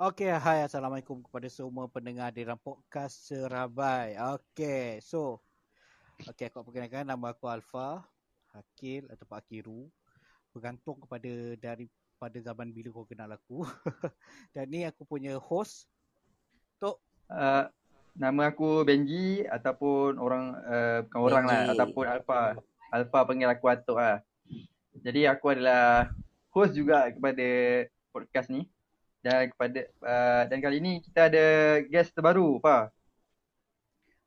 Okey, 0.00 0.32
hai 0.32 0.64
Assalamualaikum 0.64 1.20
kepada 1.20 1.44
semua 1.52 1.84
pendengar 1.84 2.32
di 2.32 2.40
podcast 2.64 3.20
Serabai. 3.20 4.16
Okey, 4.16 4.96
so 5.04 5.44
Okey, 6.24 6.48
aku 6.48 6.64
perkenalkan 6.64 7.04
nama 7.04 7.36
aku 7.36 7.44
Alfa, 7.44 8.00
Hakil 8.48 9.04
atau 9.12 9.28
Pak 9.28 9.44
Akiru. 9.44 9.92
Bergantung 10.56 11.04
kepada 11.04 11.28
dari 11.60 11.84
pada 12.16 12.32
zaman 12.40 12.72
bila 12.72 12.88
kau 12.96 13.04
kenal 13.04 13.28
aku. 13.28 13.68
Dan 14.56 14.72
ni 14.72 14.88
aku 14.88 15.04
punya 15.04 15.36
host 15.36 15.84
Tok 16.80 16.96
Uh, 17.28 17.68
nama 18.16 18.56
aku 18.56 18.80
Benji 18.88 19.44
ataupun 19.44 20.16
orang 20.16 20.56
uh, 20.64 21.04
bukan 21.12 21.20
orang 21.28 21.44
lah 21.44 21.60
Benji. 21.60 21.72
ataupun 21.76 22.04
Alfa. 22.08 22.40
Alfa 22.88 23.18
panggil 23.28 23.52
aku 23.52 23.68
Atok 23.68 24.00
lah. 24.00 24.24
Jadi 25.04 25.28
aku 25.28 25.52
adalah 25.52 26.08
host 26.56 26.72
juga 26.72 27.04
kepada 27.12 27.48
podcast 28.16 28.48
ni. 28.48 28.64
Dan 29.20 29.52
kepada 29.52 29.80
uh, 30.00 30.42
dan 30.48 30.58
kali 30.64 30.80
ni 30.80 30.92
kita 31.04 31.28
ada 31.28 31.44
guest 31.84 32.16
terbaru, 32.16 32.56
apa? 32.64 32.88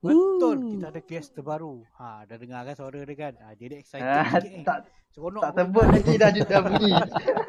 Betul, 0.03 0.57
Ooh. 0.59 0.69
kita 0.75 0.85
ada 0.91 1.01
guest 1.01 1.31
terbaru. 1.31 1.81
Ha, 1.95 2.27
dah 2.27 2.35
dengar 2.35 2.67
kan 2.67 2.75
suara 2.75 2.99
dia 3.07 3.15
kan? 3.15 3.33
Ha, 3.39 3.55
dia 3.55 3.71
dah 3.71 3.79
excited 3.79 4.03
Ah, 4.03 4.27
sikit 4.35 4.51
ni. 4.51 4.63
tak 4.67 4.77
Seronok 5.13 5.41
tak 5.45 5.53
sebut 5.61 5.85
lagi 5.93 6.13
dah 6.17 6.29
dah 6.33 6.61
bunyi. 6.67 6.91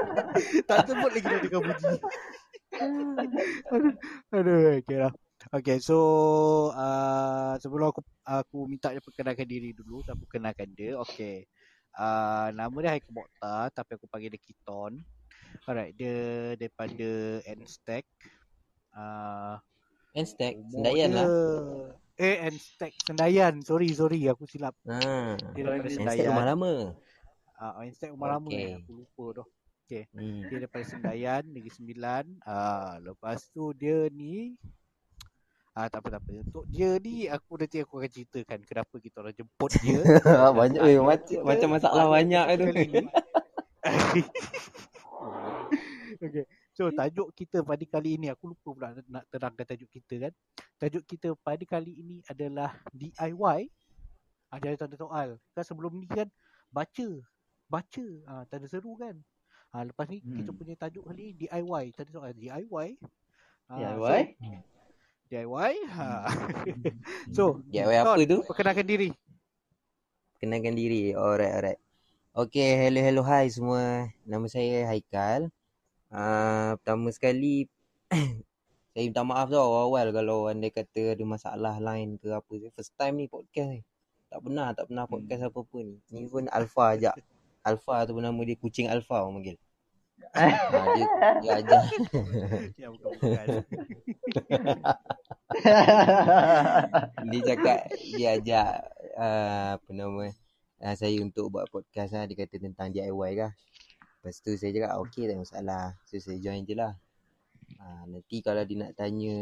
tak 0.70 0.78
sebut 0.86 1.10
lagi 1.10 1.26
dah 1.26 1.40
dengar 1.42 1.60
bunyi. 1.66 1.94
aduh, 3.74 3.94
aduh, 4.30 4.58
okay 4.78 4.98
lah. 5.02 5.12
Okay, 5.52 5.76
so 5.82 5.96
uh, 6.72 7.58
sebelum 7.60 7.92
aku 7.92 8.00
aku 8.24 8.58
minta 8.70 8.94
dia 8.94 9.02
perkenalkan 9.02 9.44
diri 9.44 9.74
dulu, 9.76 10.00
saya 10.06 10.16
perkenalkan 10.16 10.70
dia. 10.72 10.96
Okay. 11.04 11.44
Uh, 11.94 12.54
nama 12.54 12.74
dia 12.80 12.90
Haikal 12.96 13.12
Mokhtar, 13.12 13.70
tapi 13.74 13.90
aku 13.98 14.06
panggil 14.08 14.30
dia 14.30 14.40
Kiton. 14.40 15.02
Alright, 15.62 15.94
dia 15.94 16.14
daripada 16.58 17.10
N-Stack. 17.46 18.06
Uh, 18.94 19.58
And 20.14 20.26
stack 20.26 20.54
umur 20.54 20.86
Sendayan 20.86 21.10
dia, 21.10 21.18
lah 21.18 21.26
Eh, 22.14 22.36
N-Stack 22.46 22.94
Sendayan. 23.02 23.54
Sorry, 23.66 23.90
sorry. 23.90 24.22
Aku 24.30 24.46
silap. 24.46 24.74
ha. 24.86 25.34
Dia 25.54 25.62
daripada 25.66 25.86
And 25.86 25.86
And 25.86 25.90
stack 25.90 25.98
Sendayan. 26.14 26.30
rumah 26.30 26.46
lama 26.46 26.72
Uh, 27.54 27.86
N-Stack 27.86 28.10
rumah 28.14 28.28
lama. 28.38 28.50
Okay. 28.50 28.66
eh. 28.66 28.74
Aku 28.82 28.90
lupa 29.02 29.24
dah. 29.42 29.46
hmm. 30.14 30.40
Dia 30.50 30.56
daripada 30.62 30.84
Sendayan, 30.84 31.42
Negeri 31.46 31.70
Sembilan. 31.70 32.24
Ah, 32.42 32.98
lepas 32.98 33.38
tu 33.54 33.70
dia 33.74 34.10
ni 34.10 34.58
Ah, 35.74 35.90
tak 35.90 36.06
apa 36.06 36.14
tak 36.14 36.22
apa. 36.22 36.30
Untuk 36.38 36.70
dia 36.70 37.02
ni 37.02 37.26
aku 37.26 37.58
nanti 37.58 37.82
aku 37.82 37.98
akan 37.98 38.06
ceritakan 38.06 38.62
kenapa 38.62 38.94
kita 39.02 39.26
orang 39.26 39.34
jemput 39.34 39.74
dia. 39.82 39.98
Banyak 40.62 40.82
eh, 40.86 41.02
macam, 41.02 41.38
macam 41.42 41.68
masalah 41.74 42.06
banyak 42.06 42.46
tu. 42.54 42.66
okay. 46.26 46.44
So 46.70 46.90
tajuk 46.90 47.28
kita 47.32 47.60
pada 47.60 47.84
kali 47.84 48.16
ini 48.16 48.26
aku 48.28 48.50
lupa 48.50 48.68
pula 48.70 48.88
nak- 49.06 49.26
terangkan 49.28 49.64
tajuk 49.64 49.88
kita 49.88 50.28
kan. 50.28 50.32
Tajuk 50.76 51.04
kita 51.04 51.28
pada 51.38 51.62
kali 51.62 51.92
ini 51.94 52.16
adalah 52.24 52.74
DIY. 52.90 53.60
Ah, 54.48 54.58
jadi 54.58 54.76
tanda 54.76 54.94
soal. 54.94 55.38
Kan 55.52 55.64
sebelum 55.64 55.94
ni 55.94 56.06
kan 56.06 56.26
baca. 56.68 57.08
Baca. 57.66 58.06
Ah, 58.24 58.42
tanda 58.46 58.66
seru 58.66 58.94
kan. 58.94 59.14
Ah, 59.70 59.82
lepas 59.82 60.06
ni 60.06 60.18
kita 60.18 60.50
Hmm. 60.50 60.58
punya 60.58 60.74
tajuk 60.74 61.02
kali 61.04 61.30
ni 61.30 61.46
DIY. 61.46 61.84
Tanda 61.92 62.10
soal 62.10 62.32
DIY. 62.32 62.88
Ah, 63.66 63.78
DIY? 63.78 64.20
So, 64.34 64.58
DIY. 65.24 65.72
Ha. 65.90 66.06
so, 67.36 67.44
DIY 67.64 67.96
apa 67.96 68.22
tu? 68.22 68.38
Perkenalkan 68.44 68.84
diri. 68.84 69.10
Kenalkan 70.36 70.76
diri 70.76 71.16
Alright 71.16 71.54
alright 71.56 71.80
Okay 72.36 72.76
hello 72.76 73.00
hello 73.00 73.22
hi 73.24 73.48
semua 73.48 74.12
Nama 74.28 74.44
saya 74.44 74.84
Haikal 74.84 75.48
uh, 76.14 76.78
Pertama 76.78 77.10
sekali 77.10 77.66
Saya 78.94 79.02
minta 79.10 79.26
maaf 79.26 79.50
tau 79.50 79.58
awal-awal 79.58 80.14
Kalau 80.14 80.38
anda 80.46 80.70
kata 80.70 81.18
ada 81.18 81.24
masalah 81.26 81.82
lain 81.82 82.14
ke 82.22 82.30
apa 82.30 82.52
First 82.78 82.94
time 82.94 83.18
ni 83.18 83.26
podcast 83.26 83.70
ni. 83.74 83.82
Tak 84.34 84.42
pernah 84.42 84.74
tak 84.74 84.90
pernah 84.90 85.06
podcast 85.06 85.46
apa-apa 85.46 85.78
ni. 85.82 85.94
Ni 86.10 86.26
pun 86.26 86.50
Alpha 86.50 86.98
ajak. 86.98 87.14
Alpha 87.62 88.02
tu 88.02 88.18
pun 88.18 88.22
nama 88.26 88.40
dia 88.42 88.58
Kucing 88.58 88.90
Alpha 88.90 89.22
orang 89.22 89.38
panggil. 89.38 89.56
Ha, 90.34 90.46
dia, 90.98 91.06
dia 91.38 91.52
ajar. 91.62 91.82
Ya, 92.74 92.86
bukan 92.90 93.10
bukan. 93.14 93.46
dia 97.30 97.40
cakap 97.46 97.78
dia 97.94 98.28
ajak 98.42 98.68
uh, 99.14 99.78
apa 99.78 99.90
nama 99.94 100.34
uh, 100.82 100.94
saya 100.98 101.14
untuk 101.22 101.54
buat 101.54 101.70
podcast 101.70 102.10
lah. 102.18 102.26
Dia 102.26 102.34
kata 102.42 102.58
tentang 102.58 102.90
DIY 102.90 103.30
kah. 103.38 103.54
Lepas 104.24 104.40
tu 104.40 104.56
saya 104.56 104.72
cakap 104.72 104.96
okey 105.04 105.28
tak 105.28 105.36
masalah. 105.36 105.84
So 106.08 106.16
saya 106.16 106.40
join 106.40 106.64
je 106.64 106.72
lah. 106.72 106.96
Uh, 107.76 108.02
nanti 108.08 108.40
kalau 108.40 108.64
dia 108.64 108.80
nak 108.80 108.96
tanya 108.96 109.36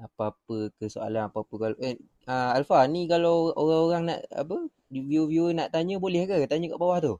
apa-apa 0.00 0.72
ke 0.80 0.88
soalan 0.88 1.28
apa-apa 1.28 1.54
kalau 1.60 1.76
eh 1.76 2.00
uh, 2.24 2.56
Alfa 2.56 2.80
ni 2.88 3.04
kalau 3.04 3.52
orang-orang 3.52 4.02
nak 4.08 4.20
apa 4.32 4.56
viewer-viewer 4.88 5.52
nak 5.52 5.68
tanya 5.76 6.00
boleh 6.00 6.24
ke? 6.24 6.48
Tanya 6.48 6.72
kat 6.72 6.80
bawah 6.80 6.98
tu. 7.04 7.14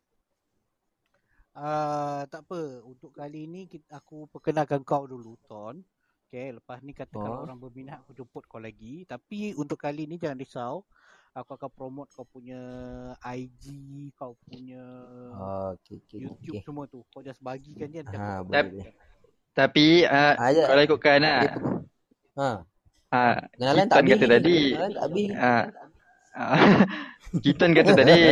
Ah, 1.53 2.25
tak 2.31 2.47
apa. 2.47 2.81
Untuk 2.87 3.11
kali 3.13 3.45
ni 3.51 3.67
kita, 3.69 3.99
aku 4.01 4.31
perkenalkan 4.31 4.81
kau 4.87 5.05
dulu, 5.05 5.35
Ton. 5.45 5.83
Okay, 6.31 6.55
lepas 6.55 6.79
ni 6.87 6.95
kata 6.95 7.19
kalau 7.19 7.43
Oh. 7.43 7.45
orang 7.45 7.59
berminat 7.59 8.01
aku 8.07 8.15
jemput 8.15 8.47
kau 8.47 8.63
lagi. 8.63 9.03
Tapi 9.05 9.53
untuk 9.59 9.77
kali 9.83 10.07
ni 10.07 10.17
jangan 10.17 10.39
risau. 10.39 10.87
Aku 11.31 11.55
akan 11.55 11.71
promote 11.71 12.11
kau 12.11 12.27
punya 12.27 12.59
IG, 13.23 13.65
kau 14.19 14.35
punya 14.43 14.83
Oh, 15.31 15.79
okey 15.79 16.03
okey 16.03 16.19
YouTube 16.27 16.59
okey. 16.59 16.67
semua 16.67 16.91
tu. 16.91 17.07
Kau 17.15 17.23
just 17.23 17.39
bagikan 17.39 17.87
je. 17.87 18.03
Ha 18.03 18.11
aku 18.11 18.51
boleh 18.51 18.59
Tap- 18.59 18.71
boleh. 18.75 18.87
Tapi 19.51 19.87
uh, 20.11 20.35
Ah, 20.35 20.51
ya. 20.51 20.65
kalau 20.67 20.83
ikutkan 20.83 21.19
lah. 21.23 21.41
Pe- 21.47 21.79
Ha, 22.39 22.51
Uh, 23.11 23.35
kenalan 23.59 23.91
tak 23.91 24.07
kata 24.07 24.27
tadi. 24.39 24.71
Kenalan 24.71 24.91
Kiton 27.43 27.71
kata 27.79 27.93
tadi. 27.99 28.23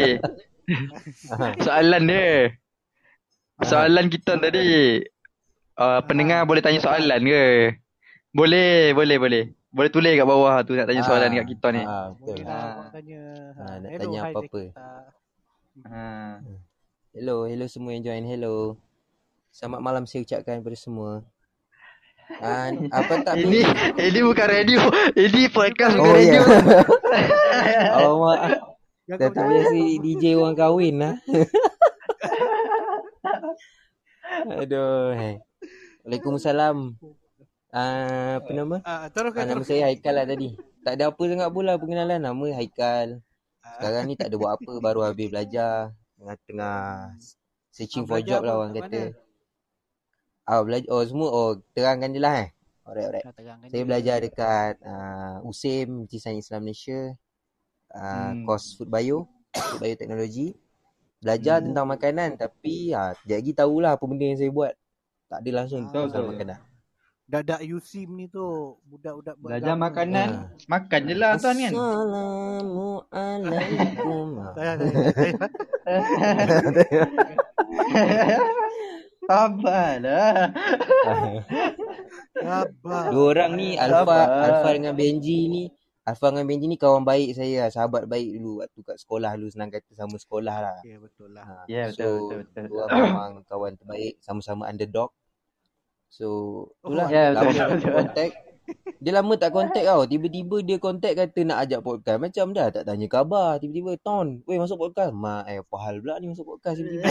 Ha. 1.34 1.46
Soalan 1.66 2.02
dia. 2.06 2.54
Ah. 3.58 3.66
Soalan 3.66 4.06
Kiton 4.06 4.38
tadi. 4.38 5.02
Uh, 5.74 5.98
pendengar 6.06 6.46
boleh 6.46 6.62
tanya 6.62 6.78
soalan 6.78 7.22
ke? 7.26 7.74
Boleh, 8.30 8.94
boleh, 8.94 9.16
boleh. 9.18 9.44
Boleh 9.68 9.90
tulis 9.92 10.08
kat 10.10 10.24
bawah 10.24 10.64
tu 10.64 10.72
nak 10.72 10.88
tanya 10.88 11.04
soalan 11.04 11.28
kat 11.30 11.46
Kiton 11.46 11.72
ni. 11.76 11.82
Ah, 11.84 12.08
betul. 12.10 12.40
Boleh 12.40 12.44
lah 12.44 12.56
Ah. 12.56 12.72
kau 12.72 12.88
tanya. 12.90 13.20
Ah, 13.54 13.74
nak 13.76 13.90
hello, 13.90 14.00
tanya 14.00 14.20
apa-apa. 14.24 14.62
Ha. 15.84 16.04
Hello, 17.12 17.36
hello 17.44 17.66
semua 17.68 17.90
yang 17.92 18.02
join. 18.02 18.24
Hello. 18.24 18.80
Selamat 19.50 19.80
malam 19.82 20.04
saya 20.04 20.24
ucapkan 20.24 20.60
kepada 20.60 20.72
semua. 20.72 21.20
Ah, 22.40 22.68
apa 22.90 23.12
tak 23.20 23.34
Ini 23.44 23.60
ini 23.98 24.20
bukan 24.20 24.46
radio. 24.46 24.80
Ini 25.12 25.42
podcast 25.48 25.96
bukan 25.96 26.06
Oh 26.06 26.16
ya. 26.16 26.40
radio. 26.40 26.42
Alamak. 27.96 28.40
Yang 29.04 29.18
Dah 29.18 29.28
kau 29.28 29.36
tu 29.36 29.48
biasa 29.48 29.76
DJ 30.00 30.24
orang 30.34 30.56
kahwin 30.56 30.94
lah. 30.96 31.14
Aduh. 34.60 35.12
Waalaikumsalam. 36.04 36.96
Ah, 37.68 38.40
apa 38.40 38.50
nama? 38.50 38.76
Ah, 38.82 39.06
teruskan, 39.12 39.44
Ah, 39.44 39.46
nama 39.46 39.60
teruskan. 39.60 39.76
saya 39.76 39.82
Haikal 39.92 40.14
lah 40.16 40.24
tadi. 40.24 40.48
Tak 40.80 40.92
ada 40.96 41.04
apa 41.12 41.22
sangat 41.22 41.48
pula 41.52 41.72
pengenalan. 41.76 42.20
Nama 42.20 42.46
Haikal. 42.56 43.08
Sekarang 43.76 44.04
ni 44.08 44.14
tak 44.16 44.32
ada 44.32 44.36
buat 44.36 44.52
apa. 44.56 44.72
Baru 44.80 45.00
habis 45.04 45.28
belajar. 45.28 45.92
Tengah-tengah 46.16 46.78
searching 47.70 48.04
Ah, 48.04 48.08
for 48.08 48.20
job 48.20 48.40
lah 48.42 48.54
orang 48.56 48.72
Kat 48.72 48.88
kata. 48.88 49.02
Ah, 50.44 50.64
belajar. 50.64 50.88
Oh, 50.88 51.04
semua. 51.04 51.28
Oh, 51.28 51.50
terangkan 51.76 52.08
je 52.08 52.20
lah 52.20 52.34
eh. 52.40 52.48
Alright, 52.88 53.04
alright. 53.04 53.24
Terangkan 53.36 53.68
Saya 53.68 53.82
belajar 53.84 54.16
dekat 54.18 54.72
uh, 54.80 55.44
USIM, 55.44 56.08
Sains 56.08 56.48
Islam 56.48 56.64
Malaysia. 56.64 57.12
Uh, 57.88 58.32
Hmm. 58.32 58.44
Course 58.44 58.76
Food 58.76 58.88
Bio, 58.88 59.28
Food 59.52 59.80
Bioteknologi. 59.80 60.56
Belajar 61.20 61.60
Hmm. 61.60 61.72
tentang 61.72 61.86
makanan 61.88 62.30
tapi 62.36 62.92
ha, 62.92 63.10
sekejap 63.12 63.38
lagi 63.40 63.52
tahulah 63.52 63.90
apa 63.92 64.04
benda 64.04 64.24
yang 64.24 64.38
saya 64.38 64.48
buat. 64.48 64.72
Tak 65.28 65.38
ada 65.40 65.50
langsung 65.52 65.84
Ah. 65.84 65.92
betul. 65.92 66.24
makanan. 66.32 66.58
Dadak 67.28 67.60
USIM 67.60 68.08
ni 68.16 68.26
tu 68.26 68.40
budak-budak 68.88 69.36
Belajar 69.36 69.76
beragama. 69.76 69.84
makanan, 69.92 70.28
Ha. 70.32 70.48
makan 70.64 71.00
je 71.04 71.14
lah 71.14 71.32
tuan 71.36 71.54
kan. 71.54 71.72
Assalamualaikum. 73.12 74.26
Sabarlah. 79.28 80.48
Sabar. 82.38 83.04
Dua 83.12 83.24
orang 83.28 83.50
ni 83.54 83.68
Alfa 83.76 84.00
Sabar. 84.00 84.26
Alfa 84.42 84.68
dengan 84.72 84.94
Benji 84.94 85.38
ni 85.46 85.62
Alfa 86.02 86.26
dengan 86.32 86.46
Benji 86.48 86.64
ni 86.64 86.74
kawan 86.74 87.04
baik 87.04 87.36
saya, 87.36 87.68
sahabat 87.68 88.08
baik 88.08 88.24
dulu 88.32 88.64
waktu 88.64 88.80
kat 88.80 88.96
sekolah 88.96 89.36
dulu 89.36 89.48
senang 89.52 89.68
kata 89.68 89.92
sama 89.92 90.16
sekolah 90.16 90.56
lah. 90.58 90.76
Okay, 90.80 90.96
betul 90.96 91.28
lah. 91.28 91.44
Ha, 91.44 91.54
Ya, 91.68 91.86
betul, 91.86 91.92
so, 91.92 92.08
betul, 92.24 92.38
betul. 92.40 92.62
dua 92.66 92.80
orang 92.86 92.98
memang 93.04 93.32
kawan 93.44 93.72
terbaik, 93.76 94.14
sama-sama 94.18 94.64
underdog. 94.64 95.12
So, 96.08 96.26
itulah 96.80 97.06
Oh, 97.06 97.12
ya, 97.12 97.24
lama 97.30 97.46
betul, 97.46 97.54
tak 97.54 97.68
betul. 97.70 97.92
contact. 97.94 98.34
Dia 98.98 99.12
lama 99.14 99.32
tak 99.36 99.50
contact 99.50 99.86
tau. 99.86 100.02
Tiba-tiba 100.04 100.56
dia 100.60 100.76
contact 100.76 101.14
kata 101.16 101.40
nak 101.42 101.58
ajak 101.62 101.80
podcast. 101.80 102.18
Macam 102.18 102.46
dah 102.52 102.68
tak 102.68 102.84
tanya 102.84 103.06
khabar. 103.06 103.56
Tiba-tiba, 103.56 103.92
Ton, 103.98 104.44
weh 104.44 104.58
masuk 104.58 104.76
podcast. 104.78 105.12
Mak, 105.12 105.42
eh 105.46 105.58
apa 105.58 105.76
hal 105.80 105.94
pula 105.98 106.18
ni 106.18 106.28
masuk 106.28 106.44
podcast 106.46 106.76
tiba-tiba. 106.76 107.08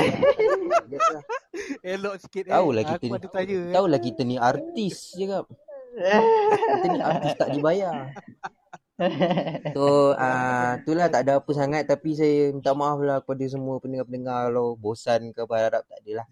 Biasalah. 0.86 1.24
Elok 1.98 2.16
sikit 2.20 2.44
eh. 2.46 2.54
Tahulah 2.54 2.84
kita 2.86 2.98
Aku 3.00 3.06
ni. 3.08 3.18
ada 3.18 3.28
tanya. 3.28 3.58
eh. 3.58 3.74
Tahulah 3.74 4.00
kita 4.00 4.22
ni 4.22 4.36
artis 4.38 4.96
je 5.14 5.26
kap. 5.26 5.46
Kita 5.98 6.88
ni 6.88 7.00
artis 7.02 7.32
tak 7.34 7.50
dibayar. 7.52 7.98
So, 9.74 10.18
uh, 10.18 10.82
itulah 10.82 11.06
tak 11.06 11.22
ada 11.22 11.38
apa 11.38 11.52
sangat. 11.54 11.86
Tapi 11.86 12.18
saya 12.18 12.50
minta 12.50 12.74
maaf 12.74 12.98
lah 12.98 13.22
kepada 13.22 13.46
semua 13.46 13.78
pendengar-pendengar 13.78 14.50
kalau 14.50 14.74
bosan 14.74 15.30
ke 15.34 15.46
apa 15.46 15.54
harap 15.54 15.84
tak 15.86 16.02
adalah. 16.02 16.26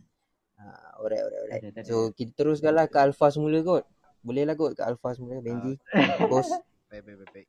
Uh, 0.65 0.89
alright, 0.97 1.21
alright, 1.21 1.41
alright. 1.45 1.61
Tak 1.61 1.69
ada, 1.69 1.69
tak 1.77 1.83
ada. 1.85 1.89
So, 1.93 2.09
kita 2.09 2.31
teruskanlah 2.33 2.89
ke 2.89 2.97
Alpha 2.97 3.29
semula 3.29 3.61
kot. 3.61 3.85
Boleh 4.25 4.43
lah 4.49 4.57
kot 4.57 4.73
ke 4.73 4.81
Alpha 4.81 5.13
semula, 5.13 5.37
Benji. 5.37 5.77
Bos. 6.31 6.49
Baik, 6.89 7.05
baik, 7.05 7.17
baik, 7.21 7.31
baik. 7.31 7.47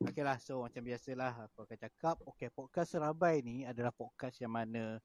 Okey 0.00 0.24
lah, 0.24 0.40
so 0.40 0.64
macam 0.64 0.80
biasalah 0.80 1.44
aku 1.44 1.68
akan 1.68 1.76
cakap. 1.76 2.16
Okey, 2.24 2.48
podcast 2.48 2.96
Serabai 2.96 3.44
ni 3.44 3.68
adalah 3.68 3.92
podcast 3.92 4.40
yang 4.40 4.56
mana 4.56 4.96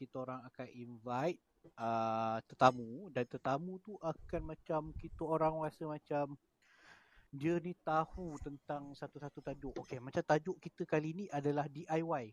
kita 0.00 0.24
orang 0.24 0.40
akan 0.48 0.66
invite 0.72 1.36
uh, 1.76 2.40
tetamu 2.48 3.12
dan 3.12 3.28
tetamu 3.28 3.76
tu 3.84 4.00
akan 4.00 4.56
macam 4.56 4.88
kita 4.96 5.20
orang 5.28 5.52
rasa 5.60 5.84
macam 5.84 6.32
dia 7.28 7.60
ni 7.60 7.76
tahu 7.84 8.40
tentang 8.40 8.96
satu-satu 8.96 9.44
tajuk. 9.44 9.76
Okey, 9.84 10.00
macam 10.00 10.24
tajuk 10.24 10.56
kita 10.64 10.88
kali 10.88 11.12
ni 11.12 11.24
adalah 11.28 11.68
DIY. 11.68 12.32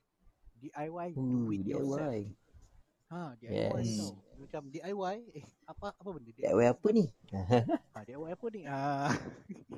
DIY 0.55 1.07
do 1.11 1.19
Hmm, 1.19 1.51
it 1.51 1.67
yourself. 1.67 2.31
DIY. 3.15 3.23
Ha, 3.23 3.23
DIY 3.39 3.81
Yes. 3.83 3.95
tau. 3.95 4.13
Macam 4.35 4.61
DIY, 4.67 5.17
eh 5.31 5.45
apa 5.63 5.87
apa 5.95 6.09
benda 6.11 6.31
DIY 6.35 6.65
apa 6.75 6.87
ni? 6.91 7.05
Ha, 7.95 7.99
DIY 8.03 8.29
apa 8.35 8.45
ni? 8.51 8.61
Ah. 8.67 9.11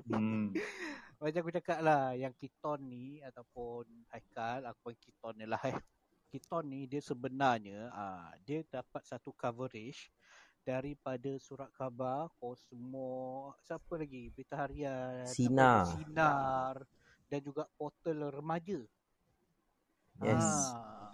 Hmm. 0.10 0.50
Macam 1.18 1.42
aku 1.42 1.50
cakap 1.50 1.82
lah 1.82 2.14
Yang 2.14 2.46
Kiton 2.46 2.94
ni 2.94 3.26
Ataupun 3.26 3.90
Haikal 4.14 4.70
Aku 4.70 4.78
panggil 4.86 5.02
Kiton 5.02 5.34
ni 5.42 5.50
lah 5.50 5.58
eh. 5.66 5.74
Kiton 6.30 6.70
ni 6.70 6.86
dia 6.86 7.02
sebenarnya 7.02 7.90
ah, 7.90 8.30
Dia 8.46 8.62
dapat 8.70 9.02
satu 9.02 9.34
coverage 9.34 10.14
Daripada 10.62 11.34
surat 11.42 11.74
khabar 11.74 12.30
Cosmo 12.38 13.50
Siapa 13.66 13.98
lagi 13.98 14.30
Berita 14.30 14.62
Harian 14.62 15.26
Sinar. 15.26 15.90
Sinar 15.90 16.86
Dan 17.26 17.42
juga 17.42 17.66
portal 17.74 18.30
remaja 18.30 18.78
Yes. 20.22 20.46
Ah. 20.74 21.10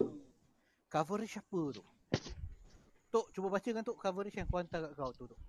Coverage 0.92 1.40
apa 1.40 1.80
tu? 1.80 1.84
Tok 3.13 3.30
cuba 3.30 3.54
bacakan 3.54 3.86
Tok 3.86 4.01
coverage 4.01 4.33
yang 4.33 4.50
kau 4.50 4.57
hantar 4.57 4.89
kat 4.89 4.94
kau 4.98 5.13
tu 5.13 5.30
Tok 5.30 5.42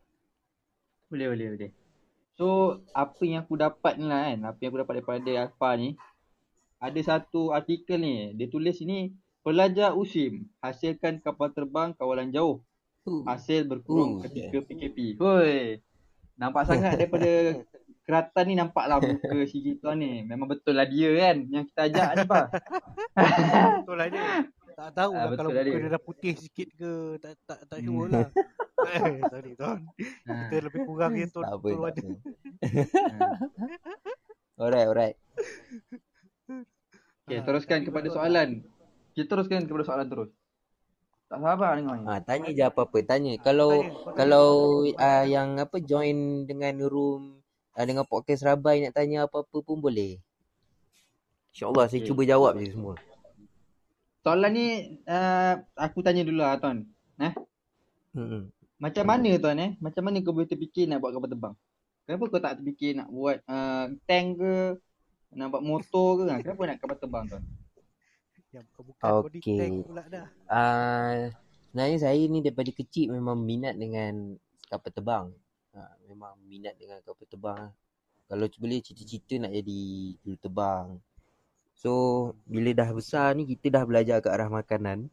Boleh, 1.09 1.33
boleh, 1.33 1.49
boleh. 1.57 1.71
So, 2.37 2.81
apa 2.93 3.23
yang 3.25 3.47
aku 3.47 3.55
dapat 3.57 3.97
ni 3.97 4.11
lah 4.11 4.27
kan, 4.27 4.39
apa 4.51 4.59
yang 4.61 4.71
aku 4.75 4.81
dapat 4.83 4.95
daripada 4.99 5.31
Alpha 5.47 5.71
ni, 5.79 5.95
ada 6.83 7.01
satu 7.01 7.55
artikel 7.55 8.03
ni, 8.03 8.35
dia 8.35 8.51
tulis 8.51 8.75
ini, 8.83 9.15
pelajar 9.47 9.95
USIM 9.95 10.43
hasilkan 10.59 11.23
kapal 11.23 11.55
terbang 11.55 11.97
kawalan 11.97 12.29
jauh, 12.35 12.61
Uh, 13.05 13.21
hasil 13.29 13.69
berkurung 13.69 14.17
Uh, 14.17 14.25
ketika 14.25 14.65
PKP. 14.65 15.21
Hoi, 15.21 15.77
nampak 16.41 16.65
sangat 16.65 16.97
daripada 16.97 17.29
keratan 18.09 18.45
ni 18.49 18.55
nampak 18.57 18.89
lah 18.89 18.97
muka 18.97 19.45
si 19.45 19.61
Kiton 19.61 20.01
ni. 20.01 20.25
Memang 20.25 20.49
betul 20.49 20.73
lah 20.73 20.89
dia 20.89 21.13
kan 21.13 21.45
yang 21.53 21.69
kita 21.69 21.93
ajak 21.93 22.09
ni 22.17 22.25
Pak. 22.25 22.47
Betul 23.85 23.97
lah 24.01 24.09
dia. 24.09 24.25
Tak 24.75 24.91
tahu 24.93 25.13
Ah, 25.13 25.17
lah 25.17 25.27
betul 25.29 25.39
kalau 25.39 25.51
muka 25.53 25.63
dia. 25.63 25.79
dia 25.79 25.89
dah 25.89 26.03
putih 26.03 26.33
sikit 26.35 26.69
ke 26.75 26.91
tak 27.17 27.33
tak 27.45 27.59
tak 27.65 27.79
Hmm. 27.79 27.87
sure 27.87 28.09
lah. 28.09 28.27
eh, 28.91 29.23
sorry 29.25 29.53
tuan. 29.55 29.81
Kita 29.97 30.57
lebih 30.61 30.81
kurang 30.83 31.13
dia 31.13 31.27
tu 31.27 31.41
tak 31.41 31.53
apa, 31.53 31.69
tu 31.69 31.79
tak 31.79 31.93
ada. 31.95 32.03
apa. 32.03 32.15
Alright, 34.61 34.87
alright. 34.87 35.17
Okay, 37.25 37.41
Ah, 37.41 37.43
teruskan 37.43 37.81
tapi 37.81 37.89
kepada 37.89 38.09
soalan. 38.11 38.61
Kita 39.11 39.25
teruskan 39.27 39.65
kepada 39.65 39.81
soalan 39.83 40.07
terus. 40.07 40.31
Tak 41.25 41.41
sabar 41.41 41.73
dengar 41.73 41.97
ni. 41.97 42.05
Ah, 42.05 42.21
tanya 42.21 42.51
je 42.51 42.61
apa-apa. 42.61 43.01
Tanya. 43.01 43.33
Kalau 43.39 43.81
tanya. 43.81 44.13
kalau 44.13 44.49
uh, 44.85 45.25
yang 45.25 45.57
apa 45.57 45.81
join 45.81 46.17
dengan 46.45 46.77
room 46.85 47.41
uh, 47.73 47.81
dengan 47.81 48.05
podcast 48.05 48.45
Rabai 48.45 48.85
nak 48.85 48.93
tanya 48.93 49.25
apa-apa 49.25 49.57
pun 49.59 49.81
boleh. 49.81 50.21
InsyaAllah 51.49 51.89
saya 51.89 52.03
Okay. 52.03 52.13
cuba 52.13 52.23
jawab 52.25 52.61
je 52.61 52.69
semua. 52.69 53.01
Soalan 54.25 54.57
ni 54.57 54.67
uh, 55.05 55.61
aku 55.77 56.01
tanya 56.01 56.25
dulu 56.25 56.41
lah 56.41 56.57
tuan. 56.57 56.89
Hmm. 58.17 58.49
Macam 58.81 59.05
mana 59.05 59.37
tuan 59.37 59.61
eh? 59.61 59.71
Macam 59.85 60.01
mana 60.01 60.17
kau 60.25 60.33
boleh 60.33 60.49
terfikir 60.49 60.89
nak 60.89 61.05
buat 61.05 61.13
kapal 61.13 61.29
terbang? 61.29 61.55
Kenapa 62.09 62.25
kau 62.33 62.41
tak 62.41 62.57
terfikir 62.57 62.97
nak 62.97 63.13
buat 63.13 63.37
uh, 63.45 63.93
tank 64.09 64.41
ke? 64.41 64.81
Nak 65.37 65.47
buat 65.53 65.61
motor 65.61 66.09
ke? 66.17 66.23
Ha? 66.33 66.41
Kenapa 66.41 66.63
nak 66.65 66.79
kapal 66.81 66.97
terbang 66.97 67.25
tuan? 67.29 67.45
Yang 68.49 68.65
bukan 68.81 69.03
body 69.29 69.41
Okey. 69.45 69.59
tank 69.61 69.75
pula 69.85 70.03
dah. 70.09 70.27
Uh, 70.49 71.15
sebenarnya 71.69 71.99
saya 72.09 72.23
ni 72.25 72.39
daripada 72.41 72.71
kecil 72.73 73.13
memang 73.13 73.37
minat 73.37 73.77
dengan 73.77 74.41
kapal 74.73 74.89
terbang. 74.89 75.27
Uh, 75.77 75.95
memang 76.09 76.33
minat 76.49 76.73
dengan 76.81 76.97
kapal 77.05 77.29
terbang. 77.29 77.69
Kalau 78.25 78.47
boleh 78.57 78.81
cita-cita 78.81 79.37
nak 79.37 79.53
jadi 79.53 79.81
juru 80.25 80.41
terbang. 80.41 80.97
So 81.75 81.93
bila 82.47 82.71
dah 82.73 82.91
besar 82.95 83.35
ni 83.35 83.45
kita 83.45 83.69
dah 83.75 83.85
belajar 83.85 84.23
ke 84.23 84.31
arah 84.31 84.49
makanan. 84.49 85.11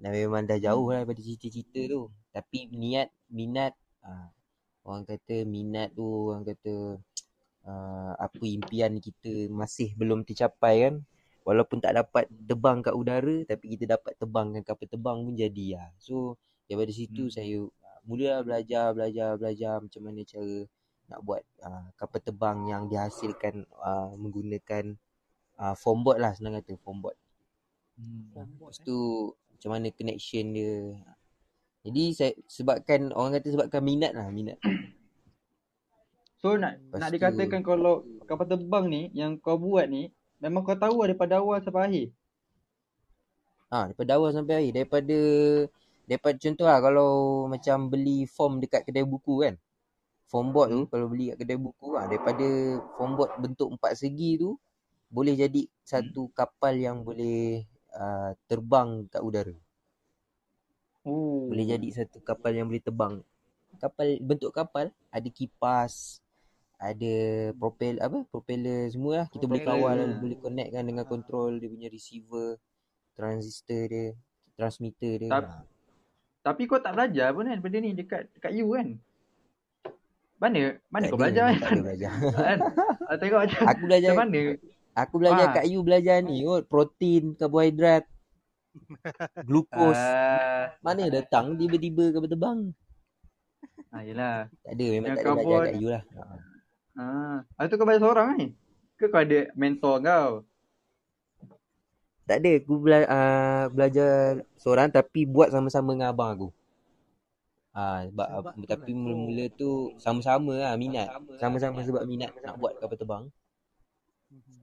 Dan 0.00 0.10
memang 0.16 0.48
dah 0.48 0.56
jauh 0.56 0.88
lah 0.88 1.04
daripada 1.04 1.20
cita-cita 1.20 1.80
tu. 1.84 2.08
Tapi 2.32 2.72
niat, 2.72 3.12
minat, 3.28 3.76
uh, 4.00 4.32
orang 4.88 5.04
kata 5.04 5.44
minat 5.44 5.92
tu, 5.92 6.32
orang 6.32 6.44
kata 6.48 6.96
uh, 7.68 8.12
apa 8.16 8.44
impian 8.48 8.96
kita 8.96 9.52
masih 9.52 9.92
belum 10.00 10.24
tercapai 10.24 10.88
kan. 10.88 10.94
Walaupun 11.44 11.80
tak 11.84 11.96
dapat 11.96 12.28
terbang 12.28 12.84
kat 12.84 12.94
udara 12.96 13.36
tapi 13.48 13.76
kita 13.76 13.96
dapat 13.96 14.12
terbangkan 14.20 14.60
kapal 14.64 14.86
terbang 14.88 15.18
pun 15.20 15.34
jadi 15.36 15.66
lah. 15.80 15.88
So 16.00 16.36
daripada 16.68 16.92
situ 16.92 17.28
Hmm. 17.28 17.34
saya 17.34 17.58
uh, 17.60 18.00
mula 18.08 18.40
belajar, 18.44 18.92
belajar, 18.96 19.36
belajar 19.36 19.74
macam 19.84 20.00
mana 20.04 20.20
cara 20.24 20.56
nak 21.10 21.20
buat 21.26 21.42
uh, 21.66 21.86
kapal 21.98 22.20
terbang 22.22 22.58
yang 22.70 22.82
dihasilkan 22.86 23.66
uh, 23.82 24.14
menggunakan 24.14 24.94
uh, 25.60 25.76
foam 25.76 26.00
board 26.00 26.18
lah 26.18 26.32
senang 26.32 26.56
kata 26.56 26.74
foam 26.80 27.04
board. 27.04 27.14
Bombot, 28.32 28.72
Lepas 28.72 28.80
eh. 28.80 28.84
tu 28.88 28.98
macam 29.52 29.70
mana 29.76 29.86
connection 29.92 30.44
dia. 30.56 30.74
Jadi 31.84 32.02
saya 32.16 32.32
sebabkan 32.48 33.12
orang 33.12 33.40
kata 33.40 33.48
sebabkan 33.52 33.80
minat 33.84 34.12
lah 34.16 34.28
minat. 34.32 34.56
So 36.40 36.56
nak 36.56 36.80
Lepas 36.80 36.98
nak 37.04 37.08
tu- 37.12 37.14
dikatakan 37.20 37.60
kalau 37.60 38.04
kapal 38.24 38.48
terbang 38.48 38.84
ni 38.88 39.02
yang 39.12 39.36
kau 39.36 39.60
buat 39.60 39.84
ni 39.84 40.08
memang 40.40 40.64
kau 40.64 40.76
tahu 40.76 41.04
daripada 41.04 41.36
awal 41.40 41.60
sampai 41.60 41.84
akhir. 41.88 42.06
Ha, 43.70 43.92
daripada 43.92 44.10
awal 44.16 44.32
sampai 44.32 44.54
akhir. 44.64 44.72
Daripada 44.80 45.18
daripada 46.08 46.36
contoh 46.40 46.66
lah 46.66 46.78
kalau 46.80 47.10
macam 47.46 47.76
beli 47.92 48.24
form 48.24 48.58
dekat 48.64 48.88
kedai 48.88 49.04
buku 49.04 49.44
kan. 49.44 49.54
Form 50.32 50.56
board 50.56 50.68
tu 50.72 50.80
kalau 50.88 51.12
beli 51.12 51.36
kat 51.36 51.44
kedai 51.44 51.60
buku 51.60 51.92
lah. 51.92 52.08
Daripada 52.08 52.48
form 52.96 53.20
board 53.20 53.30
bentuk 53.36 53.68
empat 53.76 54.00
segi 54.00 54.40
tu 54.40 54.56
boleh 55.10 55.34
jadi 55.34 55.66
satu 55.82 56.30
kapal 56.30 56.78
yang 56.78 57.02
boleh 57.02 57.66
uh, 57.92 58.30
terbang 58.46 59.10
kat 59.10 59.20
udara. 59.20 59.54
Oh. 61.02 61.50
Boleh 61.50 61.66
jadi 61.66 61.88
satu 61.90 62.22
kapal 62.22 62.54
yang 62.54 62.70
boleh 62.70 62.80
terbang. 62.80 63.14
Kapal 63.82 64.22
bentuk 64.22 64.54
kapal 64.54 64.94
ada 65.10 65.28
kipas, 65.28 66.22
ada 66.78 67.14
propel 67.58 67.98
apa? 67.98 68.22
Propeller 68.30 68.86
semua 68.88 69.24
lah. 69.24 69.26
Kita 69.28 69.50
boleh 69.50 69.66
kawal, 69.66 69.98
boleh 70.22 70.38
connectkan 70.38 70.84
dengan 70.86 71.04
control 71.04 71.58
dia 71.58 71.68
punya 71.68 71.88
receiver, 71.90 72.56
transistor 73.18 73.82
dia, 73.90 74.06
transmitter 74.54 75.26
dia. 75.26 75.30
Tap- 75.30 75.66
Tapi 76.40 76.64
kau 76.64 76.80
tak 76.80 76.96
belajar 76.96 77.36
pun 77.36 77.44
kan 77.44 77.60
benda 77.60 77.78
ni 77.84 77.92
dekat 77.92 78.30
dekat 78.32 78.52
you 78.56 78.72
kan? 78.72 78.96
Mana 80.40 80.80
mana 80.88 81.04
Tak 81.04 81.12
kau 81.12 81.18
ada, 81.20 81.22
belajar 81.28 81.42
memang 81.44 81.52
kan? 81.52 81.60
Tak 81.60 81.72
ada 81.72 81.82
belajar. 81.84 82.10
kan? 82.32 82.58
Tengok 83.20 83.38
macam 83.44 83.60
Aku 83.68 83.82
belajar 83.84 84.10
macam 84.16 84.20
mana? 84.24 84.40
Aku 84.94 85.14
belajar 85.18 85.46
Ah. 85.48 85.52
kat 85.56 85.64
you 85.68 85.80
belajar 85.80 86.20
ni 86.20 86.42
kot, 86.42 86.66
protein, 86.66 87.34
karbohidrat, 87.34 88.04
glukos. 89.48 89.98
Ah, 89.98 90.74
Mana 90.80 91.10
datang 91.10 91.54
tiba-tiba 91.56 92.14
ke 92.14 92.18
terbang? 92.26 92.70
ah 93.90 94.02
yelah. 94.06 94.46
Tak 94.62 94.72
ada, 94.78 94.86
memang 94.86 95.08
Yang 95.10 95.16
tak 95.18 95.24
ada 95.24 95.34
belajar 95.34 95.60
kat 95.66 95.74
you 95.76 95.88
lah. 95.90 96.02
Ha. 96.14 96.22
Ah, 97.00 97.36
ah 97.58 97.64
tu 97.66 97.74
kau 97.74 97.86
belajar 97.86 98.02
seorang 98.06 98.28
ni? 98.38 98.46
Ke 98.94 99.04
kau 99.08 99.18
ada 99.18 99.40
mentor 99.56 99.96
kau? 100.00 100.30
Tak 102.24 102.36
ada, 102.38 102.52
aku 102.62 102.74
bela, 102.78 102.98
uh, 103.10 103.64
belajar 103.74 104.12
seorang 104.54 104.86
tapi 104.86 105.26
buat 105.26 105.50
sama-sama 105.50 105.98
dengan 105.98 106.14
abang 106.14 106.30
aku. 106.30 106.48
Ah, 107.70 108.06
sebab, 108.06 108.26
Sebab 108.30 108.66
tapi 108.66 108.90
lah. 108.94 108.98
mula-mula 108.98 109.44
tu 109.54 109.70
sama-sama 109.98 110.54
lah 110.54 110.74
minat. 110.78 111.10
Sama-sama 111.38 111.82
sebab 111.82 112.02
minat 112.06 112.30
nak 112.42 112.54
buat 112.58 112.78
kapal 112.78 112.94
terbang. 112.94 113.24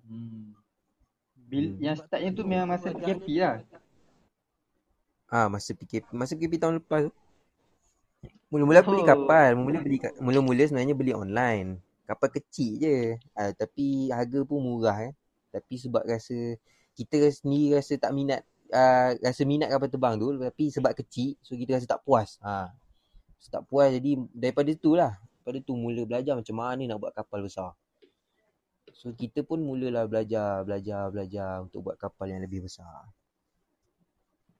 Hmm. 0.07 0.55
Bil, 1.47 1.75
Hmm. 1.75 1.79
yang 1.79 1.95
startnya 1.95 2.31
tu 2.31 2.43
memang 2.43 2.67
masa 2.67 2.91
PKP 2.91 3.25
lah. 3.39 3.55
Ah, 5.27 5.47
masa 5.51 5.75
PKP, 5.75 6.07
masa 6.11 6.33
PKP 6.33 6.55
tahun 6.57 6.79
lepas 6.79 7.07
tu. 7.07 7.13
Mula-mula 8.47 8.79
aku 8.79 8.95
beli 8.95 9.03
Oh. 9.03 9.07
kapal. 9.07 9.47
Mula-mula 9.55 9.79
beli 9.83 9.97
ka- 9.99 10.15
mula-mula 10.19 10.63
sebenarnya 10.63 10.95
beli 10.95 11.11
online. 11.11 11.83
Kapal 12.07 12.31
kecil 12.31 12.79
je. 12.79 12.97
Ah, 13.35 13.51
tapi 13.51 14.07
harga 14.07 14.39
pun 14.47 14.63
murah 14.63 14.95
eh. 15.03 15.13
Tapi 15.51 15.75
sebab 15.75 16.07
rasa 16.07 16.55
kita 16.95 17.19
sendiri 17.27 17.75
rasa 17.75 17.93
tak 17.99 18.09
minat 18.09 18.41
uh, 18.67 19.13
rasa 19.21 19.43
minat 19.43 19.69
kapal 19.69 19.87
terbang 19.87 20.15
tu 20.17 20.33
tapi 20.33 20.67
sebab 20.67 20.91
kecil 20.91 21.37
so 21.39 21.53
kita 21.53 21.75
rasa 21.75 21.87
tak 21.87 22.01
puas. 22.03 22.39
Ha. 22.41 22.71
So, 23.37 23.53
tak 23.53 23.63
puas 23.67 23.91
jadi 23.93 24.17
daripada 24.33 24.71
tu 24.73 24.95
lah. 24.95 25.13
Daripada 25.43 25.59
tu 25.61 25.75
mula 25.75 26.01
belajar 26.03 26.33
macam 26.33 26.55
mana 26.55 26.81
nak 26.83 26.97
buat 26.97 27.13
kapal 27.13 27.43
besar. 27.43 27.75
So 28.97 29.13
kita 29.13 29.45
pun 29.45 29.61
mulalah 29.61 30.09
belajar, 30.09 30.65
belajar, 30.65 31.13
belajar 31.13 31.61
untuk 31.61 31.85
buat 31.85 31.95
kapal 31.95 32.33
yang 32.33 32.41
lebih 32.41 32.65
besar. 32.65 33.05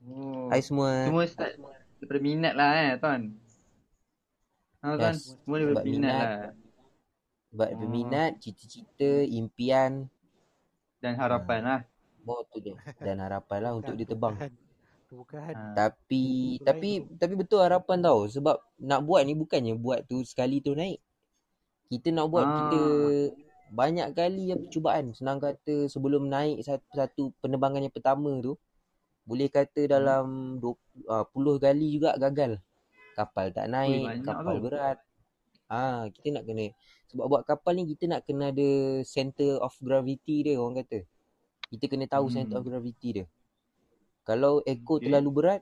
Oh. 0.06 0.46
Hai 0.54 0.62
semua. 0.62 1.10
Semua 1.10 1.26
start 1.26 1.58
daripada 1.98 2.20
minat 2.22 2.54
lah 2.54 2.70
eh 2.78 2.92
tuan. 3.02 3.34
Ha 4.86 4.94
tuan, 4.94 5.16
Yes. 5.18 5.34
semua 5.42 5.56
daripada 5.58 5.82
minat 5.82 5.90
minat. 5.90 6.14
lah. 6.22 6.52
Sebab 7.48 7.68
Oh. 7.68 7.78
berminat, 7.82 8.32
cita-cita, 8.38 9.12
impian, 9.26 10.06
Dan 10.98 11.14
harapan 11.14 11.62
lah. 11.62 11.82
Bawa 12.22 12.42
tu 12.50 12.60
dia 12.60 12.74
dan 13.00 13.22
harapan 13.22 13.60
lah 13.64 13.72
untuk 13.74 13.94
dia 13.94 14.04
terbang. 14.04 14.34
Bukan. 14.36 14.52
Bukan. 15.08 15.54
Ha. 15.56 15.72
Tapi 15.74 16.58
Itu 16.60 16.66
tapi 16.68 16.90
tapi 17.16 17.34
betul 17.34 17.64
harapan 17.64 18.04
tau 18.04 18.28
sebab 18.28 18.60
nak 18.78 19.02
buat 19.02 19.24
ni 19.24 19.34
bukannya 19.34 19.74
buat 19.74 20.04
tu 20.06 20.22
sekali 20.22 20.60
tu 20.60 20.76
naik. 20.76 21.00
Kita 21.88 22.12
nak 22.12 22.28
buat 22.28 22.44
Ah. 22.44 22.52
kita 22.52 22.82
banyak 23.72 24.14
kali 24.16 24.52
yang 24.56 24.60
percubaan. 24.64 25.12
Senang 25.14 25.38
kata 25.40 25.88
sebelum 25.92 26.28
naik 26.28 26.64
satu, 26.64 26.86
satu 26.94 27.24
penerbangan 27.44 27.84
yang 27.84 27.94
pertama 27.94 28.32
tu 28.40 28.56
boleh 29.28 29.52
kata 29.52 29.92
dalam 29.92 30.56
20 30.64 30.72
uh, 31.08 31.26
puluh 31.28 31.60
kali 31.60 32.00
juga 32.00 32.16
gagal. 32.16 32.60
Kapal 33.18 33.52
tak 33.52 33.68
naik, 33.68 34.04
banyak 34.08 34.24
kapal 34.24 34.56
tu. 34.56 34.64
berat. 34.72 34.98
Ah, 35.68 36.08
kita 36.08 36.40
nak 36.40 36.48
kena 36.48 36.72
sebab 37.08 37.26
buat 37.28 37.44
kapal 37.44 37.76
ni 37.76 37.88
kita 37.88 38.08
nak 38.08 38.24
kena 38.24 38.52
ada 38.56 38.70
center 39.04 39.60
of 39.64 39.76
gravity 39.84 40.44
dia 40.48 40.60
orang 40.60 40.84
kata. 40.84 41.04
Kita 41.68 41.86
kena 41.92 42.08
tahu 42.08 42.28
Hmm. 42.32 42.36
center 42.40 42.56
of 42.60 42.66
gravity 42.68 43.10
dia. 43.24 43.26
Kalau 44.24 44.60
ego 44.64 45.00
Okay. 45.00 45.08
terlalu 45.12 45.30
berat, 45.32 45.62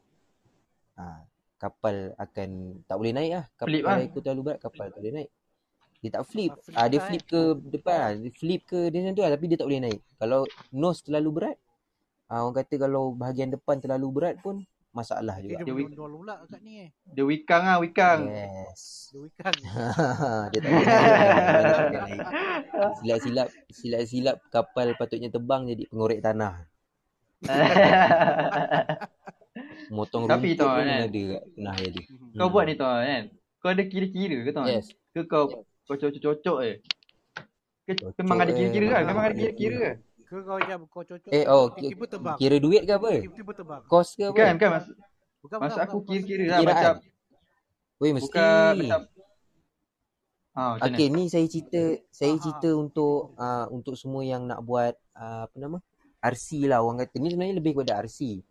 ah, 0.98 1.26
kapal 1.58 2.14
akan 2.18 2.82
tak 2.86 2.96
boleh 2.98 3.14
naik 3.14 3.32
lah. 3.34 3.46
Kapal 3.58 3.70
Flip 3.74 3.84
lah. 3.86 3.98
ego 4.02 4.18
terlalu 4.22 4.42
berat, 4.46 4.60
kapal 4.62 4.86
tak 4.94 5.00
boleh 5.02 5.14
naik. 5.22 5.30
Dia 6.06 6.22
tak 6.22 6.30
flip. 6.30 6.54
Tak 6.54 6.62
flip 6.70 6.78
Ah, 6.78 6.86
dia 6.86 7.02
lah, 7.02 7.06
flip 7.10 7.24
ke 7.26 7.42
depan 7.74 7.98
lah. 7.98 8.12
Dia 8.22 8.32
flip 8.38 8.62
ke 8.70 8.80
dia 8.94 8.98
macam 9.02 9.14
tu 9.18 9.24
lah. 9.26 9.32
Tapi 9.34 9.46
dia 9.50 9.58
tak 9.58 9.68
boleh 9.68 9.82
naik. 9.82 10.00
Kalau 10.22 10.42
nose 10.70 11.02
terlalu 11.02 11.30
berat, 11.34 11.58
ah, 12.30 12.46
orang 12.46 12.62
kata 12.62 12.76
kalau 12.78 13.18
bahagian 13.18 13.50
depan 13.50 13.82
terlalu 13.82 14.08
berat 14.14 14.38
pun 14.46 14.62
masalah 14.96 15.36
Dia 15.44 15.60
juga. 15.60 15.66
Dia 15.68 15.74
menondol 15.76 16.24
pula 16.24 16.40
kat 16.48 16.62
ni 16.64 16.88
eh. 16.88 16.90
Dia 17.12 17.24
wikang 17.28 17.64
lah, 17.68 17.78
wikang. 17.84 18.32
Yes. 18.32 19.12
Dia 19.12 19.20
weekend. 19.20 19.58
dia 20.54 20.60
tak 20.64 20.70
boleh 20.72 20.88
naik. 22.00 22.20
Silap-silap 23.02 23.48
silap-silap 23.68 24.38
kapal 24.48 24.96
patutnya 24.96 25.28
terbang 25.28 25.68
jadi 25.68 25.84
pengorek 25.92 26.24
tanah. 26.24 26.64
Motong 29.92 30.26
Tapi 30.26 30.56
rumput 30.56 30.64
tau, 30.64 30.72
pun 30.72 30.86
kan. 30.88 31.00
ada 31.06 31.22
kat 31.28 31.44
tengah 31.56 31.76
jadi. 31.78 32.02
kau 32.40 32.50
buat 32.50 32.66
ni 32.66 32.74
tuan 32.80 33.04
kan. 33.04 33.24
Kau 33.60 33.70
ada 33.76 33.84
kira-kira 33.84 34.36
ke 34.48 34.52
tuan? 34.56 34.68
Yes. 34.72 34.88
Ke 35.12 35.22
kau 35.28 35.46
kau 35.86 35.96
cocok-cocok 35.96 36.58
je? 36.62 36.74
Ke 37.86 37.92
Cocok 37.94 38.18
memang 38.20 38.38
ada 38.42 38.52
kira-kira 38.52 38.86
kan? 38.92 39.04
memang 39.06 39.24
ada 39.24 39.36
kira-kira 39.36 39.54
kira. 39.54 39.78
kan? 39.80 39.96
Ke 40.26 40.36
kau 40.42 40.60
jam 40.60 40.80
kau 40.90 41.04
cocok. 41.04 41.30
Eh, 41.30 41.46
oh, 41.46 41.66
tiba-tiba 41.72 42.06
terbang. 42.10 42.36
Kira 42.36 42.56
duit 42.58 42.82
ke 42.84 42.94
apa? 42.94 43.10
Tiba-tiba 43.16 43.52
terbang. 43.54 43.82
Kos 43.86 44.10
ke 44.12 44.24
apa? 44.26 44.34
Bukan, 44.34 44.50
bukan. 44.56 44.70
Mas, 44.72 44.86
Bukan, 45.40 45.58
maksud 45.62 45.78
bukan, 45.78 45.86
aku 45.86 45.98
kira-kira 46.04 46.44
lah. 46.44 46.58
Kiraan. 46.58 46.74
Macam, 46.74 46.96
Weh 47.96 48.12
mesti. 48.12 48.26
bukan 48.28 48.74
macam, 48.76 49.02
ah, 50.52 50.72
macam 50.76 50.88
Okey, 50.90 51.08
mana? 51.08 51.16
ni 51.16 51.24
saya 51.30 51.46
cerita 51.46 51.82
saya 52.10 52.32
Ah, 52.32 52.36
ah. 52.36 52.42
cerita 52.42 52.70
untuk 52.74 53.16
uh, 53.38 53.66
untuk 53.70 53.94
semua 53.96 54.26
yang 54.26 54.44
nak 54.44 54.60
buat 54.62 54.94
uh, 55.14 55.46
apa 55.46 55.56
nama? 55.56 55.78
RC 56.20 56.66
lah 56.66 56.82
orang 56.82 57.06
kata. 57.06 57.16
Ni 57.22 57.30
sebenarnya 57.30 57.56
lebih 57.56 57.78
kepada 57.78 58.02
RC. 58.02 58.42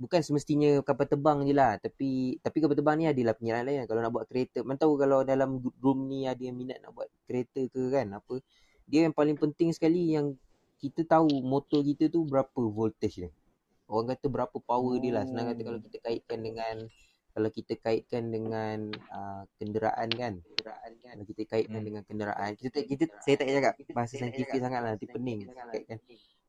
Bukan 0.00 0.20
semestinya 0.24 0.80
kapal 0.80 1.04
terbang 1.12 1.44
je 1.44 1.52
lah. 1.52 1.76
Tapi 1.76 2.40
tapi 2.40 2.56
kapal 2.64 2.72
terbang 2.72 2.96
ni 2.96 3.06
adalah 3.12 3.36
penyerahan 3.36 3.64
lain. 3.68 3.84
Kalau 3.84 4.00
nak 4.00 4.12
buat 4.16 4.24
kereta. 4.24 4.64
Mana 4.64 4.80
tahu 4.80 4.96
kalau 4.96 5.20
dalam 5.28 5.60
room 5.84 6.08
ni 6.08 6.24
ada 6.24 6.40
yang 6.40 6.56
minat 6.56 6.80
nak 6.80 6.96
buat 6.96 7.08
kereta 7.28 7.60
ke 7.68 7.82
kan 7.92 8.16
apa. 8.16 8.40
Dia 8.88 9.04
yang 9.06 9.14
paling 9.14 9.36
penting 9.36 9.70
sekali 9.76 10.16
yang 10.16 10.32
kita 10.80 11.04
tahu 11.04 11.28
motor 11.44 11.84
kita 11.84 12.08
tu 12.08 12.24
berapa 12.24 12.60
voltage 12.72 13.28
dia. 13.28 13.30
Orang 13.84 14.08
kata 14.16 14.26
berapa 14.32 14.56
power 14.56 14.96
dia 15.04 15.20
lah. 15.20 15.28
Senang 15.28 15.52
kata 15.52 15.60
kalau 15.68 15.78
kita 15.84 15.98
kaitkan 16.00 16.38
dengan 16.40 16.76
kalau 17.30 17.46
kita 17.52 17.72
kaitkan 17.78 18.22
dengan 18.34 18.90
uh, 19.12 19.42
kenderaan 19.60 20.08
kan. 20.10 20.34
Kenderaan 20.42 20.92
kan. 20.98 21.14
Kalau 21.14 21.26
kita 21.28 21.42
kaitkan 21.46 21.80
Hmm. 21.80 21.86
dengan 21.86 22.02
kenderaan. 22.08 22.50
Kita, 22.58 22.78
kita 22.82 23.04
saya 23.22 23.34
tak 23.38 23.46
cakap 23.52 23.72
bahasa 23.94 24.14
saintifik 24.18 24.58
sangat 24.58 24.80
lah. 24.82 24.90
Nanti 24.96 25.06
pening. 25.06 25.40
Kaitkan. 25.46 25.98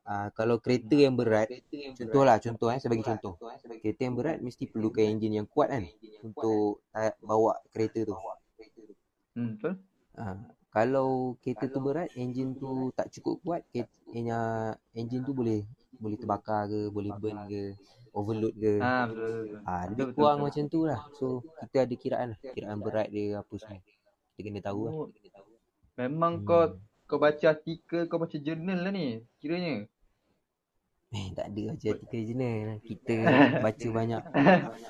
Uh, 0.06 0.28
kalau 0.38 0.58
kereta 0.64 0.96
yang 0.98 1.16
berat, 1.20 1.50
contoh 1.98 2.24
lah 2.28 2.38
contoh 2.42 2.68
eh, 2.74 2.80
saya 2.82 2.92
bagi 2.94 3.06
contoh. 3.10 3.34
Kereta 3.82 4.02
yang 4.06 4.16
berat 4.20 4.38
mesti 4.46 4.64
perlukan 4.70 5.04
enjin 5.06 5.34
yang 5.42 5.48
kuat 5.50 5.68
kan 5.74 5.84
untuk 6.26 6.82
uh, 6.98 7.14
bawa 7.26 7.58
kereta 7.74 8.06
tu. 8.10 8.16
Hmm, 9.36 9.56
betul? 9.56 9.78
Uh, 10.22 10.38
kalau 10.76 11.36
kereta 11.42 11.66
tu 11.74 11.80
berat, 11.86 12.10
enjin 12.22 12.50
tu 12.62 12.72
tak 12.98 13.08
cukup 13.16 13.36
kuat, 13.44 13.62
kereta, 13.72 14.76
enjin 15.00 15.22
tu 15.28 15.32
boleh 15.40 15.60
boleh 16.02 16.18
terbakar 16.22 16.62
ke, 16.72 16.80
boleh 16.96 17.12
burn 17.22 17.38
ke, 17.52 17.64
overload 18.20 18.54
ke. 18.64 18.74
Ah, 18.82 19.08
betul, 19.08 19.24
betul, 19.24 19.42
betul. 19.46 19.62
Ah, 19.70 19.84
lebih 19.90 20.08
Betul, 20.10 20.16
kurang 20.16 20.40
betul. 20.40 20.46
macam 20.48 20.64
tu 20.74 20.80
lah. 20.90 21.00
So, 21.20 21.26
kita 21.62 21.78
ada 21.86 21.96
kiraan 22.04 22.28
lah. 22.34 22.40
Kiraan 22.54 22.80
berat 22.86 23.08
dia 23.14 23.26
apa 23.42 23.56
semua. 23.62 23.80
Kita 24.36 24.40
kena 24.48 24.60
tahu 24.68 24.82
lah. 24.90 24.96
Oh, 24.96 25.06
Memang 26.00 26.34
Hmm. 26.36 26.48
kau 26.48 26.64
kau 27.12 27.20
baca 27.20 27.46
artikel, 27.52 28.08
kau 28.08 28.16
baca 28.16 28.38
jurnal 28.40 28.80
lah 28.80 28.92
ni, 28.96 29.20
kiranya. 29.44 29.84
Eh, 31.12 31.28
tak 31.36 31.52
ada 31.52 31.62
baca 31.76 31.88
artikel 31.92 32.22
jurnal. 32.24 32.80
Kita 32.80 33.16
baca 33.60 33.88
banyak 33.92 34.22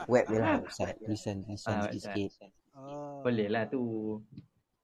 web 0.06 0.26
je 0.30 0.38
lah. 0.38 0.62
Website, 0.62 1.02
tulisan-tulisan 1.02 1.74
Ah, 1.74 1.90
sikit-sikit. 1.90 2.30
Oh. 2.78 3.26
Boleh 3.26 3.50
lah 3.50 3.66
tu. 3.66 3.82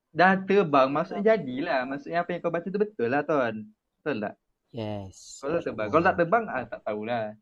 Dah 0.09 0.33
terbang, 0.41 0.89
maksudnya 0.89 1.37
jadilah. 1.37 1.85
Maksudnya 1.85 2.25
apa 2.25 2.29
yang 2.33 2.41
kau 2.41 2.49
baca 2.49 2.65
tu 2.65 2.81
betul 2.81 3.07
lah 3.13 3.21
tuan. 3.21 3.69
Betul 4.01 4.17
tak? 4.25 4.33
Yes. 4.73 5.37
Kalau 5.37 5.61
terbang. 5.61 5.87
Kalau 5.93 6.03
tak 6.03 6.15
terbang, 6.17 6.43
ah, 6.49 6.65
tak 6.65 6.81
tahulah. 6.81 7.37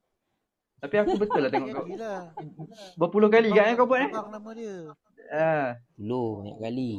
Tapi 0.84 0.96
aku 1.00 1.16
betul 1.16 1.40
lah 1.40 1.50
tengok 1.50 1.72
kau. 1.72 1.86
Berpuluh 3.00 3.32
kali 3.32 3.48
kan 3.56 3.72
yang 3.72 3.80
kau 3.80 3.88
buat 3.88 4.04
eh? 4.04 4.12
Nama 4.12 4.50
dia. 4.52 4.76
Ah, 5.32 5.80
Dulu 5.96 6.44
banyak 6.44 6.58
kali. 6.60 6.92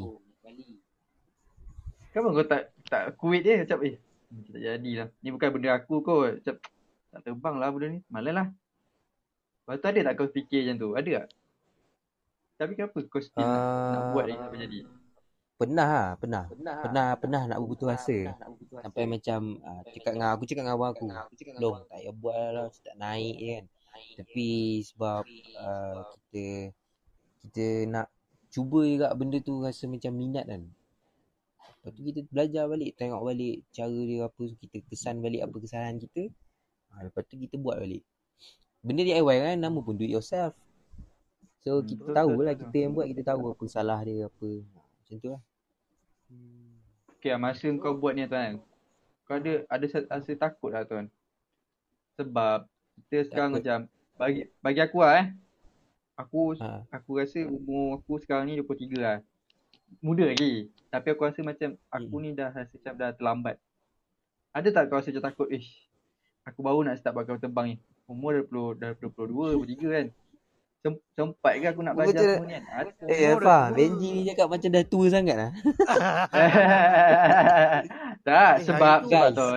kenapa 2.11 2.29
kau 2.33 2.49
tak 2.49 2.63
tak 2.87 3.19
kuit 3.19 3.43
dia 3.43 3.63
macam 3.63 3.81
eh 3.85 3.97
tak 4.27 4.61
jadilah. 4.61 5.09
Ni 5.23 5.29
bukan 5.31 5.49
benda 5.55 5.71
aku 5.79 5.95
kot. 6.03 6.43
Macam 6.43 6.55
tak 7.15 7.21
terbang 7.23 7.57
lah 7.57 7.69
benda 7.71 7.87
ni. 7.95 8.01
Malas 8.11 8.35
lah. 8.35 8.49
Lepas 9.67 9.77
tu 9.83 9.87
ada 9.91 10.01
tak 10.07 10.15
kau 10.15 10.29
fikir 10.31 10.61
macam 10.67 10.77
tu? 10.79 10.89
Ada 10.95 11.11
tak? 11.23 11.27
Tapi 12.57 12.73
kenapa 12.73 12.99
kau 13.11 13.21
still 13.21 13.45
nak, 13.45 13.61
nak 13.61 14.01
Ah, 14.01 14.11
buat 14.17 14.25
ni 14.25 14.35
sampai 14.39 14.61
jadi? 14.65 14.79
Pernah 15.57 15.89
lah, 15.89 16.09
pernah. 16.21 16.45
Pernah, 16.85 17.09
pernah 17.17 17.43
nak 17.49 17.59
berputus 17.65 17.89
asa. 17.89 18.19
Sampai 18.85 19.05
macam 19.09 19.61
uh, 19.65 19.83
cakap 19.89 20.13
dengan 20.17 20.29
aku 20.37 20.45
cakap 20.45 20.63
dengan 20.65 20.77
abang 20.77 20.91
aku. 20.93 21.07
Long, 21.57 21.77
tak 21.85 21.97
payah 21.97 22.15
buat 22.17 22.49
lah, 22.53 22.67
tak 22.73 22.97
naik 22.97 23.37
je 23.41 23.47
kan. 23.49 23.65
Tapi 24.21 24.49
sebab 24.85 25.23
uh, 25.57 25.99
kita 26.13 26.45
kita 27.49 27.67
nak 27.89 28.07
cuba 28.53 28.85
juga 28.85 29.09
benda 29.17 29.41
tu 29.41 29.65
rasa 29.65 29.89
macam 29.89 30.13
minat 30.13 30.45
kan. 30.45 30.63
Lepas 31.87 31.95
tu 31.95 32.03
kita 32.03 32.21
belajar 32.35 32.67
balik, 32.67 32.99
tengok 32.99 33.23
balik 33.23 33.63
cara 33.71 33.95
dia 33.95 34.27
apa, 34.27 34.43
kita 34.59 34.77
kesan 34.91 35.23
balik 35.23 35.47
apa 35.47 35.55
kesalahan 35.63 36.03
kita. 36.03 36.27
Ha, 36.91 37.07
lepas 37.07 37.23
tu 37.31 37.39
kita 37.39 37.55
buat 37.63 37.79
balik. 37.79 38.03
Benda 38.83 39.07
DIY 39.07 39.23
kan, 39.23 39.55
nama 39.55 39.79
pun 39.79 39.95
do 39.95 40.03
it 40.03 40.11
yourself. 40.11 40.51
So 41.63 41.79
Hmm, 41.79 41.87
kita 41.87 42.11
tahu 42.11 42.43
lah 42.43 42.59
kita 42.59 42.75
yang 42.75 42.91
buat, 42.91 43.07
kita 43.07 43.23
tahu 43.23 43.55
apa 43.55 43.65
salah 43.71 44.03
dia 44.03 44.27
apa. 44.27 44.51
Ha, 44.51 44.83
Macam 44.83 45.15
tu 45.23 45.29
lah. 45.31 45.43
Hmm. 46.27 46.75
Okay, 47.15 47.39
masa 47.39 47.71
kau 47.79 47.95
buat 47.95 48.19
ni 48.19 48.27
tuan, 48.27 48.59
kau 49.23 49.39
ada 49.39 49.63
ada 49.71 49.87
sa- 49.87 50.11
rasa 50.11 50.33
takut 50.35 50.75
lah 50.75 50.83
tuan. 50.83 51.07
Sebab 52.19 52.67
kita 53.07 53.31
sekarang 53.31 53.55
Takut. 53.55 53.63
macam 53.63 53.79
bagi 54.19 54.43
bagi 54.59 54.81
aku 54.83 54.99
lah 55.07 55.15
eh. 55.23 55.27
Aku 56.19 56.59
Ha. 56.59 56.83
aku 56.91 57.11
rasa 57.23 57.47
umur 57.47 58.03
aku 58.03 58.19
sekarang 58.19 58.51
ni 58.51 58.59
23 58.59 58.99
lah. 58.99 59.19
Muda 59.99 60.25
lagi. 60.27 60.67
Tapi 60.87 61.07
aku 61.09 61.23
rasa 61.23 61.41
macam 61.41 61.75
aku 61.89 62.15
Hmm. 62.15 62.23
ni 62.23 62.31
dah 62.33 62.49
rasa 62.49 62.71
macam 62.71 62.95
dah 62.95 63.11
terlambat. 63.13 63.57
Ada 64.51 64.69
tak 64.71 64.83
kau 64.87 64.97
rasa 64.97 65.11
macam 65.11 65.25
takut, 65.25 65.49
ish, 65.49 65.69
aku 66.43 66.61
baru 66.61 66.81
nak 66.81 66.97
start 66.97 67.13
buat 67.13 67.25
kapal 67.25 67.39
terbang 67.39 67.67
ni. 67.69 67.77
Umur 68.07 68.33
dah 68.33 68.45
20, 68.45 68.73
dah 68.77 68.91
22, 68.95 69.59
23 69.59 69.89
kan. 69.95 70.07
Sem- 70.79 71.03
sempat 71.13 71.53
ke 71.57 71.67
aku 71.67 71.83
nak 71.83 71.95
belajar 71.95 72.15
macam- 72.15 72.31
semua 72.33 72.47
ni 72.47 72.55
kan? 72.55 72.65
Ada. 72.71 73.05
Eh 73.09 73.35
tua. 73.35 73.61
Benji 73.71 74.09
ni 74.13 74.23
cakap 74.25 74.47
macam 74.49 74.71
dah 74.71 74.85
tua 74.87 75.07
sangat 75.11 75.37
lah. 75.37 75.51
tak, 78.23 78.53
Eh, 78.55 78.65
sebab 78.65 78.99
sebab 79.05 79.29
tu. 79.33 79.49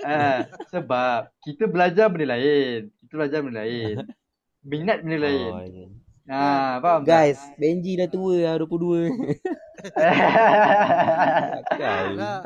Ah, 0.00 0.46
sebab 0.70 1.18
kita 1.42 1.64
belajar 1.66 2.06
benda 2.06 2.26
lain. 2.30 2.86
Kita 3.02 3.12
belajar 3.16 3.38
benda 3.42 3.60
lain. 3.60 3.94
Minat 4.70 5.02
benda 5.02 5.18
lain. 5.20 5.50
Oh, 5.50 5.90
ya. 6.28 6.36
Nah, 6.36 6.78
faham 6.84 7.00
tak? 7.02 7.08
Guys, 7.08 7.40
Benji 7.56 7.96
dah 7.96 8.08
tua 8.12 8.36
lah 8.44 8.54
22. 8.60 9.08
Takkan. 11.64 12.04
Lah, 12.20 12.38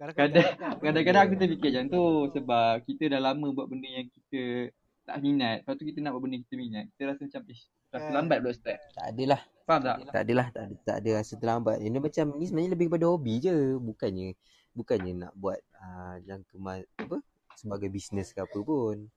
kadang-kadang. 0.00 0.44
Kadang-. 0.44 0.78
Kadang-kadang 0.84 1.22
aku 1.24 1.34
terfikir 1.40 1.70
macam 1.72 1.86
tu 1.88 2.04
sebab 2.36 2.84
kita 2.84 3.04
dah 3.16 3.20
lama 3.20 3.48
buat 3.56 3.72
benda 3.72 3.88
yang 3.88 4.08
kita 4.12 4.68
tak 5.08 5.16
minat. 5.24 5.64
Lepas 5.64 5.74
tu 5.80 5.84
kita 5.88 5.98
nak 6.04 6.12
buat 6.16 6.22
benda 6.28 6.36
yang 6.36 6.44
kita 6.44 6.56
minat. 6.60 6.84
Kita 6.92 7.02
rasa 7.08 7.20
macam 7.24 7.42
ish, 7.48 7.64
rasa 7.88 8.08
Kan. 8.08 8.14
lambat 8.16 8.38
pula 8.44 8.52
start. 8.52 8.80
Tak 8.92 9.06
adalah. 9.16 9.40
Faham 9.64 9.80
tak? 9.80 9.96
Tak 10.12 10.22
adalah, 10.28 10.46
tak 10.52 10.62
ada, 10.66 10.74
tak 10.84 10.96
ada 11.00 11.10
rasa 11.20 11.32
terlambat. 11.40 11.76
Ini 11.80 11.98
macam 12.00 12.24
ni 12.36 12.44
sebenarnya 12.48 12.70
lebih 12.76 12.86
kepada 12.92 13.06
hobi 13.08 13.34
je. 13.40 13.56
Bukannya 13.80 14.28
bukannya 14.70 15.12
nak 15.26 15.32
buat 15.34 15.58
uh, 15.82 16.16
yang 16.24 16.46
kema, 16.46 16.80
apa 17.00 17.18
sebagai 17.58 17.88
bisnes 17.92 18.32
ke 18.32 18.40
apa 18.40 18.58
pun. 18.62 19.10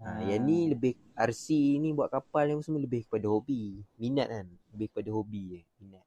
Ha, 0.00 0.24
yang 0.24 0.48
ni 0.48 0.72
lebih 0.72 0.96
RC 1.12 1.76
ni 1.76 1.92
buat 1.92 2.08
kapal 2.08 2.48
yang 2.48 2.64
semua 2.64 2.80
lebih 2.80 3.04
kepada 3.04 3.28
hobi. 3.28 3.84
Minat 4.00 4.32
kan? 4.32 4.46
Lebih 4.72 4.88
kepada 4.96 5.10
hobi 5.12 5.42
je. 5.52 5.60
Minat. 5.76 6.06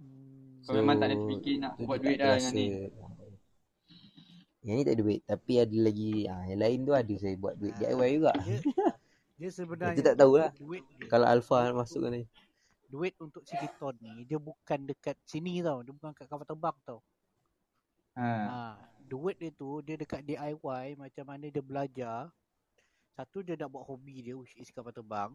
Hmm. 0.00 0.64
Kau 0.64 0.72
memang 0.76 0.96
tak 0.96 1.12
ada 1.12 1.16
fikir 1.28 1.54
nak 1.60 1.72
tu 1.76 1.84
buat 1.84 1.98
duit 2.00 2.16
dah 2.16 2.36
dengan 2.40 2.52
ni. 2.56 2.66
Yang 4.60 4.74
ni 4.76 4.82
tak 4.84 4.92
ada 4.92 5.00
duit 5.00 5.20
Tapi 5.24 5.52
ada 5.56 5.76
lagi 5.80 6.12
ah, 6.28 6.44
Yang 6.44 6.60
lain 6.60 6.78
tu 6.84 6.92
ada 6.92 7.14
saya 7.16 7.34
buat 7.40 7.54
duit 7.56 7.72
DIY 7.80 8.10
juga 8.20 8.32
Dia, 8.44 8.58
dia 9.40 9.50
sebenarnya 9.56 9.96
Kita 9.96 10.12
tak 10.12 10.16
tahulah. 10.20 10.52
duit 10.52 10.84
dia, 10.84 11.08
Kalau 11.08 11.24
Alpha 11.24 11.72
masuk 11.72 12.04
kan 12.04 12.12
ni 12.12 12.28
duit 12.90 13.14
untuk 13.22 13.46
si 13.46 13.54
Kiton 13.54 13.94
ni 14.02 14.26
dia 14.26 14.36
bukan 14.42 14.82
dekat 14.82 15.14
sini 15.22 15.62
tau, 15.62 15.86
dia 15.86 15.94
bukan 15.94 16.10
kat 16.10 16.26
kapal 16.26 16.42
terbang 16.42 16.76
tau. 16.82 16.98
Ha. 18.18 18.26
Ha, 18.26 18.58
duit 19.06 19.38
dia 19.38 19.54
tu 19.54 19.78
dia 19.86 19.94
dekat 19.94 20.26
DIY 20.26 20.98
macam 20.98 21.24
mana 21.24 21.46
dia 21.46 21.62
belajar. 21.62 22.26
Satu 23.16 23.42
dia 23.42 23.58
nak 23.58 23.70
buat 23.72 23.84
hobi 23.84 24.22
dia 24.24 24.34
which 24.38 24.54
is 24.56 24.70
kapal 24.70 24.94
terbang. 24.94 25.34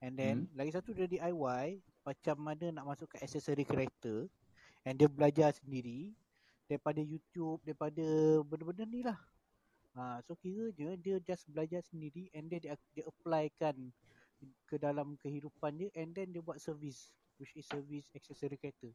And 0.00 0.16
then 0.16 0.48
Hmm. 0.48 0.56
lagi 0.56 0.72
satu 0.72 0.96
dia 0.96 1.04
DIY 1.04 1.80
macam 2.06 2.36
mana 2.40 2.72
nak 2.72 2.84
masuk 2.88 3.12
ke 3.12 3.16
accessory 3.20 3.68
kereta 3.68 4.24
and 4.88 4.96
dia 4.96 5.06
belajar 5.06 5.52
sendiri 5.52 6.16
daripada 6.64 7.04
YouTube, 7.04 7.60
daripada 7.66 8.06
benda-benda 8.46 8.84
ni 8.88 9.04
lah. 9.04 9.18
Ha, 9.92 10.22
so 10.24 10.38
kira 10.38 10.70
je 10.72 10.96
dia 10.96 11.18
just 11.20 11.44
belajar 11.50 11.82
sendiri 11.84 12.30
and 12.32 12.48
then 12.48 12.62
dia, 12.62 12.78
dia 12.96 13.04
applykan 13.04 13.90
ke 14.64 14.80
dalam 14.80 15.18
kehidupan 15.20 15.76
dia 15.76 15.88
and 15.98 16.16
then 16.16 16.32
dia 16.32 16.40
buat 16.40 16.56
servis 16.56 17.12
which 17.36 17.52
is 17.58 17.68
service 17.68 18.08
accessory 18.16 18.56
kereta. 18.56 18.88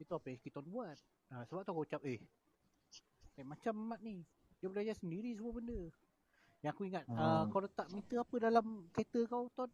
Itu 0.00 0.10
apa 0.18 0.34
yang 0.34 0.40
kita 0.42 0.58
buat. 0.64 0.98
Ha, 1.30 1.46
sebab 1.46 1.62
tu 1.62 1.70
aku 1.70 1.84
ucap 1.86 2.02
eh 2.02 2.18
Eh, 3.34 3.42
macam 3.42 3.74
Mat 3.74 3.98
ni. 4.02 4.22
Dia 4.62 4.70
belajar 4.70 4.94
sendiri 4.94 5.34
semua 5.34 5.58
benda. 5.58 5.90
Yang 6.64 6.72
aku 6.72 6.82
ingat, 6.88 7.04
uh, 7.06 7.14
Ah. 7.14 7.42
kau 7.46 7.60
letak 7.60 7.86
meter 7.92 8.16
apa 8.18 8.34
dalam 8.40 8.88
kereta 8.90 9.20
kau, 9.28 9.46
Ton? 9.52 9.70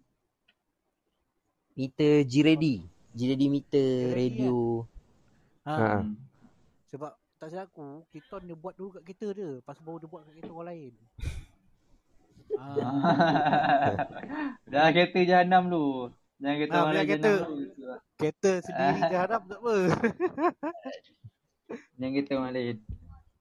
Meter 1.73 2.27
G-Ready 2.27 2.83
G-Ready 3.15 3.47
meter 3.47 4.11
G-Ready 4.11 4.43
radio 4.43 4.85
Ha, 5.63 5.71
Ha. 5.71 5.89
Hmm. 6.03 6.19
Sebab 6.91 7.13
tak 7.39 7.49
silap 7.49 7.71
aku, 7.71 8.03
Kiton 8.11 8.43
dia 8.43 8.55
buat 8.55 8.75
dulu 8.75 8.91
kat 8.93 9.03
kereta 9.07 9.29
dia. 9.31 9.51
Lepas 9.63 9.79
baru 9.79 9.97
dia 9.97 10.09
buat 10.09 10.21
kat 10.25 10.33
kereta 10.35 10.51
orang 10.51 10.67
lain. 10.67 10.93
Ha. 12.51 12.67
Dah 14.73 14.89
kereta 14.91 15.19
jahanam 15.23 15.63
tu. 15.71 15.85
Jangan 16.41 16.57
kereta 16.59 16.75
Ah, 16.75 16.83
orang 16.83 16.93
lain 16.93 17.07
kereta. 17.07 17.31
jahanam 17.31 17.51
kereta 18.19 18.51
sendiri 18.61 19.01
dia 19.13 19.19
harap 19.21 19.43
tak 19.47 19.59
apa. 19.63 19.75
Jangan 21.95 22.11
kereta 22.11 22.33
orang 22.35 22.53
lain. 22.53 22.77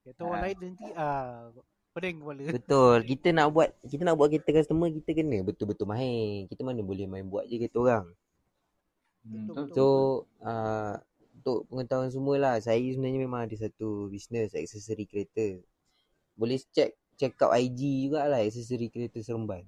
Kereta 0.05 0.21
orang 0.21 0.41
lain 0.45 0.57
nanti 0.61 0.87
ah 0.93 1.49
pening 1.93 2.17
kepala. 2.22 2.41
Betul 2.53 2.98
Kita 3.05 3.27
nak 3.34 3.48
buat 3.51 3.69
Kita 3.84 4.01
nak 4.05 4.15
buat 4.15 4.29
kereta 4.31 4.51
customer 4.53 4.88
Kita 4.93 5.10
kena 5.13 5.38
betul-betul 5.43 5.86
main 5.89 6.46
Kita 6.48 6.62
mana 6.63 6.79
boleh 6.81 7.05
main 7.10 7.25
buat 7.25 7.46
je 7.46 7.55
kereta 7.58 7.77
orang 7.79 8.05
Hmm, 9.19 9.51
Betul, 9.51 9.67
betul. 9.67 9.75
So 9.75 9.86
uh, 10.48 10.96
Untuk 11.43 11.60
pengetahuan 11.67 12.08
semua 12.08 12.36
lah 12.39 12.55
Saya 12.63 12.79
sebenarnya 12.79 13.19
memang 13.19 13.43
ada 13.43 13.55
satu 13.60 14.08
Business 14.08 14.55
aksesori 14.55 15.03
kereta 15.03 15.60
Boleh 16.39 16.55
check 16.72 16.96
Check 17.19 17.36
out 17.43 17.51
IG 17.51 18.08
jugalah 18.08 18.39
Aksesori 18.39 18.88
kereta 18.88 19.19
Seremban 19.19 19.67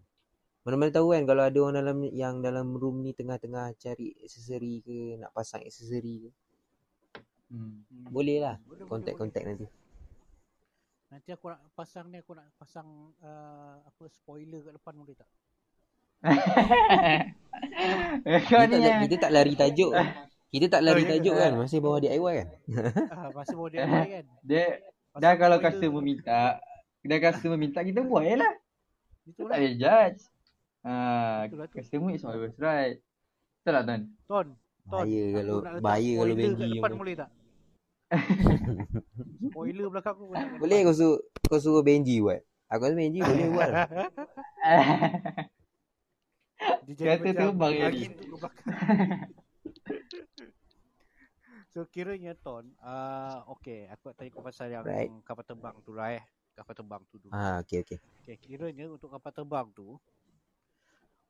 Mana-mana 0.64 0.88
tahu 0.88 1.12
kan 1.12 1.28
Kalau 1.28 1.44
ada 1.44 1.58
orang 1.60 1.76
dalam 1.84 1.98
Yang 2.08 2.36
dalam 2.48 2.68
room 2.80 3.04
ni 3.04 3.12
Tengah-tengah 3.12 3.76
cari 3.76 4.16
aksesori 4.24 4.74
ke 4.80 4.98
Nak 5.20 5.32
pasang 5.36 5.62
aksesori 5.68 6.16
ke 6.24 6.30
Hmm. 7.52 7.84
Hmm. 7.84 8.08
Boleh 8.08 8.40
lah 8.40 8.56
Boleh, 8.64 8.88
boleh, 8.88 8.88
Contact-contact 8.88 9.44
boleh. 9.44 9.60
nanti 9.60 9.81
Nanti 11.12 11.30
aku 11.36 11.52
nak 11.52 11.60
pasang 11.76 12.08
ni 12.08 12.24
aku 12.24 12.32
nak 12.32 12.48
pasang 12.56 12.88
uh, 13.20 13.84
apa 13.84 14.04
spoiler 14.08 14.64
kat 14.64 14.74
depan 14.80 14.96
boleh 14.96 15.16
tak? 15.20 15.28
Kau 18.48 18.62
kita 18.64 18.76
ni 18.78 18.78
tak, 18.80 18.96
kita 19.10 19.16
tak 19.28 19.32
lari 19.34 19.54
tajuk 19.58 19.92
Kita 20.48 20.66
tak 20.70 20.82
lari 20.86 21.02
Oh, 21.04 21.08
ya. 21.10 21.12
tajuk 21.18 21.36
kan 21.36 21.52
Masih 21.58 21.80
bawa 21.82 21.98
DIY 21.98 22.22
kan 22.22 22.48
ah, 23.18 23.30
masih 23.34 23.56
bawa 23.58 23.68
lain 23.74 24.08
kan? 24.08 24.26
dia 24.50 24.66
Pasang 25.12 25.20
dah 25.20 25.34
kalau 25.36 25.58
spoiler 25.60 25.66
customer 25.68 26.00
minta, 26.00 26.42
dah 27.04 27.20
customer 27.20 27.58
minta 27.60 27.84
kita 27.84 28.00
buat 28.00 28.24
je 28.24 28.40
lah. 28.40 28.48
depan. 28.48 29.28
Itu 29.28 29.42
lah. 29.44 29.50
tak 29.52 29.58
boleh 29.60 29.76
judge. 29.76 30.22
Ha, 30.82 30.94
Itulah 31.52 31.68
tu. 31.68 31.76
customer 31.76 32.10
is 32.16 32.24
always 32.24 32.56
right. 32.56 32.96
Betul 33.60 33.74
tak 33.76 33.84
Ton? 33.92 34.02
Ton, 34.32 34.48
Ton. 34.88 35.04
Bahaya 35.04 35.24
kalau 35.36 35.58
Bahaya 35.84 36.12
kalau 36.16 36.36
Benji 36.40 36.70
depan 36.80 36.92
boleh 36.96 37.16
tak? 37.20 37.30
Spoiler 39.50 39.90
belakang 39.90 40.14
aku. 40.14 40.30
Boleh 40.62 40.86
kau 40.86 40.94
suruh 40.94 41.18
Kau 41.50 41.58
suruh 41.58 41.82
Benji 41.82 42.22
buat 42.22 42.46
Aku 42.70 42.88
rasa 42.88 42.96
Benji 42.96 43.20
boleh 43.20 43.50
buat 43.50 43.70
lah. 43.74 43.90
Dia 46.86 46.94
jadi 46.94 47.18
Kata 47.18 47.34
terbang 47.34 47.72
tu 47.74 48.06
ke 48.06 48.38
belakang. 48.38 48.54
so 51.74 51.82
kiranya 51.90 52.38
Ton, 52.38 52.70
uh, 52.84 53.42
okay, 53.50 53.90
aku 53.90 54.12
nak 54.12 54.16
tanya 54.22 54.30
kau 54.30 54.46
pasal 54.46 54.70
yang 54.70 54.86
Right. 54.86 55.10
kapal 55.26 55.42
terbang 55.42 55.74
tu 55.82 55.98
lah 55.98 56.14
eh. 56.14 56.22
Kapal 56.54 56.78
terbang 56.78 57.02
tu 57.10 57.18
dulu. 57.18 57.34
Ah, 57.34 57.58
okay, 57.64 57.82
okay. 57.82 57.98
Okay, 58.22 58.38
kiranya 58.38 58.86
untuk 58.92 59.10
kapal 59.10 59.34
terbang 59.34 59.66
tu 59.74 59.98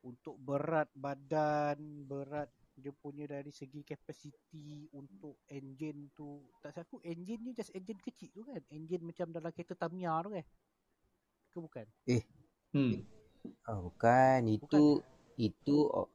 untuk 0.02 0.34
berat 0.42 0.90
badan, 0.98 1.78
berat 2.10 2.50
dia 2.82 2.94
punya 2.98 3.30
dari 3.30 3.54
segi 3.54 3.86
capacity 3.86 4.90
untuk 4.98 5.38
engine 5.48 6.10
tu 6.18 6.42
tak 6.60 6.74
silap 6.74 6.90
aku 6.90 6.98
engine 7.06 7.42
ni 7.46 7.52
just 7.54 7.70
engine 7.78 8.02
kecil 8.02 8.34
tu 8.34 8.42
kan 8.44 8.62
engine 8.74 9.06
macam 9.06 9.30
dalam 9.30 9.54
kereta 9.54 9.78
Tamiya 9.78 10.18
tu 10.26 10.30
kan 10.34 10.46
ke 11.52 11.58
bukan 11.62 11.88
hmm. 12.74 12.94
Oh, 13.66 13.90
bukan. 13.90 14.40
Itu 14.54 15.02
itu 15.38 15.76
oh. 15.90 16.10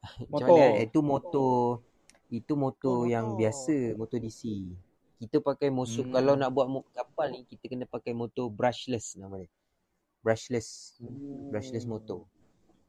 Motor. 0.32 0.48
mana? 0.48 0.80
eh? 0.80 0.88
Itu 0.88 1.00
motor. 1.04 1.82
Itu 2.28 2.52
motor 2.56 3.04
Oh, 3.04 3.08
yang 3.08 3.34
motor. 3.34 3.38
biasa, 3.40 3.76
motor 3.96 4.18
DC. 4.20 4.42
Kita 5.18 5.42
pakai 5.42 5.68
motor 5.68 6.04
Hmm. 6.06 6.14
kalau 6.14 6.32
nak 6.38 6.50
buat 6.54 6.68
kapal 6.94 7.34
ni 7.34 7.42
kita 7.44 7.66
kena 7.66 7.84
pakai 7.84 8.14
motor 8.14 8.46
brushless 8.48 9.18
nama 9.18 9.42
dia. 9.42 9.50
Brushless. 10.22 10.96
Brushless 11.50 11.84
motor. 11.84 12.24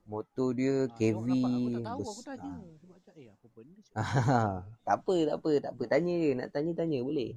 Motor 0.10 0.50
dia 0.52 0.74
Ah, 0.82 0.84
KV 0.90 1.28
aku 1.30 1.70
tak 1.70 1.84
tahu 1.86 2.00
aku 2.02 2.10
bes- 2.12 2.26
tanya 2.26 2.54
sebab 2.76 2.96
macam 2.98 3.14
apa 3.30 3.46
benda 3.54 3.80
sih? 3.86 3.94
Ah, 3.94 4.56
tak 4.82 4.96
apa, 4.98 5.16
tak 5.22 5.36
apa, 5.38 5.52
tak 5.60 5.72
apa. 5.72 5.84
Tanya 5.86 6.14
je, 6.16 6.30
nak 6.34 6.48
tanya-tanya 6.50 7.00
boleh. 7.00 7.32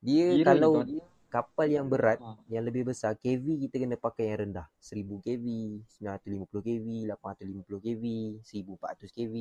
Dia 0.00 0.26
Kira 0.32 0.46
kalau 0.48 0.72
Ton. 0.76 0.98
kapal 1.28 1.66
yang 1.68 1.86
berat, 1.86 2.18
Ah. 2.18 2.34
yang 2.46 2.62
lebih 2.62 2.82
besar, 2.84 3.14
KV 3.14 3.44
kita 3.60 3.78
kena 3.78 3.94
pakai 3.94 4.26
yang 4.26 4.38
rendah. 4.44 4.66
1000 4.76 4.98
KV, 5.20 5.46
950 5.94 6.58
KV, 6.58 6.86
850 7.06 7.78
KV, 7.78 8.04
1400 8.42 9.08
KV. 9.08 9.34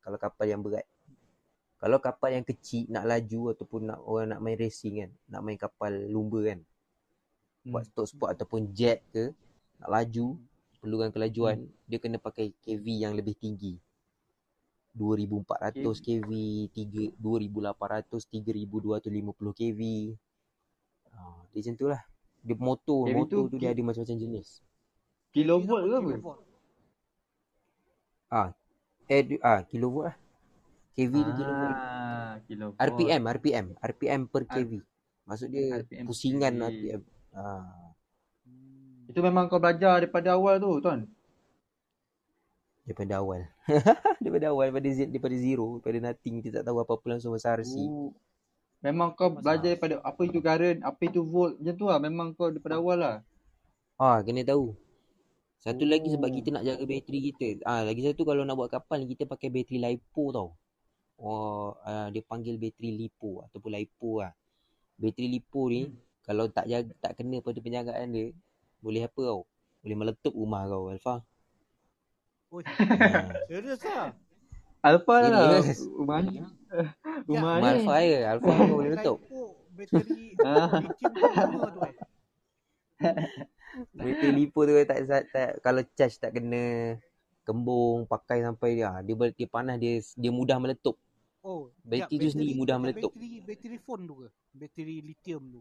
Kalau 0.00 0.16
kapal 0.16 0.46
yang 0.48 0.60
berat. 0.60 0.88
Kalau 1.76 1.98
kapal 1.98 2.30
yang 2.32 2.46
kecil 2.46 2.86
nak 2.88 3.04
laju 3.04 3.52
ataupun 3.52 3.80
nak 3.84 4.00
orang 4.00 4.30
nak 4.30 4.40
main 4.40 4.54
racing 4.54 4.94
kan, 4.96 5.10
nak 5.26 5.40
main 5.42 5.56
kapal 5.56 5.90
lumba 6.06 6.40
kan, 6.46 6.62
buat 7.64 7.84
Hmm. 7.84 8.06
sport 8.06 8.30
ataupun 8.30 8.70
jet 8.70 9.02
ke, 9.08 9.34
nak 9.76 9.90
laju, 9.90 10.38
perlukan 10.82 11.10
kelajuan, 11.16 11.58
dia 11.90 11.98
kena 12.04 12.18
pakai 12.26 12.46
KV 12.64 12.86
yang 13.04 13.14
lebih 13.18 13.34
tinggi. 13.42 13.74
2400 14.98 15.96
KV, 16.06 16.30
3 16.76 17.04
2800, 17.24 18.22
3250 18.30 19.54
KV. 19.58 19.80
Ah, 21.16 21.40
dia 21.52 21.60
macam 21.62 21.74
tu 21.80 21.86
lah. 21.92 22.02
Dia 22.46 22.56
motor, 22.68 23.02
KV 23.04 23.18
motor 23.18 23.42
tu 23.50 23.50
tu 23.50 23.56
dia 23.60 23.70
ada 23.72 23.82
macam-macam 23.86 24.18
jenis. 24.24 24.48
Kilovolt 25.34 25.84
ke 25.90 25.96
apa? 25.98 26.32
Ah, 28.38 28.48
eh 29.14 29.22
du- 29.28 29.42
ah 29.50 29.60
kilovolt 29.70 30.06
lah. 30.08 30.16
KV 30.96 31.12
tu 31.26 31.32
kilovolt. 31.38 31.78
Ah, 31.78 32.34
kilovolt. 32.48 32.78
RPM, 32.88 33.22
RPM, 33.36 33.66
RPM 33.90 34.22
per 34.32 34.44
KV. 34.52 34.72
Maksud 35.28 35.48
dia 35.54 35.66
RPM 35.80 36.08
pusingan 36.08 36.54
KV. 36.54 36.62
RPM. 36.70 37.02
Ah, 37.34 37.42
Hmm. 37.42 37.91
Itu 39.12 39.20
memang 39.20 39.44
kau 39.52 39.60
belajar 39.60 40.00
daripada 40.00 40.32
awal 40.32 40.56
tu, 40.56 40.80
Ton. 40.80 41.04
daripada 42.88 43.20
awal. 43.20 43.46
daripada 44.24 44.46
awal 44.50 44.64
daripada 44.72 44.88
z, 44.90 45.06
daripada 45.12 45.36
zero, 45.38 45.78
daripada 45.78 45.98
nothing 46.10 46.34
kita 46.40 46.48
tak 46.60 46.64
tahu 46.66 46.78
apa-apa 46.82 47.06
langsung 47.12 47.30
masuk 47.36 47.52
RC. 47.60 47.74
Oh. 47.76 48.10
Memang 48.82 49.14
kau 49.14 49.30
belajar 49.30 49.70
daripada 49.76 50.02
apa 50.02 50.20
itu 50.26 50.38
current, 50.42 50.80
apa 50.82 51.02
itu 51.06 51.20
volt 51.22 51.54
macam 51.60 51.74
tu 51.78 51.86
lah. 51.86 51.98
Memang 52.02 52.26
kau 52.34 52.50
daripada 52.50 52.80
awal 52.80 52.98
lah. 52.98 53.16
Ah, 54.00 54.18
kena 54.26 54.42
tahu. 54.42 54.74
Satu 55.62 55.84
lagi 55.86 56.10
sebab 56.10 56.28
kita 56.34 56.48
nak 56.50 56.64
jaga 56.66 56.82
bateri 56.82 57.20
kita. 57.30 57.48
Ah, 57.70 57.82
lagi 57.86 58.02
satu 58.02 58.22
kalau 58.26 58.42
nak 58.42 58.58
buat 58.58 58.70
kapal 58.74 58.98
ni 59.02 59.06
kita 59.14 59.24
pakai 59.30 59.48
bateri 59.54 59.78
LiPo 59.78 60.24
tau. 60.34 60.48
Oh, 61.22 61.78
ah, 61.86 62.10
dia 62.10 62.22
panggil 62.26 62.58
bateri 62.58 62.90
LiPo 62.98 63.46
ataupun 63.46 63.70
LiPo 63.78 64.12
lah. 64.26 64.32
Bateri 64.98 65.28
LiPo 65.38 65.62
ni 65.70 65.82
Hmm. 65.86 65.94
kalau 66.26 66.46
tak 66.50 66.66
jaga 66.70 66.90
tak 67.02 67.12
kena 67.18 67.38
pada 67.42 67.58
penjagaan 67.62 68.06
dia 68.14 68.26
boleh 68.82 69.06
apa 69.06 69.20
tau? 69.22 69.40
Boleh 69.80 69.96
meletup 69.96 70.34
rumah 70.34 70.66
kau 70.66 70.90
Alfa. 70.90 71.14
Oi, 72.52 72.62
Ah, 72.66 72.76
serius 73.48 73.80
lah. 73.82 74.12
Alpha 74.82 75.14
lah. 75.22 75.62
serius. 75.62 75.86
Rumah 75.88 76.18
ni. 76.20 76.36
Rumah 77.30 77.52
Rumah 77.54 77.54
ni. 77.56 77.66
Alfa 77.80 77.94
ya, 78.02 78.18
Alfa 78.28 78.50
kau 78.50 78.76
boleh 78.76 78.90
letup. 78.92 79.18
Bateri 79.72 80.36
Ah. 80.42 80.68
lithium 80.68 81.12
tu 81.72 81.80
eh. 81.80 81.94
Bateri 83.94 84.30
LiPo 84.36 84.60
tu 84.62 84.72
tak, 84.84 84.98
tak, 85.08 85.22
tak 85.32 85.50
kalau 85.60 85.80
charge 85.96 86.16
tak 86.18 86.36
kena 86.36 86.94
kembung 87.42 88.04
pakai 88.04 88.44
sampai 88.44 88.76
dia 88.76 89.00
dia, 89.00 89.14
ber- 89.16 89.32
dia 89.32 89.48
panas 89.48 89.80
dia 89.80 89.98
dia 89.98 90.30
mudah 90.30 90.60
meletup. 90.60 90.94
Oh, 91.42 91.72
Bateri 91.82 92.20
tu 92.20 92.28
sendiri 92.28 92.52
mudah 92.52 92.76
meletup. 92.76 93.10
Bateri, 93.10 93.42
bateri 93.42 93.78
phone 93.80 94.02
tu 94.04 94.14
ke? 94.16 94.28
Bateri 94.52 94.96
lithium 95.00 95.42
tu. 95.50 95.60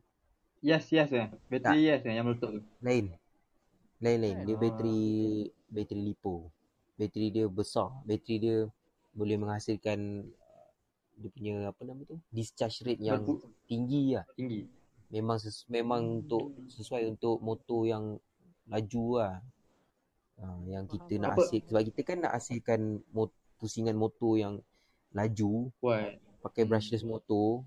Yes, 0.62 0.94
yes 0.94 1.10
eh. 1.10 1.28
Bateri 1.50 1.90
yes 1.90 2.06
eh 2.06 2.14
yang 2.14 2.30
meletup 2.30 2.54
tu. 2.54 2.62
Lain. 2.86 3.10
Lain 3.98 4.20
lain. 4.22 4.38
Dia 4.46 4.56
bateri 4.56 5.02
bateri 5.66 6.02
lipo. 6.06 6.54
Bateri 6.94 7.28
dia 7.34 7.46
besar. 7.50 7.90
Bateri 8.06 8.36
dia 8.38 8.58
boleh 9.12 9.36
menghasilkan 9.42 10.24
uh, 10.24 10.70
dia 11.18 11.30
punya 11.34 11.54
apa 11.66 11.82
nama 11.82 12.02
tu? 12.06 12.22
Discharge 12.30 12.86
rate 12.86 13.02
yang 13.02 13.26
tinggi 13.66 14.16
lah. 14.16 14.26
tinggi. 14.38 14.70
Memang 15.12 15.42
ses, 15.42 15.68
memang 15.68 16.24
untuk 16.24 16.56
sesuai 16.72 17.10
untuk 17.10 17.42
motor 17.42 17.90
yang 17.90 18.22
laju 18.70 19.06
lah. 19.18 19.36
Uh, 20.38 20.62
yang 20.70 20.86
kita 20.86 21.22
nak 21.22 21.38
Apa? 21.38 21.46
hasil 21.46 21.62
sebab 21.70 21.82
kita 21.94 22.02
kan 22.02 22.18
nak 22.26 22.34
hasilkan 22.34 22.82
mot, 23.14 23.30
pusingan 23.62 23.94
motor 23.94 24.42
yang 24.42 24.58
laju 25.14 25.70
pakai 26.42 26.66
brushless 26.66 27.06
motor 27.06 27.62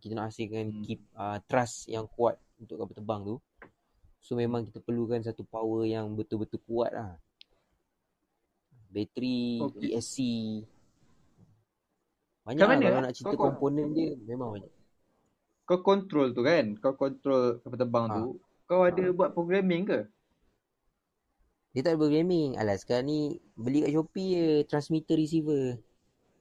kita 0.00 0.12
nak 0.12 0.28
hasilkan 0.28 0.66
Hmm. 0.70 0.82
keep 0.82 1.00
uh, 1.14 1.38
thrust 1.44 1.86
yang 1.86 2.08
kuat 2.10 2.34
untuk 2.56 2.76
kapal 2.76 2.94
terbang 2.94 3.20
tu 3.22 3.36
so 4.18 4.34
memang 4.34 4.64
kita 4.64 4.78
perlukan 4.78 5.20
satu 5.20 5.44
power 5.44 5.84
yang 5.84 6.08
betul-betul 6.10 6.60
kuat 6.62 6.90
lah 6.90 7.14
bateri 8.88 9.60
Okey. 9.62 9.92
ESC 9.92 10.16
banyak 12.42 12.64
lah 12.64 12.76
kalau 12.76 13.00
nak 13.00 13.12
cerita 13.12 13.28
Kau- 13.28 13.36
kau- 13.36 13.46
komponen 13.52 13.92
dia 13.92 14.16
memang 14.18 14.56
banyak 14.56 14.72
Kau 15.62 15.86
control 15.86 16.34
tu 16.34 16.42
kan. 16.42 16.74
Kau 16.76 16.98
control 16.98 17.62
kapal 17.62 17.78
terbang 17.78 18.04
Ha. 18.04 18.14
tu. 18.16 18.24
Kau 18.66 18.82
ada 18.82 19.04
buat 19.08 19.30
programming 19.30 19.86
ke? 19.86 20.00
dia 21.70 21.80
tak 21.80 21.94
ada 21.94 22.02
programming 22.02 22.58
alah 22.58 22.74
sekarang 22.74 23.06
ni 23.06 23.20
beli 23.54 23.78
kat 23.80 23.94
Shopee 23.94 24.28
je 24.28 24.44
transmitter 24.66 25.14
receiver 25.14 25.78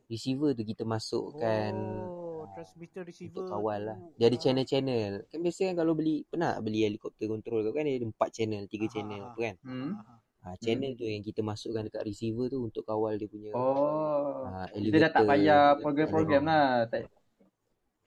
receiver 0.09 0.49
tu 0.51 0.65
kita 0.65 0.81
masukkan 0.81 1.69
Oh, 1.69 2.18
transmitter 2.59 3.01
receiver 3.01 3.31
untuk 3.31 3.47
kawal 3.49 3.79
lah. 3.81 3.97
tu. 3.97 4.11
Dia 4.15 4.25
ada 4.25 4.35
Ah. 4.35 4.41
channel-channel. 4.41 5.11
Kan 5.25 5.39
biasa 5.39 5.61
kan 5.63 5.75
kalau 5.77 5.93
beli, 5.93 6.15
pernah 6.23 6.51
beli 6.57 6.79
helikopter 6.83 7.25
control 7.25 7.59
kau 7.61 7.71
kan 7.71 7.83
dia 7.83 7.95
ada 7.95 8.05
4 8.05 8.29
channel, 8.29 8.63
3 8.65 8.79
Ah, 8.81 8.89
channel 8.89 9.21
ah, 9.21 9.27
apa 9.29 9.39
kan. 9.39 9.55
Hmm. 9.61 9.91
Ah, 9.95 10.17
Ha, 10.41 10.55
channel 10.55 10.95
tu 10.95 11.03
yang 11.03 11.19
kita 11.19 11.41
masukkan 11.41 11.83
dekat 11.83 11.99
receiver 12.01 12.47
tu 12.47 12.59
untuk 12.61 12.83
kawal 12.83 13.15
dia 13.15 13.27
punya 13.27 13.51
Oh. 13.51 14.43
ha, 14.45 14.67
Kita 14.69 14.97
dah 14.97 15.11
tak 15.13 15.23
payah 15.25 15.75
program-program 15.77 16.43
lah. 16.45 16.67
Tak, 16.85 17.11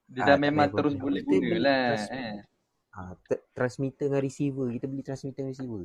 dia 0.06 0.20
Ah, 0.22 0.26
dah 0.26 0.36
memang 0.38 0.68
terus 0.70 0.94
boleh 0.94 1.20
guna 1.20 1.56
lah. 1.58 1.84
trans- 1.92 2.08
Eh. 2.10 2.36
Ha, 2.90 3.00
t- 3.18 3.44
transmitter 3.52 4.04
dengan 4.06 4.20
receiver. 4.22 4.68
Kita 4.70 4.84
beli 4.86 5.00
transmitter 5.02 5.40
dengan 5.42 5.52
receiver. 5.54 5.84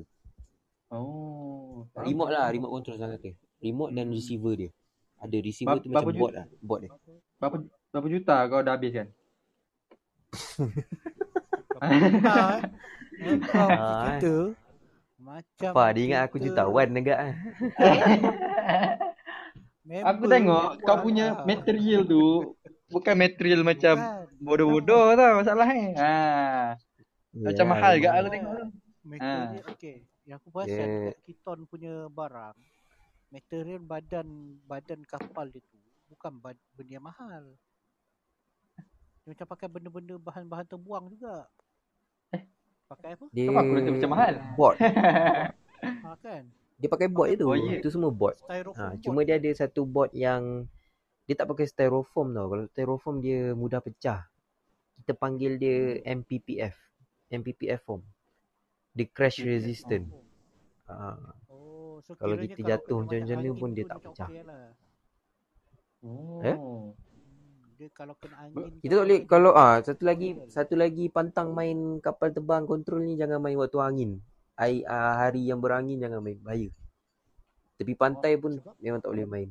Oh. 0.89 1.84
Remote 1.97 2.32
lah, 2.32 2.47
remote 2.47 2.71
control 2.73 2.95
sangat 2.95 3.19
kata. 3.19 3.32
Remote 3.60 3.91
dan 3.91 4.06
Hmm. 4.06 4.15
receiver 4.15 4.53
dia. 4.56 4.71
Ada 5.17 5.38
receiver 5.41 5.73
Ba- 5.73 5.82
tu 5.82 5.89
macam 5.89 6.13
bot 6.13 6.32
lah, 6.32 6.45
bot 6.62 6.80
dia. 6.80 6.91
Berapa 7.38 7.56
berapa 7.97 8.13
juta 8.13 8.36
kau 8.45 8.62
dah 8.62 8.77
habiskan? 8.77 9.10
Berapa 11.73 12.05
juta 12.13 12.38
Kau 13.49 13.69
cerita 14.21 14.33
macam 15.17 15.71
Apa 15.73 15.83
dia 15.97 16.03
ingat 16.05 16.21
aku 16.29 16.38
cerita 16.38 16.69
jutawan 16.69 16.88
negak 16.93 17.17
ah. 17.17 17.33
Aku 20.13 20.23
tengok 20.29 20.86
kau 20.86 20.97
punya 21.01 21.33
lah. 21.33 21.43
material 21.49 22.05
tu 22.05 22.53
bukan 22.93 23.15
material 23.17 23.65
macam 23.65 23.97
bodoh-bodoh 24.38 25.17
tau 25.17 25.41
masalah 25.41 25.67
eh. 25.73 25.97
Ha. 25.97 26.13
Macam 27.33 27.65
Ya, 27.65 27.71
mahal 27.73 27.91
gak 27.97 28.13
aku 28.13 28.29
tengok 28.29 28.53
tu. 28.53 28.65
Material 29.01 29.65
okey. 29.73 29.97
Yang 30.29 30.38
aku 30.38 30.47
perasan 30.53 30.88
dekat 30.88 31.17
Kiton 31.25 31.60
punya 31.65 31.93
barang 32.13 32.57
material 33.27 33.83
badan 33.83 34.27
badan 34.67 35.03
kapal 35.03 35.51
dia 35.51 35.60
tu 35.60 35.75
bukan 36.07 36.39
bad, 36.39 36.57
benda 36.75 36.95
yang 36.95 37.03
mahal. 37.03 37.43
Dia 39.27 39.35
macam 39.35 39.47
pakai 39.51 39.67
benda-benda 39.67 40.15
bahan-bahan 40.15 40.65
terbuang 40.65 41.11
juga. 41.11 41.51
Eh. 42.31 42.47
Pakai 42.87 43.19
apa? 43.19 43.27
Dia 43.29 43.43
Kenapa 43.43 43.59
aku 43.59 43.71
rasa 43.75 43.89
macam 43.91 44.11
mahal? 44.15 44.33
bot. 44.55 44.75
Ha 44.79 46.11
kan? 46.23 46.43
Dia 46.79 46.87
pakai 46.87 47.07
bot 47.11 47.27
je 47.27 47.35
tu. 47.35 47.45
Oh, 47.45 47.59
ya. 47.59 47.75
Itu 47.75 47.91
semua 47.91 48.07
bot. 48.07 48.39
Styrofoam 48.39 48.79
Ha, 48.79 48.95
board. 48.95 49.03
cuma 49.03 49.19
dia 49.21 49.35
ada 49.35 49.51
satu 49.51 49.83
bot 49.83 50.07
yang 50.15 50.63
dia 51.27 51.35
tak 51.35 51.51
pakai 51.51 51.67
styrofoam 51.67 52.31
tau. 52.31 52.47
Kalau 52.47 52.63
styrofoam 52.71 53.15
dia 53.19 53.51
mudah 53.51 53.83
pecah. 53.83 54.31
Kita 54.95 55.11
panggil 55.11 55.59
dia 55.59 55.99
MPPF. 56.07 56.79
MPPF 57.27 57.83
form. 57.83 58.07
Dia 58.95 59.11
crash 59.11 59.43
resistant. 59.43 60.07
Ha, 60.87 61.19
Oh, 61.51 61.99
so 61.99 62.15
Kalau 62.15 62.39
kita 62.39 62.63
jatuh 62.63 63.03
macam-macam 63.03 63.37
ni 63.37 63.51
pun 63.51 63.69
dia 63.75 63.83
tu 63.83 63.91
tak 63.91 63.99
pecah. 63.99 64.29
okey 64.31 64.43
lah. 64.47 64.63
Eh? 66.45 66.55
Oh. 66.55 66.95
Hmm, 66.95 67.06
Dia 67.77 67.93
kalau 67.93 68.17
kena 68.17 68.41
angin 68.41 68.73
kita 68.81 68.93
tak 68.97 69.03
boleh 69.05 69.21
kalau 69.29 69.51
ah 69.53 69.77
satu 69.85 70.01
lagi 70.01 70.33
satu 70.49 70.73
lagi 70.73 71.13
pantang 71.13 71.53
main 71.53 72.01
kapal 72.01 72.33
terbang 72.33 72.65
kontrol 72.65 73.05
ni 73.05 73.13
jangan 73.13 73.37
main 73.37 73.53
waktu 73.53 73.77
angin. 73.77 74.11
Ai 74.57 74.81
ah, 74.89 75.21
hari 75.21 75.45
yang 75.45 75.61
berangin 75.61 76.01
jangan 76.01 76.17
main 76.25 76.41
bahaya. 76.41 76.73
Tepi 77.77 77.93
pantai 77.93 78.33
pun 78.41 78.57
sebab? 78.57 78.73
memang 78.81 78.97
tak 78.97 79.13
boleh 79.13 79.29
main. 79.29 79.49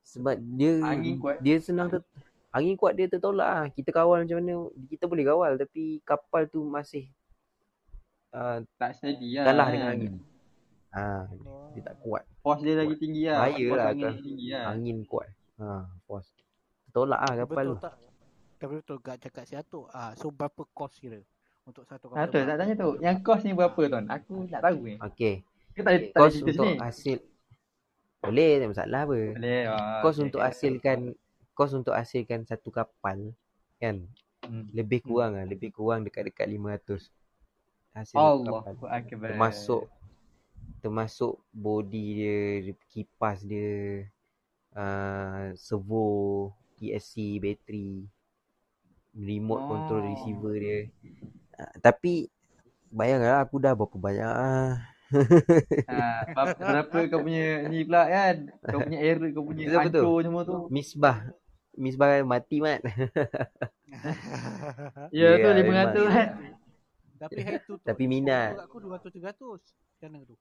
Sebab 0.00 0.40
dia 0.56 0.80
Angin 0.80 1.20
kuat. 1.20 1.36
dia 1.44 1.60
senang 1.60 1.92
ter, 1.92 2.00
angin 2.48 2.72
kuat 2.72 2.96
dia 2.96 3.04
tertolak 3.04 3.44
ah. 3.44 3.64
Kita 3.68 3.92
kawal 3.92 4.24
macam 4.24 4.40
mana 4.40 4.54
kita 4.88 5.04
boleh 5.04 5.24
kawal 5.28 5.52
tapi 5.60 6.00
kapal 6.08 6.48
tu 6.48 6.64
masih 6.64 7.04
uh, 8.32 8.64
Tak 8.80 8.96
steady 8.96 9.36
lah. 9.36 9.44
kalah 9.52 9.68
dengan 9.68 9.88
angin. 9.92 10.12
Ah, 10.88 11.28
Oh. 11.44 11.68
dia 11.76 11.84
tak 11.84 12.00
kuat. 12.00 12.24
Force 12.40 12.64
dia 12.64 12.80
lagi 12.80 12.96
tinggi 12.96 13.28
lah. 13.28 13.44
Bahaya 13.44 13.66
lah 13.68 13.86
angin 13.92 14.00
kan. 14.00 14.08
lagi 14.16 14.22
tinggi 14.24 14.46
lah. 14.48 14.64
Angin 14.72 14.98
kuat. 15.04 15.28
Ha, 15.60 15.84
force. 16.08 16.32
Tertolak 16.96 17.20
ah 17.20 17.34
kapal 17.36 17.44
betul 17.60 17.76
tu. 17.76 17.84
tak? 17.84 17.94
Tapi 18.56 18.72
betul 18.80 18.96
gak 19.04 19.16
cakap 19.20 19.44
si 19.44 19.52
Atuk. 19.52 19.84
Ah, 19.92 20.16
so 20.16 20.32
berapa 20.32 20.64
kos 20.72 20.96
kira 20.96 21.20
untuk 21.68 21.84
satu 21.84 22.08
Ha 22.08 22.24
tu 22.24 22.40
tak 22.40 22.56
tanya 22.56 22.72
tu. 22.72 22.96
Yang 23.04 23.16
kos 23.20 23.44
ni 23.44 23.52
berapa 23.52 23.76
tuan? 23.76 24.08
Aku 24.08 24.48
nak 24.48 24.64
tahu 24.64 24.80
ni. 24.80 24.96
Okey. 24.96 25.44
Kita 25.76 25.84
tak 25.84 26.08
tak 26.08 26.20
Kos 26.24 26.40
untuk 26.40 26.56
sini. 26.56 26.80
hasil 26.80 27.18
boleh 28.16 28.50
tak 28.56 28.68
masalah 28.72 29.00
apa. 29.04 29.20
Boleh. 29.36 29.62
ah, 29.68 30.00
Kos 30.00 30.16
okey, 30.16 30.24
untuk 30.24 30.40
okey. 30.40 30.48
hasilkan 30.48 30.98
kos 31.52 31.72
untuk 31.72 31.92
hasilkan 31.92 32.40
satu 32.42 32.72
kapal 32.72 33.36
kan 33.76 34.00
Hmm. 34.40 34.64
lebih 34.72 35.02
kurang 35.02 35.34
ah, 35.34 35.44
lebih 35.44 35.68
kurang 35.68 36.00
dekat-dekat 36.00 36.48
500. 36.48 37.12
Hasil 37.92 38.16
Allah 38.16 38.64
kapal. 38.64 38.88
akbar. 38.88 39.28
Termasuk 39.28 39.82
termasuk 40.78 41.34
body 41.52 42.04
dia, 42.14 42.38
dia 42.62 42.74
kipas 42.88 43.42
dia, 43.42 44.06
uh, 44.72 45.50
servo, 45.52 46.54
ESC, 46.80 47.14
bateri, 47.38 48.04
remote 49.12 49.62
Oh. 49.62 49.68
control 49.68 50.02
receiver 50.06 50.54
dia. 50.54 50.78
Uh, 51.56 51.72
tapi 51.80 52.28
bayanglah 52.88 53.40
aku 53.40 53.56
dah 53.56 53.72
berapa 53.72 53.96
banyak 53.96 54.28
ah. 54.28 54.76
Ha, 55.86 56.26
berapa, 56.34 56.58
berapa 56.58 56.96
kau 57.08 57.22
punya 57.22 57.64
ni 57.64 57.86
pula 57.86 58.02
kan? 58.06 58.36
Kau 58.60 58.82
punya 58.82 58.98
error, 59.00 59.30
kau 59.30 59.46
punya 59.46 59.64
Betul, 59.70 59.86
betul. 59.86 60.18
semua 60.20 60.42
tu. 60.42 60.56
Misbah. 60.68 61.16
Misbah 61.72 62.08
mati 62.22 62.58
mat. 62.58 62.82
Ya 65.14 65.38
tu 65.40 65.48
Ya, 65.48 65.56
500 65.56 65.62
memang. 65.62 65.86
kan. 66.10 66.28
Tapi 67.16 67.38
hari 67.40 67.58
tu 67.68 67.74
Tapi 67.80 68.04
minat. 68.04 68.58
Aku 68.60 68.76
200 68.76 69.08
300. 69.08 69.62
Macam 69.62 70.08
mana 70.12 70.24
tu? 70.26 70.36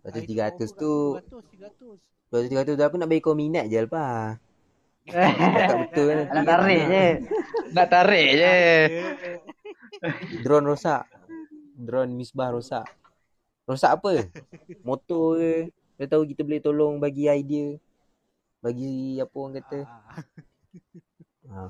Lepas 0.00 0.10
tu 0.10 0.20
Hari 0.20 0.28
300 0.32 0.72
tu, 0.72 0.94
200 1.12 1.44
300. 1.60 2.00
lepas 2.24 2.40
tu 2.40 2.48
300 2.48 2.78
tu 2.78 2.84
aku 2.84 2.96
nak 2.96 3.08
bagi 3.08 3.20
kau 3.20 3.36
minat 3.36 3.68
je 3.68 3.76
Alpa. 3.76 4.36
Cakap 5.04 5.76
betul 5.84 6.04
kan. 6.08 6.18
Nak 6.32 6.44
tarik 6.46 6.82
je. 6.86 7.06
Nak 7.70 7.86
tarik 7.88 8.28
je. 8.32 8.54
Drone 10.44 10.66
rosak. 10.66 11.02
Drone 11.76 12.12
misbah 12.12 12.48
rosak. 12.48 12.86
Rosak 13.64 14.00
apa? 14.00 14.24
Motor 14.80 15.36
ke? 15.36 15.54
Dah 15.96 16.06
tahu 16.08 16.24
kita 16.24 16.40
boleh 16.42 16.60
tolong 16.60 16.94
bagi 16.96 17.28
idea. 17.28 17.76
Bagi 18.60 19.20
apa 19.20 19.34
orang 19.36 19.54
kata? 19.60 19.78
Ah, 19.84 20.24
Ha. 21.50 21.66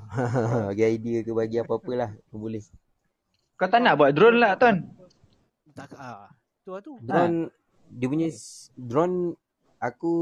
bagi 0.68 0.84
idea 0.84 1.24
ke 1.24 1.32
bagi 1.32 1.56
apa-apalah. 1.56 2.12
Kau 2.28 2.36
boleh. 2.36 2.60
Kau 3.56 3.64
tak 3.64 3.80
nak 3.80 3.96
buat 3.96 4.12
drone 4.12 4.36
lah 4.36 4.52
Ton. 4.60 4.76
Tak 5.72 5.96
ah. 5.96 6.28
Tu 6.60 6.68
lah 6.68 6.80
tu. 6.84 7.00
Drone 7.00 7.48
dia 7.90 8.06
punya 8.06 8.28
drone 8.78 9.34
aku 9.82 10.14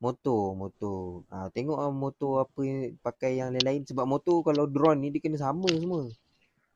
motor 0.00 0.56
motor. 0.56 1.28
Ah 1.28 1.52
tengok 1.52 1.78
ah 1.78 1.92
motor 1.92 2.32
apa 2.48 2.60
yang 2.64 2.96
pakai 3.04 3.40
yang 3.42 3.52
lain-lain 3.52 3.84
sebab 3.84 4.08
motor 4.08 4.40
kalau 4.46 4.64
drone 4.64 4.98
ni 5.02 5.08
dia 5.12 5.20
kena 5.20 5.36
sama 5.36 5.68
semua. 5.68 6.08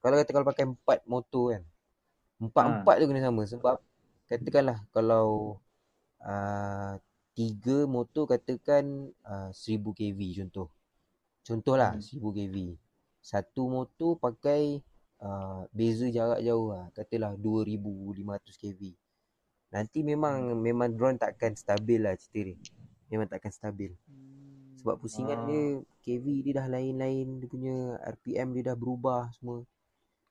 Kalau 0.04 0.14
kata 0.20 0.30
kalau 0.36 0.46
pakai 0.46 0.64
empat 0.68 0.98
motor 1.08 1.44
kan. 1.56 1.62
Empat-empat 2.42 2.94
tu 3.00 3.06
kena 3.08 3.22
sama 3.24 3.42
sebab 3.48 3.76
katakanlah 4.28 4.78
kalau 4.92 5.56
uh, 6.20 7.00
tiga 7.32 7.88
motor 7.88 8.28
katakan 8.28 9.10
uh, 9.24 9.50
1000 9.52 9.80
kV 9.80 10.20
contoh. 10.44 10.68
Contohlah 11.44 11.96
Hmm. 11.96 12.04
1000 12.04 12.20
kV. 12.20 12.56
Satu 13.24 13.72
motor 13.72 14.20
pakai 14.20 14.84
uh, 15.24 15.64
beza 15.72 16.12
jarak 16.12 16.44
jauh 16.44 16.76
lah. 16.76 16.92
Katalah 16.92 17.32
2500 17.40 18.60
kV. 18.60 18.80
Nanti 19.74 20.00
memang 20.00 20.54
memang 20.54 20.88
drone 20.88 21.18
takkan 21.18 21.52
stabil 21.52 21.98
lah 21.98 22.14
cerita 22.14 22.46
ni. 22.46 22.54
Memang 23.10 23.26
takkan 23.26 23.50
stabil. 23.50 23.90
Hmm. 24.06 24.78
Sebab 24.78 24.94
pusingan 24.96 25.34
Ah. 25.36 25.44
dia 25.44 25.62
KV 26.00 26.24
dia 26.40 26.52
dah 26.54 26.66
lain-lain, 26.68 27.42
dia 27.42 27.48
punya 27.48 27.74
RPM 28.06 28.54
dia 28.54 28.70
dah 28.70 28.76
berubah 28.76 29.34
semua. 29.34 29.66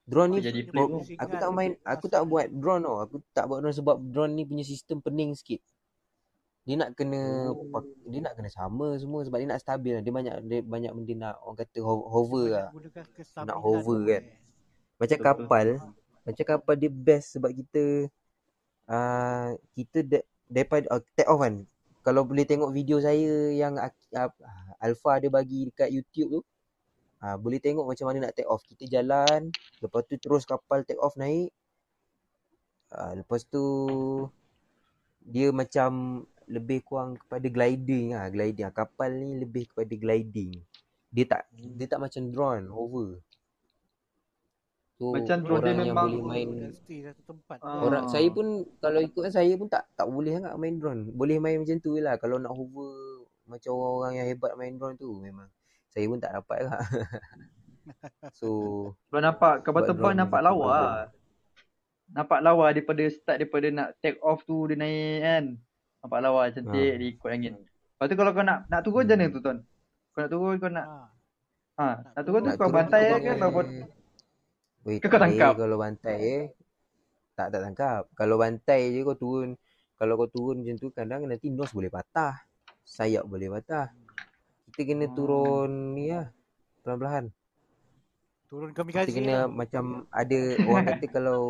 Drone 0.03 0.29
ni 0.29 0.39
jadi 0.41 0.61
tu. 0.63 0.71
aku 1.17 1.33
tak 1.33 1.49
main 1.49 1.71
dia 1.73 1.83
aku 1.85 2.05
tak 2.07 2.23
buat 2.23 2.45
drone 2.49 2.83
tau. 2.83 2.97
Aku 3.01 3.15
tak 3.31 3.45
buat 3.45 3.59
drone 3.59 3.71
sebab 3.73 3.95
drone 4.05 4.33
ni 4.33 4.43
punya 4.43 4.63
sistem 4.63 4.99
pening 4.99 5.31
sikit. 5.33 5.59
Dia 6.63 6.75
nak 6.77 6.91
kena 6.93 7.51
Oh. 7.51 7.83
dia 8.05 8.19
nak 8.19 8.35
kena 8.35 8.47
sama 8.47 8.95
semua 8.95 9.23
sebab 9.23 9.35
dia 9.37 9.49
nak 9.49 9.59
stabil. 9.59 9.99
Dia 9.99 10.13
banyak 10.13 10.35
dia 10.45 10.59
banyak 10.61 10.91
benda 10.93 11.13
nak 11.21 11.35
orang 11.41 11.57
kata 11.57 11.79
ho- 11.79 12.07
hover 12.09 12.45
Dia 12.45 12.55
lah. 12.57 12.67
Nak 13.43 13.57
hover 13.57 13.99
kan. 14.05 14.23
eh. 14.23 14.39
Macam 14.95 15.17
kapal, 15.19 15.65
macam 16.21 16.45
kapal 16.45 16.75
dia 16.77 16.87
best 16.87 17.27
sebab 17.33 17.51
kita 17.51 18.07
uh, 18.89 19.55
kita 19.75 19.99
de- 20.03 20.27
daripada 20.47 20.87
uh, 20.93 21.01
take 21.15 21.29
off 21.29 21.43
kan. 21.43 21.63
Kalau 22.03 22.27
boleh 22.27 22.43
tengok 22.43 22.75
video 22.75 22.99
saya 22.99 23.51
yang 23.55 23.79
uh, 23.79 23.91
Alpha 24.83 25.23
dia 25.23 25.31
bagi 25.31 25.71
dekat 25.71 25.87
YouTube 25.87 26.29
tu, 26.39 26.41
uh, 27.23 27.35
boleh 27.39 27.63
tengok 27.63 27.87
macam 27.87 28.11
mana 28.11 28.27
nak 28.27 28.35
take 28.35 28.49
off. 28.49 28.63
Kita 28.67 28.83
jalan, 28.87 29.51
lepas 29.79 30.03
tu 30.07 30.19
terus 30.19 30.43
kapal 30.43 30.83
take 30.83 30.99
off 30.99 31.15
naik. 31.15 31.51
Uh, 32.93 33.23
lepas 33.23 33.41
tu 33.49 33.65
dia 35.23 35.49
macam 35.49 36.21
lebih 36.47 36.83
kurang 36.83 37.15
kepada 37.15 37.47
gliding 37.47 38.13
ah, 38.13 38.27
gliding. 38.27 38.67
Ah, 38.67 38.75
Kapal 38.75 39.15
ni 39.15 39.39
lebih 39.39 39.71
kepada 39.71 39.93
gliding. 39.95 40.59
Dia 41.13 41.25
tak 41.29 41.41
dia 41.55 41.87
tak 41.87 41.99
macam 42.03 42.21
drone 42.29 42.67
hover. 42.67 43.23
So 44.93 45.09
Macam 45.09 45.37
drone 45.39 45.57
dia 45.59 45.73
orang 45.73 45.77
yang 45.79 45.89
memang- 45.89 46.05
boleh 46.05 46.21
main 46.23 46.49
stay 46.71 46.99
satu 47.01 47.21
tempat. 47.25 47.57
Ah. 47.59 47.81
orang 47.81 48.05
saya 48.07 48.27
pun 48.29 48.45
kalau 48.77 48.99
ikut 48.99 49.25
saya 49.27 49.53
pun 49.53 49.65
tak 49.67 49.89
tak 49.91 50.05
boleh 50.05 50.33
sangat 50.33 50.53
main 50.55 50.77
drone. 50.77 51.09
Boleh 51.11 51.37
main 51.37 51.57
macam 51.57 51.77
tu 51.77 51.97
lah. 51.97 52.13
Kalau 52.15 52.37
nak 52.37 52.51
hover 52.51 52.93
macam 53.43 53.71
orang-orang 53.71 54.13
yang 54.15 54.27
hebat 54.29 54.53
main 54.53 54.73
drone 54.73 54.93
tu 54.95 55.09
memang 55.17 55.49
saya 55.89 56.05
pun 56.05 56.17
tak 56.17 56.31
dapat 56.31 56.59
lah. 56.63 56.77
so 58.37 58.47
Kalau 59.07 59.21
nampak 59.23 59.61
kapal 59.61 59.81
terbang 59.83 60.15
nampak 60.15 60.39
lawa. 60.39 60.69
lah. 60.69 61.07
Nampak 62.07 62.39
lawa 62.39 62.69
daripada 62.69 63.01
start 63.07 63.41
daripada 63.41 63.67
nak 63.67 63.97
take 63.97 64.21
off 64.21 64.45
tu 64.45 64.69
dia 64.69 64.77
naik 64.77 65.17
kan. 65.19 65.43
Nampak 65.99 66.19
lawa 66.21 66.41
cantik 66.47 66.69
Ah. 66.85 66.95
dia 66.95 67.07
ikut 67.09 67.29
angin. 67.29 67.53
Lepas 67.57 68.05
tu 68.05 68.15
kalau 68.15 68.31
kau 68.31 68.43
nak 68.43 68.67
nak 68.67 68.81
turun 68.81 69.03
macam 69.03 69.17
mana 69.17 69.25
tu 69.27 69.39
Ton? 69.39 69.57
Kau 70.11 70.19
nak 70.19 70.29
turun 70.29 70.55
kau 70.55 70.69
nak 70.69 70.85
Ha. 71.73 71.81
ha, 71.81 72.13
nak 72.13 72.23
turun 72.23 72.39
tu 72.39 72.47
nak 72.47 72.55
kau 72.55 72.69
turun 72.69 72.77
bantai 72.77 73.01
ke 73.17 73.31
kau 73.33 73.63
Weh, 74.85 74.99
kau 74.99 75.19
tangkap? 75.23 75.53
kalau 75.61 75.77
bantai 75.83 76.17
eh. 76.37 76.43
Tak 77.37 77.47
tak 77.53 77.61
tangkap. 77.65 78.01
Kalau 78.19 78.35
bantai 78.43 78.81
je 78.93 78.99
kau 79.07 79.17
turun. 79.23 79.49
Kalau 79.99 80.13
kau 80.19 80.29
turun 80.35 80.55
macam 80.61 80.75
tu 80.83 80.87
kadang 80.97 81.21
nanti 81.29 81.47
nose 81.49 81.73
boleh 81.77 81.91
patah. 81.97 82.33
Sayap 82.95 83.23
boleh 83.31 83.47
patah. 83.53 83.87
Kita 84.69 84.81
kena 84.89 85.05
Hmm. 85.07 85.15
turun 85.17 85.71
ni 85.95 86.05
lah. 86.13 86.27
Perlahan-lahan. 86.83 87.25
Turun 88.49 88.69
Kita 88.69 88.79
kamikaze 88.79 89.15
kena 89.17 89.33
lah. 89.33 89.43
macam 89.59 89.83
ada 90.21 90.39
orang 90.69 90.85
kata 90.89 91.05
kalau 91.15 91.41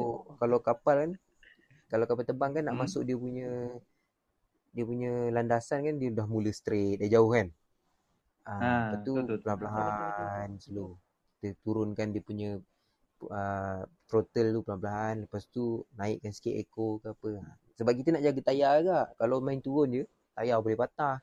kalau 0.42 0.58
kapal 0.68 0.96
kan 1.04 1.12
kalau 1.92 2.06
kapal 2.10 2.26
terbang 2.30 2.52
kan 2.56 2.64
nak 2.68 2.76
Hmm. 2.76 2.82
masuk 2.84 3.02
dia 3.08 3.18
punya 3.24 3.50
dia 4.76 4.84
punya 4.90 5.12
landasan 5.36 5.80
kan 5.88 5.96
dia 6.02 6.10
dah 6.18 6.26
mula 6.34 6.52
straight 6.60 6.98
dah 7.02 7.10
jauh 7.14 7.30
kan. 7.36 7.48
Ah, 8.46 8.60
Ha, 8.60 8.70
lepas 8.84 9.00
tu 9.08 9.14
betul, 9.16 9.38
betul. 9.40 9.40
perlahan-lahan 9.46 10.52
slow. 10.66 10.90
Kita 11.40 11.56
turunkan 11.66 12.08
dia 12.14 12.22
punya 12.24 12.50
uh, 13.28 13.82
throttle 14.08 14.50
tu 14.52 14.62
perlahan-lahan 14.62 15.16
lepas 15.24 15.44
tu 15.48 15.84
naikkan 15.94 16.32
sikit 16.32 16.54
ekor 16.54 17.00
ke 17.00 17.12
apa. 17.12 17.30
Sebab 17.76 17.92
kita 17.94 18.10
nak 18.12 18.24
jaga 18.24 18.42
tayar 18.44 18.72
agak. 18.80 19.08
Kalau 19.16 19.38
main 19.40 19.60
turun 19.60 19.90
je 19.92 20.04
tayar 20.34 20.60
boleh 20.60 20.76
patah. 20.76 21.18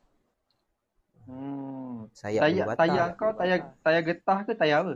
Hmm. 1.25 2.09
Sayap 2.13 2.41
boleh 2.43 2.51
Tayar 2.51 2.67
patah. 2.67 2.79
tayar 2.81 3.07
kau 3.15 3.31
tayar 3.33 3.59
tayar 3.81 4.03
getah 4.03 4.39
ke 4.43 4.53
tayar 4.55 4.79
apa? 4.83 4.95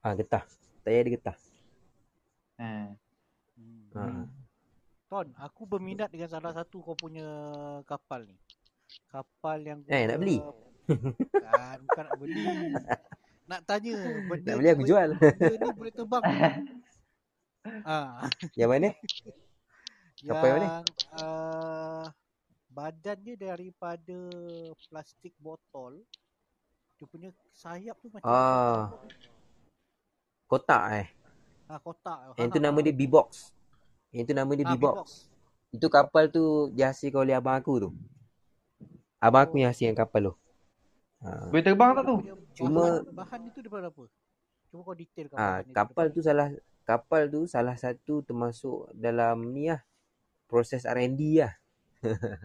Ah 0.00 0.12
getah. 0.12 0.44
Tayar 0.80 1.00
dia 1.04 1.12
getah. 1.16 1.36
Ha. 2.58 2.68
Hmm. 3.56 3.88
Ha. 3.96 4.04
Ton, 5.06 5.26
aku 5.36 5.66
berminat 5.66 6.06
dengan 6.08 6.30
salah 6.30 6.54
satu 6.54 6.80
kau 6.80 6.94
punya 6.94 7.26
kapal 7.82 8.22
ni. 8.24 8.36
Kapal 9.10 9.58
yang 9.60 9.78
Eh, 9.90 10.06
nak 10.06 10.18
beli? 10.22 10.38
Bukan, 10.86 11.76
bukan 11.86 12.02
nak 12.06 12.16
beli. 12.18 12.42
Nak 13.50 13.66
tanya 13.66 13.98
benda 14.30 14.46
Nak 14.46 14.56
beli 14.62 14.70
aku 14.70 14.84
jual. 14.86 15.08
Benda 15.18 15.54
ni 15.58 15.68
boleh 15.74 15.90
terbang. 15.90 16.22
ah, 17.90 18.30
Yang 18.54 18.70
mana? 18.70 18.88
Kapal 20.22 20.46
yang 20.46 20.54
mana? 20.54 20.68
yang 20.70 20.84
uh, 21.18 22.04
badan 22.70 23.18
dia 23.26 23.34
daripada 23.34 24.18
plastik 24.86 25.34
botol. 25.42 25.98
Dia 26.94 27.10
punya 27.10 27.34
sayap 27.50 27.98
tu 27.98 28.06
macam 28.14 28.30
Ah. 28.30 28.94
Kotak 30.46 30.84
eh. 31.02 31.06
ah, 31.66 31.82
kotak. 31.82 32.38
Yang 32.38 32.54
tu 32.54 32.60
nama 32.62 32.78
dia 32.78 32.94
B-Box. 32.94 33.50
Yang 34.14 34.24
tu 34.30 34.34
nama 34.38 34.52
dia 34.54 34.66
Ah, 34.70 34.70
B-Box. 34.78 34.94
B-box. 34.94 35.10
Itu 35.74 35.86
kapal 35.90 36.30
tu 36.30 36.70
dihasilkan 36.70 37.26
oleh 37.26 37.34
abang 37.34 37.58
aku 37.58 37.82
tu. 37.82 37.90
Abang 39.18 39.42
aku 39.42 39.58
yang 39.58 39.74
hasilkan 39.74 39.98
kapal 39.98 40.30
tu. 40.30 40.34
Ha. 41.20 41.52
Boleh 41.52 41.64
terbang 41.64 41.92
tak 41.92 42.04
tu? 42.04 42.16
Cuma- 42.56 43.04
bahan, 43.04 43.12
bahan 43.12 43.40
itu 43.46 43.58
daripada 43.60 43.92
apa? 43.92 44.04
Cuma 44.70 44.80
kau 44.80 44.96
detailkan 44.96 45.36
Ha, 45.36 45.44
bahan 45.44 45.60
itu 45.62 45.72
kapal 45.74 46.06
tu 46.08 46.20
salah 46.22 46.48
kapal 46.82 47.22
tu 47.28 47.40
salah 47.44 47.76
satu 47.76 48.24
termasuk 48.24 48.88
dalam 48.96 49.52
ni 49.52 49.68
lah 49.68 49.84
proses 50.48 50.82
R&D 50.82 51.20
lah. 51.38 51.52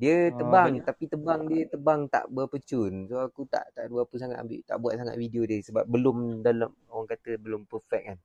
dia 0.00 0.32
Oh, 0.32 0.38
terbang 0.40 0.80
banyak. 0.80 0.84
tapi 0.86 1.04
terbang 1.10 1.40
dia 1.44 1.62
terbang 1.68 2.00
tak 2.08 2.24
berapa 2.30 2.56
cun. 2.56 2.92
So 3.04 3.20
aku 3.20 3.44
tak 3.44 3.68
tak 3.74 3.90
berapa 3.90 4.14
sangat 4.16 4.38
ambil 4.40 4.58
tak 4.64 4.76
buat 4.80 4.94
sangat 4.96 5.16
video 5.18 5.42
dia 5.44 5.60
sebab 5.60 5.84
belum 5.84 6.40
dalam 6.40 6.70
orang 6.88 7.08
kata 7.10 7.36
belum 7.36 7.68
perfect 7.68 8.04
kan. 8.06 8.18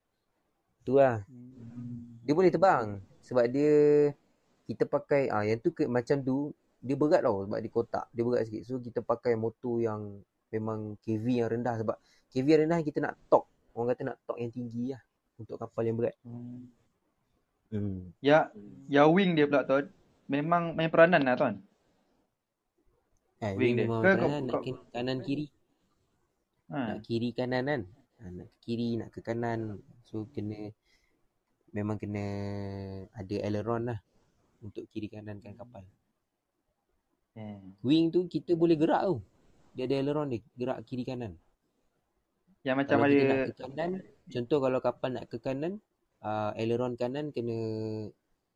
Tu 0.86 0.96
lah. 0.96 1.26
Hmm. 1.28 2.22
Dia 2.24 2.32
boleh 2.32 2.54
terbang 2.54 3.02
sebab 3.20 3.50
dia 3.50 3.76
kita 4.66 4.86
pakai 4.86 5.28
ah 5.28 5.44
yang 5.44 5.60
tu 5.60 5.74
ke, 5.74 5.86
macam 5.86 6.22
tu 6.22 6.54
dia 6.86 6.94
berat 6.94 7.26
tau 7.26 7.42
sebab 7.44 7.58
dia 7.58 7.72
kotak. 7.74 8.06
Dia 8.14 8.22
berat 8.22 8.46
sikit. 8.46 8.62
So 8.64 8.78
kita 8.78 9.02
pakai 9.02 9.34
motor 9.34 9.82
yang 9.82 10.22
memang 10.54 10.94
KV 11.02 11.26
yang 11.26 11.50
rendah 11.50 11.76
sebab 11.82 11.98
KV 12.30 12.46
yang 12.46 12.62
rendah 12.70 12.80
kita 12.86 13.02
nak 13.02 13.18
torque. 13.26 13.50
Orang 13.74 13.90
kata 13.92 14.02
nak 14.06 14.18
torque 14.24 14.46
yang 14.46 14.54
tinggi 14.54 14.94
lah 14.94 15.02
untuk 15.36 15.58
kapal 15.58 15.84
yang 15.84 15.98
berat. 15.98 16.16
Hmm. 16.24 18.14
Ya, 18.22 18.54
ya 18.88 19.10
wing 19.10 19.34
dia 19.34 19.50
pula 19.50 19.66
Ton. 19.66 19.90
Memang 20.30 20.78
main 20.78 20.88
peranan 20.88 21.26
lah 21.26 21.36
Ton. 21.36 21.56
Eh, 23.44 23.52
Wing 23.52 23.60
wing 23.60 23.74
dia. 23.76 23.86
memang 23.90 24.02
Ke 24.02 24.12
kanan, 24.16 24.22
kau- 24.22 24.46
nak 24.48 24.54
kau- 24.54 24.64
ke- 24.64 24.88
kanan 24.94 25.18
kiri. 25.26 25.46
Ha. 26.72 26.78
Nak 26.78 27.00
kiri 27.04 27.30
kanan 27.36 27.64
kan. 27.68 27.82
Ha, 28.16 28.24
nak 28.32 28.48
ke 28.48 28.58
kiri, 28.64 28.90
nak 28.96 29.10
ke 29.12 29.20
kanan. 29.20 29.60
So 30.08 30.30
kena 30.32 30.72
memang 31.76 32.00
kena 32.00 32.24
ada 33.12 33.36
aileron 33.44 33.92
lah 33.92 34.00
untuk 34.64 34.88
kiri 34.88 35.12
kanankan 35.12 35.60
kapal. 35.60 35.84
Eh. 37.36 37.60
Wing 37.84 38.16
tu 38.16 38.26
kita 38.32 38.56
boleh 38.56 38.80
gerak 38.80 39.04
tau. 39.04 39.20
Dia 39.76 39.92
ada 39.92 39.96
aileron 40.00 40.32
dia, 40.32 40.40
gerak 40.56 40.80
kiri 40.88 41.04
kanan. 41.04 41.36
Yang 42.64 42.76
macam 42.80 42.96
kalau 42.96 43.06
ada 43.06 43.16
kita 43.20 43.28
nak 43.28 43.44
ke 43.46 43.54
kanan, 43.60 43.92
contoh 44.32 44.58
kalau 44.64 44.80
kapal 44.80 45.10
nak 45.12 45.26
ke 45.28 45.38
kanan, 45.38 45.74
uh, 46.24 46.56
aileron 46.56 46.96
kanan 46.96 47.36
kena 47.36 47.58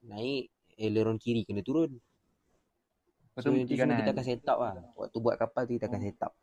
naik, 0.08 0.48
aileron 0.80 1.20
kiri 1.20 1.44
kena 1.44 1.60
turun. 1.60 2.00
So 3.40 3.52
betul 3.52 3.60
yang 3.60 3.68
tu 3.68 3.76
kiri 3.76 3.80
semua 3.84 3.92
kanan. 3.92 4.00
kita 4.00 4.12
akan 4.16 4.26
set 4.26 4.48
up 4.48 4.58
lah. 4.64 4.74
Waktu 4.96 5.18
buat 5.20 5.36
kapal 5.36 5.62
tu 5.68 5.74
kita 5.76 5.86
akan 5.92 6.00
Oh. 6.00 6.06
set 6.08 6.20
up. 6.24 6.34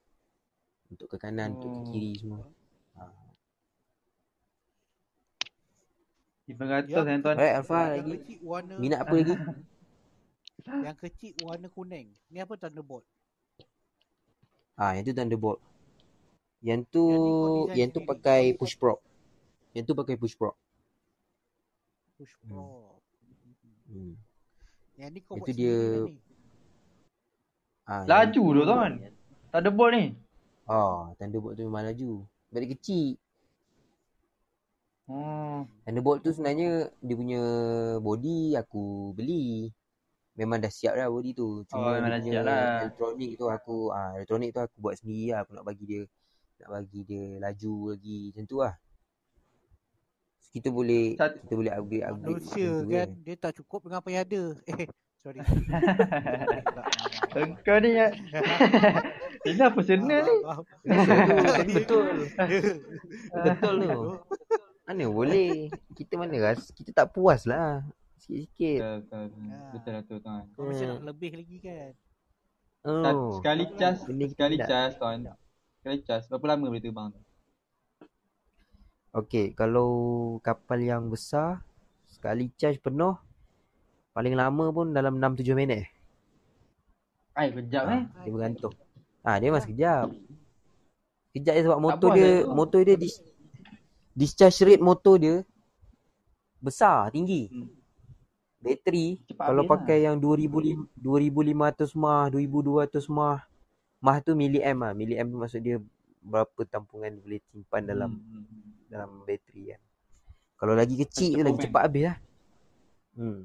Untuk 0.87 1.07
ke 1.09 1.17
kanan, 1.17 1.49
untuk 1.57 1.71
ke 1.73 1.81
Oh. 1.81 1.89
kiri 1.91 2.13
semua. 2.21 2.45
Ha. 3.01 3.03
500 6.47 6.95
Yang 6.95 7.07
kan 7.11 7.19
Ton. 7.25 7.35
Alright 7.35 7.55
Alfa 7.59 7.81
yang 7.97 8.07
lagi. 8.07 8.35
warna 8.39 8.75
Minat 8.79 8.99
apa 9.03 9.15
lagi? 9.19 9.35
yang 10.65 10.97
kecil 10.97 11.37
warna 11.45 11.69
kuning. 11.69 12.09
Ni 12.29 12.41
apa 12.41 12.57
Thunderbolt? 12.57 13.05
Ah, 14.75 14.97
yang 14.97 15.05
tu 15.05 15.13
Thunderbolt. 15.13 15.61
Yang 16.65 16.81
tu 16.89 17.05
Yang 17.71 17.77
yang 17.77 17.89
tu 17.93 18.01
pakai 18.03 18.57
push 18.57 18.75
prop. 18.75 18.99
Yang 19.77 19.85
tu 19.87 19.95
pakai 19.95 20.17
push 20.17 20.35
prop. 20.35 20.57
Push 22.17 22.33
pro. 22.43 22.97
Hmm. 23.87 24.17
Yang 24.97 25.09
ni 25.13 25.21
kau 25.21 25.37
Itu 25.37 25.45
buat 25.45 25.53
dia- 25.53 26.09
ni. 26.09 26.17
Ah, 27.87 28.03
Laju 28.03 28.43
tu- 28.43 28.57
ada 29.53 29.69
bol 29.71 29.91
ni. 29.93 30.17
Ah, 30.67 31.13
Thunderbolt 31.21 31.55
tu 31.55 31.63
memang 31.63 31.87
laju. 31.87 32.25
Sebab 32.49 32.59
dia 32.59 32.73
kecil. 32.73 33.09
Oh. 35.07 35.63
Thunderbolt 35.87 36.25
tu 36.27 36.35
sebenarnya 36.35 36.91
dia 36.99 37.15
punya 37.15 37.43
body 38.03 38.59
aku 38.59 39.15
beli. 39.15 39.71
Memang 40.37 40.61
dah 40.61 40.69
siap 40.69 40.95
dah 40.95 41.09
body 41.09 41.33
tu. 41.33 41.65
Cuma 41.65 41.97
memang 41.97 42.13
dia 42.13 42.13
dah 42.13 42.21
siap 42.23 42.45
lah. 42.45 42.61
elektronik 42.85 43.33
tu 43.35 43.47
aku 43.49 43.77
ah 43.89 44.13
elektronik 44.15 44.51
tu 44.53 44.61
aku 44.61 44.77
buat 44.77 44.95
sendiri 45.01 45.33
lah. 45.33 45.39
Aku 45.43 45.57
nak 45.57 45.65
bagi 45.65 45.85
dia 45.89 46.01
nak 46.61 46.69
bagi 46.73 47.01
dia 47.05 47.25
laju 47.41 47.75
lagi 47.91 48.19
macam 48.31 48.45
tu 48.45 48.57
lah. 48.61 48.75
So, 50.41 50.49
kita 50.53 50.69
boleh 50.69 51.17
Sat- 51.17 51.41
kita 51.41 51.53
boleh 51.53 51.73
upgrade 51.73 52.05
upgrade 52.05 52.37
Manusia 52.37 52.69
tu 52.69 52.89
kan, 52.89 53.09
je. 53.09 53.21
dia 53.25 53.35
tak 53.37 53.53
cukup 53.57 53.81
dengan 53.89 53.99
apa 54.01 54.09
yang 54.13 54.23
ada. 54.25 54.43
Eh, 54.77 54.89
sorry. 55.27 55.41
Engkau 57.43 57.77
ni 57.83 57.91
ya. 57.99 58.09
Ini 59.47 59.63
apa 59.63 59.81
ni? 59.83 60.37
Betul, 61.75 62.03
betul. 62.15 62.77
Betul 63.35 63.75
tu. 63.83 64.01
Mana 64.87 65.05
boleh. 65.11 65.71
Kita 65.99 66.15
mana 66.15 66.35
ras 66.39 66.71
kita 66.71 66.95
tak 66.95 67.11
puas 67.11 67.43
lah. 67.43 67.83
Sikit-sikit. 68.17 68.79
Betul, 68.81 68.97
betul, 69.01 69.23
betul. 69.29 69.61
Betul 69.73 69.93
lah 69.93 70.03
tu 70.05 70.17
tuan. 70.21 70.45
Kau 70.57 70.63
mesti 70.69 70.85
nak 70.89 71.03
lebih 71.05 71.31
lagi 71.37 71.57
kan. 71.61 71.93
Oh. 72.87 73.35
Sekali 73.43 73.65
cas, 73.75 73.99
Benda 74.07 74.25
kita 74.31 74.35
sekali 74.35 74.57
cas 74.63 74.93
tuan. 74.97 75.19
Sekali 75.83 75.99
cas. 76.07 76.23
Berapa 76.31 76.45
lama 76.55 76.71
boleh 76.71 76.83
terbang 76.83 77.09
tu? 77.13 77.21
Okey, 79.17 79.57
kalau 79.57 79.91
kapal 80.45 80.77
yang 80.77 81.09
besar 81.09 81.65
sekali 82.05 82.53
charge 82.57 82.77
penuh 82.85 83.17
paling 84.13 84.37
lama 84.37 84.73
pun 84.73 84.93
dalam 84.93 85.17
6 85.17 85.41
7 85.41 85.57
minit. 85.57 85.89
Ai, 87.37 87.53
kejap 87.53 87.85
Ha, 87.85 87.95
eh. 87.97 88.03
dia 88.25 88.33
bergantung. 88.33 88.75
Ah, 89.21 89.37
dia 89.37 89.53
memang 89.53 89.61
sekejap. 89.61 90.09
Sekejap 91.33 91.53
je 91.53 91.63
sebab 91.69 91.81
motor 91.85 92.09
dia 92.17 92.25
lah 92.25 92.33
tu. 92.33 92.53
motor 92.57 92.81
dia 92.81 92.97
dis, 92.97 93.15
discharge 94.17 94.65
rate 94.65 94.81
motor 94.81 95.15
dia 95.21 95.35
besar, 96.65 97.13
tinggi. 97.13 97.53
Hmm. 97.53 97.69
Bateri 98.67 99.09
Cepat 99.31 99.47
kalau 99.47 99.63
lah. 99.63 99.71
pakai 99.79 99.99
yang 100.11 100.19
2000 100.19 100.99
2500 100.99 101.95
mah, 101.95 102.27
2200 102.35 103.07
mah. 103.07 103.39
Mah 104.03 104.17
tu 104.19 104.35
milliamp 104.35 104.83
ah. 104.83 104.93
Milliamp 104.93 105.31
tu 105.31 105.39
maksud 105.39 105.61
dia 105.63 105.79
berapa 106.21 106.61
tampungan 106.67 107.15
boleh 107.23 107.39
simpan 107.55 107.87
dalam 107.87 108.19
Hmm, 108.19 108.43
hmm, 108.43 108.45
hmm. 108.45 108.73
dalam 108.91 109.11
bateri 109.23 109.63
kan. 109.71 109.81
Kalau 110.57 110.75
lagi 110.75 110.95
kecil 110.99 111.31
tu 111.39 111.45
lagi 111.47 111.61
cepat 111.63 111.83
habis 111.87 112.03
lah. 112.11 112.17
Hmm. 113.15 113.41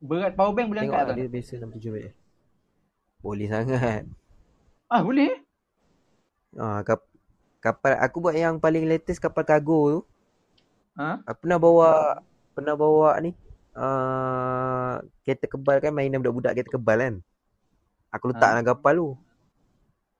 Berat 0.00 0.32
power 0.32 0.52
bank 0.56 0.66
boleh 0.72 0.82
Tengok 0.88 0.96
angkat 0.96 1.04
lah 1.06 1.14
tuan? 1.14 1.20
dia 1.20 1.28
biasa 1.28 1.52
6 1.60 1.76
7 1.76 1.94
minit. 1.94 2.14
Boleh 3.20 3.46
sangat. 3.52 4.02
Ah, 4.88 5.00
boleh? 5.04 5.30
Ah, 6.56 6.80
kap, 6.82 7.04
kapal 7.60 7.94
aku 8.00 8.16
buat 8.18 8.34
yang 8.34 8.56
paling 8.58 8.88
latest 8.88 9.20
kapal 9.20 9.44
kargo 9.44 9.80
tu. 9.86 10.00
Ha? 10.98 11.20
Aku 11.28 11.46
pernah 11.46 11.60
bawa 11.60 11.88
pernah 12.60 12.76
bawa 12.76 13.16
ni 13.24 13.32
uh, 13.74 15.00
kereta 15.24 15.48
kebal 15.48 15.80
kan 15.80 15.90
mainan 15.90 16.20
budak-budak 16.20 16.52
kereta 16.52 16.76
kebal 16.76 16.98
kan. 17.00 17.14
Aku 18.12 18.28
letak 18.28 18.46
Ha. 18.46 18.52
dalam 18.58 18.66
kapal 18.66 18.94
tu. 18.98 19.08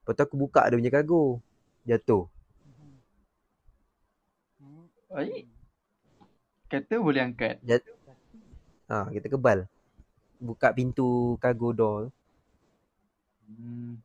Lepas 0.01 0.15
tu 0.17 0.23
aku 0.25 0.37
buka 0.41 0.65
dia 0.67 0.79
punya 0.79 0.91
kargo. 0.91 1.39
Jatuh. 1.85 2.25
Hmm. 4.57 4.87
Ai. 5.13 5.45
Kata 6.71 6.95
boleh 7.03 7.21
angkat. 7.21 7.59
Jatuh. 7.61 7.95
Ha, 8.89 9.07
kereta 9.11 9.29
kebal. 9.29 9.59
Buka 10.39 10.73
pintu 10.73 11.37
kargo 11.43 11.75
door. 11.75 12.03
Hmm. 13.45 13.99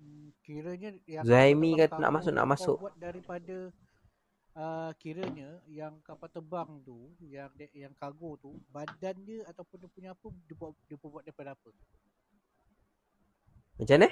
Hmm, 0.00 0.32
Kiranya 0.40 0.90
yang 1.04 1.24
Zaimi 1.24 1.76
kata 1.76 2.00
nak 2.00 2.10
masuk, 2.16 2.32
nak 2.32 2.48
masuk. 2.48 2.76
buat 2.80 2.96
daripada 2.96 3.68
uh, 4.56 4.90
kiranya 4.98 5.60
yang 5.68 6.00
kapal 6.02 6.26
terbang 6.32 6.80
tu, 6.82 7.12
yang 7.22 7.52
yang 7.76 7.92
kargo 7.94 8.40
tu, 8.40 8.56
badan 8.72 9.16
dia 9.22 9.44
ataupun 9.46 9.76
dia 9.84 9.90
punya 9.92 10.10
apa 10.16 10.26
dia 10.48 10.56
buat 10.56 10.72
dia 10.88 10.96
buat 10.96 11.22
daripada 11.22 11.52
apa? 11.54 11.70
Macam 13.76 13.96
mana? 14.00 14.08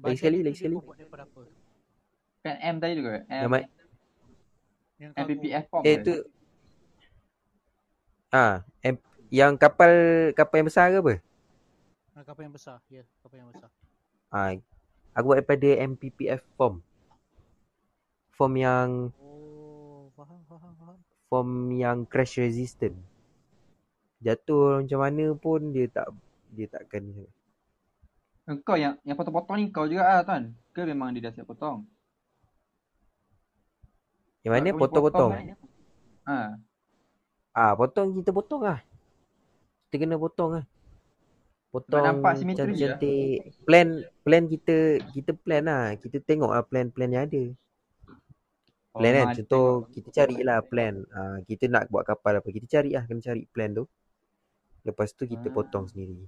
Badan 0.00 0.16
sekali, 0.16 0.38
lagi 0.44 0.56
dia 0.56 0.60
sekali. 0.60 0.76
buat 0.76 0.96
daripada 0.96 1.24
apa? 1.24 1.42
Kan 2.40 2.56
M 2.60 2.76
tadi 2.80 2.92
juga. 2.96 3.12
M, 3.28 3.40
Yang 3.40 3.50
ma- 3.50 3.70
Yang. 5.00 5.12
MPPF 5.16 5.64
form. 5.72 5.84
Eh 5.88 5.96
tu 6.04 6.14
Ah, 8.30 8.62
em, 8.86 8.94
yang 9.26 9.58
kapal 9.58 9.90
kapal 10.38 10.62
yang 10.62 10.68
besar 10.70 10.86
ke 10.94 11.02
apa? 11.02 11.14
Ah, 12.14 12.22
kapal 12.22 12.46
yang 12.46 12.54
besar. 12.54 12.78
Ya, 12.86 13.02
kapal 13.26 13.42
yang 13.42 13.50
besar. 13.50 13.66
Ah, 14.30 14.54
aku 15.18 15.24
buat 15.26 15.42
daripada 15.42 15.66
MPPF 15.82 16.38
form. 16.54 16.78
Form 18.40 18.56
yang 18.56 19.12
Oh, 19.20 20.08
faham, 20.16 20.40
faham, 20.48 20.72
faham. 20.80 20.96
form 21.28 21.50
yang 21.76 22.08
crash 22.08 22.40
resistant. 22.40 22.96
Jatuh 24.24 24.80
macam 24.80 25.00
mana 25.04 25.36
pun 25.36 25.60
dia 25.76 25.92
tak 25.92 26.08
dia 26.48 26.64
takkan 26.64 27.04
ni. 27.04 27.28
Engkau 28.48 28.80
yang 28.80 28.96
yang 29.04 29.12
potong-potong 29.20 29.60
ni 29.60 29.68
kau 29.68 29.84
juga 29.84 30.08
ah 30.08 30.24
tuan. 30.24 30.56
Ke 30.72 30.88
memang 30.88 31.12
dia 31.12 31.28
dah 31.28 31.36
siap 31.36 31.52
potong? 31.52 31.84
Yang 34.40 34.52
mana 34.56 34.68
potong-potong? 34.72 35.30
kan? 35.36 35.44
Ha. 36.24 36.36
Ah, 37.52 37.72
potong 37.76 38.16
kita 38.16 38.32
potong 38.32 38.64
lah. 38.64 38.80
Kita 39.92 40.00
kena 40.00 40.16
potong 40.16 40.50
lah. 40.56 40.64
Potong 41.68 42.08
nampak 42.08 42.40
simetri 42.40 42.72
lah. 42.72 42.96
cantik. 42.96 43.52
Plan 43.68 44.00
plan 44.24 44.48
kita 44.48 44.96
kita 45.12 45.36
plan 45.36 45.68
lah. 45.68 45.92
Kita 46.00 46.24
tengok 46.24 46.56
lah 46.56 46.64
plan-plan 46.64 47.12
yang 47.12 47.28
ada. 47.28 47.44
Plan 48.90 49.14
kan 49.14 49.26
Contoh 49.36 49.66
kita 49.88 50.08
carilah 50.12 50.58
plan 50.60 50.94
ah, 51.10 51.38
Kita 51.40 51.64
nak 51.66 51.86
buat 51.86 52.02
kapal 52.02 52.38
apa 52.38 52.48
Kita 52.48 52.66
cari 52.68 52.90
lah 52.90 53.06
Kena 53.06 53.22
cari 53.22 53.46
plan 53.46 53.70
tu 53.70 53.84
Lepas 54.82 55.12
tu 55.12 55.24
kita 55.24 55.46
Ah. 55.46 55.52
potong 55.52 55.86
sendiri 55.86 56.18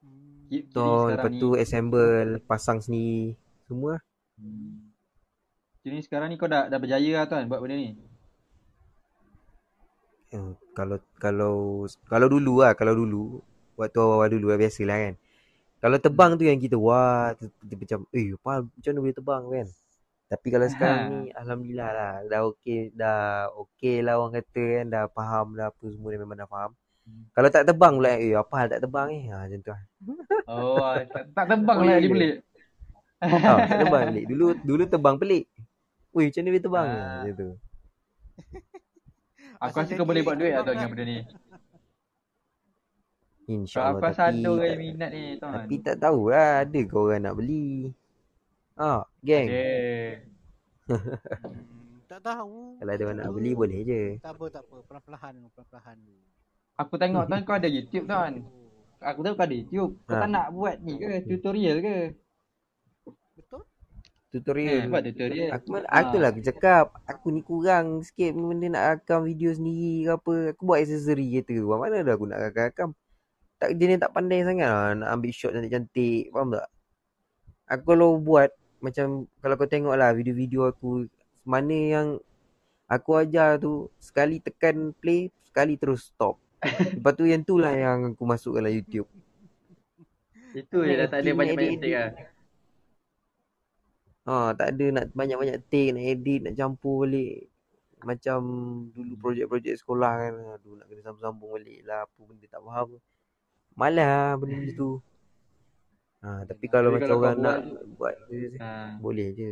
Hmm. 0.00 0.44
Ki- 0.44 0.66
Kiri 0.66 0.68
Potong 0.68 1.06
Lepas 1.14 1.30
ni. 1.30 1.38
tu 1.38 1.48
assemble 1.54 2.04
Pasang 2.42 2.78
sendiri 2.78 3.38
Semua 3.64 3.96
lah 3.96 4.02
Hmm. 4.34 4.90
Jadi 5.80 6.02
sekarang 6.02 6.26
ni 6.26 6.34
kau 6.34 6.50
dah 6.50 6.66
dah 6.66 6.74
berjaya 6.74 7.10
lah 7.14 7.24
tuan 7.24 7.46
buat 7.46 7.60
benda 7.60 7.76
ni. 7.76 7.94
eh, 10.30 10.52
Kalau 10.74 10.98
Kalau 11.16 11.54
Kalau 12.04 12.26
dulu 12.26 12.60
lah 12.60 12.74
Kalau 12.74 12.92
dulu 12.92 13.38
Waktu 13.74 13.94
awal-awal 13.94 14.28
dulu 14.28 14.46
lah 14.48 14.58
Biasalah 14.58 14.98
kan 15.00 15.14
Kalau 15.78 15.98
tebang 15.98 16.34
tu 16.34 16.44
yang 16.44 16.58
kita 16.58 16.74
Wah 16.74 17.30
tu, 17.34 17.46
tu, 17.62 17.74
Macam 17.74 18.00
Eh 18.10 18.34
apa, 18.34 18.66
macam 18.66 18.90
mana 18.90 19.00
boleh 19.00 19.16
tebang 19.16 19.42
kan 19.46 19.66
Tapi 20.24 20.46
kalau 20.48 20.66
sekarang 20.72 21.02
ni 21.12 21.22
Alhamdulillah 21.36 21.90
lah 21.92 22.12
Dah 22.26 22.40
okey 22.48 22.96
Dah 22.96 23.52
okey 23.52 24.00
lah 24.00 24.16
orang 24.16 24.40
kata 24.40 24.62
kan 24.64 24.86
Dah 24.88 25.04
faham 25.12 25.46
dah 25.52 25.68
apa 25.68 25.84
semua 25.92 26.08
Dia 26.12 26.20
memang 26.20 26.38
dah 26.38 26.48
faham 26.48 26.72
Hmm. 27.04 27.28
Kalau 27.36 27.52
tak 27.52 27.68
tebang 27.68 28.00
pula 28.00 28.16
Eh 28.16 28.32
apa 28.32 28.54
hal 28.56 28.68
tak 28.72 28.80
tebang 28.80 29.12
ni 29.12 29.28
ha, 29.28 29.44
Macam 29.44 29.60
tu 29.60 29.68
lah 29.68 29.82
Oh, 30.48 30.96
tak, 31.04 31.24
tak 31.36 31.44
tebang 31.52 31.78
Oh, 31.80 31.84
lah 31.84 32.00
dia 32.00 32.08
ke? 32.08 32.14
pelik. 32.16 32.34
Oh, 33.24 33.38
tak 33.40 33.80
tebang 33.80 34.02
pelik. 34.12 34.24
Dulu 34.28 34.46
dulu 34.60 34.82
tebang 34.84 35.16
pelik. 35.16 35.44
Weh, 36.12 36.28
macam 36.28 36.40
mana 36.44 36.50
boleh 36.52 36.64
tebang? 36.64 36.86
Ah. 36.86 36.96
Ah. 36.96 37.12
Macam 37.24 37.34
tu. 37.34 37.48
Aku 39.64 39.76
rasa 39.80 39.92
kau 39.96 40.06
boleh 40.06 40.22
buat 40.22 40.36
duit 40.36 40.52
lah 40.52 40.60
tuan 40.60 40.76
kan? 40.76 40.84
dengan 40.84 40.90
benda 40.92 41.04
ni. 41.08 41.18
InsyaAllah. 43.44 44.00
aku 44.00 44.04
rasa 44.08 44.22
ada 44.32 44.48
orang 44.48 44.80
minat 44.80 45.10
ni 45.12 45.24
tuan. 45.36 45.52
tapi 45.52 45.74
tak 45.84 45.96
tahulah 46.00 46.64
ada 46.64 46.80
ke 46.80 46.94
orang 46.96 47.20
nak 47.24 47.34
beli. 47.36 47.92
Ah, 48.74 49.06
geng. 49.22 49.46
Ada. 49.46 49.64
Hmm, 50.84 52.02
tak 52.10 52.20
tahu. 52.20 52.76
Kalau 52.76 52.92
ada 52.92 53.02
orang 53.06 53.18
nak 53.22 53.30
beli 53.30 53.52
boleh 53.54 53.80
je. 53.82 54.02
Tak 54.18 54.34
apa, 54.34 54.44
tak 54.50 54.62
apa. 54.66 54.76
Perlahan-lahan, 54.84 55.34
perlahan-lahan. 55.54 55.98
Aku 56.74 56.94
tengok 56.98 57.24
tuan 57.24 57.40
kau 57.46 57.54
ada 57.54 57.70
YouTube 57.70 58.04
tuan. 58.04 58.42
Aku 58.98 59.20
tahu 59.22 59.34
kau 59.38 59.46
ada 59.46 59.54
YouTube. 59.54 59.92
Kau 60.04 60.14
Ha. 60.18 60.20
tak 60.20 60.28
nak 60.28 60.46
buat 60.50 60.76
ni 60.82 60.98
ke 60.98 61.22
tutorial 61.24 61.76
ke? 61.78 61.96
Betul? 63.38 63.62
Eh, 63.62 63.66
Tutorial. 64.34 64.90
buat 64.90 65.02
tutorial. 65.06 65.48
Aku 65.54 65.66
mana 65.70 65.86
aku 65.86 66.14
lah 66.18 66.28
aku 66.34 66.42
cakap 66.42 66.84
aku 67.06 67.26
ni 67.30 67.40
kurang 67.40 68.02
sikit 68.02 68.34
benda 68.34 68.66
nak 68.66 68.84
rakam 68.90 69.22
video 69.22 69.54
sendiri 69.54 69.94
ke 70.02 70.10
apa. 70.10 70.34
Aku 70.50 70.62
buat 70.66 70.82
aksesori 70.82 71.26
kereta 71.30 71.54
tu. 71.54 71.70
Mana 71.70 72.02
dah 72.02 72.12
aku 72.12 72.26
nak 72.26 72.42
rakam-rakam. 72.42 72.90
Tak 73.54 73.70
dia 73.78 73.86
ni 73.86 73.96
tak 73.96 74.10
pandai 74.10 74.42
sangat 74.42 74.66
lah 74.66 74.90
nak 74.98 75.08
ambil 75.14 75.30
shot 75.30 75.54
cantik-cantik. 75.54 76.34
Faham 76.34 76.50
tak? 76.50 76.66
Aku 77.70 77.82
kalau 77.86 78.18
buat 78.18 78.50
macam 78.84 79.24
kalau 79.40 79.56
kau 79.56 79.64
tengok 79.64 79.96
lah 79.96 80.12
video-video 80.12 80.68
aku 80.68 81.08
mana 81.48 81.72
yang 81.72 82.08
aku 82.84 83.16
ajar 83.16 83.56
tu 83.56 83.88
sekali 83.96 84.44
tekan 84.44 84.92
play 85.00 85.32
sekali 85.48 85.80
terus 85.80 86.12
stop. 86.12 86.36
Lepas 87.00 87.12
tu 87.16 87.24
yang 87.24 87.40
tu 87.40 87.56
lah 87.56 87.72
yang 87.72 88.12
aku 88.12 88.24
masuk 88.28 88.60
dalam 88.60 88.72
YouTube. 88.72 89.08
Itu 90.52 90.84
je 90.84 90.94
dah 91.00 91.08
tak 91.08 91.24
ada 91.24 91.30
banyak-banyak 91.32 91.80
take 91.80 91.96
lah. 91.96 92.10
Ha, 94.24 94.56
tak 94.56 94.68
ada 94.72 94.84
nak 94.88 95.04
banyak-banyak 95.12 95.58
take, 95.68 95.92
nak 95.92 96.04
edit, 96.04 96.40
nak 96.48 96.54
campur 96.56 97.04
balik. 97.04 97.52
Macam 98.04 98.40
dulu 98.92 99.12
projek-projek 99.20 99.80
sekolah 99.80 100.12
kan. 100.28 100.34
Aduh 100.60 100.76
nak 100.76 100.86
kena 100.88 101.00
sambung-sambung 101.04 101.50
balik 101.56 101.80
lah. 101.84 102.04
Apa 102.04 102.18
benda 102.24 102.46
tak 102.48 102.62
faham. 102.64 102.88
Malas 103.76 104.08
lah 104.08 104.30
benda 104.40 104.70
tu. 104.76 104.90
Ha, 106.24 106.40
tapi 106.42 106.64
kalau 106.66 106.88
Tapi 106.88 106.96
macam 106.96 107.08
kalau 107.10 107.20
orang 107.22 107.36
nak 107.36 107.56
buat- 107.92 108.16
buat 108.16 108.16
Ha. 108.56 108.70
boleh 108.96 109.28
je. 109.30 109.50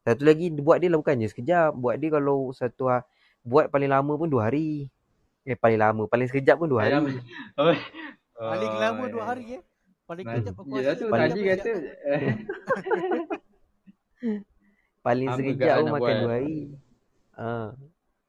Satu 0.00 0.22
lagi 0.22 0.48
buat 0.50 0.78
dia 0.78 0.88
lah 0.88 0.96
bukannya 0.96 1.26
sekejap. 1.26 1.74
Buat 1.74 1.96
dia 1.96 2.08
kalau 2.10 2.48
satu 2.50 2.88
ha- 2.88 3.04
buat 3.42 3.68
paling 3.68 3.86
lama 3.86 4.12
pun 4.14 4.24
dua 4.26 4.48
hari. 4.48 4.88
Eh 5.42 5.54
paling 5.54 5.76
lama, 5.76 6.02
paling 6.06 6.24
sekejap 6.24 6.56
pun 6.56 6.66
dua 6.66 6.80
hari. 6.82 6.94
Paling 6.96 7.20
Oh. 7.54 7.72
Paling 8.52 8.72
lama 8.74 9.04
dua 9.06 9.24
hari 9.26 9.44
eh. 9.50 9.62
Paling 10.04 10.24
kejap 10.24 10.54
aku 10.54 10.68
Ya 10.72 10.80
rasa 10.86 10.96
tu 10.96 11.06
Paling- 11.06 11.24
tadi 11.26 11.40
jam 11.42 11.50
kata 11.52 11.72
Paling 15.02 15.28
sekejap 15.32 15.74
pun 15.76 15.86
makan 15.86 16.00
buat. 16.00 16.16
dua 16.16 16.32
hari. 16.32 16.58
Ha. 17.34 17.48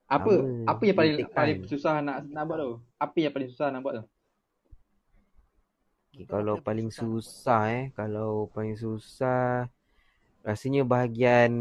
apa 0.06 0.32
Lama. 0.34 0.64
apa 0.66 0.84
yang 0.84 0.98
paling 0.98 1.16
paling 1.30 1.60
susah 1.64 2.00
nak 2.00 2.24
nak 2.26 2.44
buat 2.44 2.58
tu? 2.58 2.72
Apa 2.98 3.18
yang 3.18 3.34
paling 3.34 3.50
susah 3.50 3.68
nak 3.70 3.80
buat 3.82 3.94
tu? 3.94 4.04
Okay, 6.18 6.26
kalau 6.26 6.58
paling 6.58 6.90
susah 6.90 7.70
eh, 7.70 7.86
kalau 7.94 8.50
paling 8.50 8.74
susah 8.74 9.70
rasanya 10.42 10.82
bahagian 10.82 11.54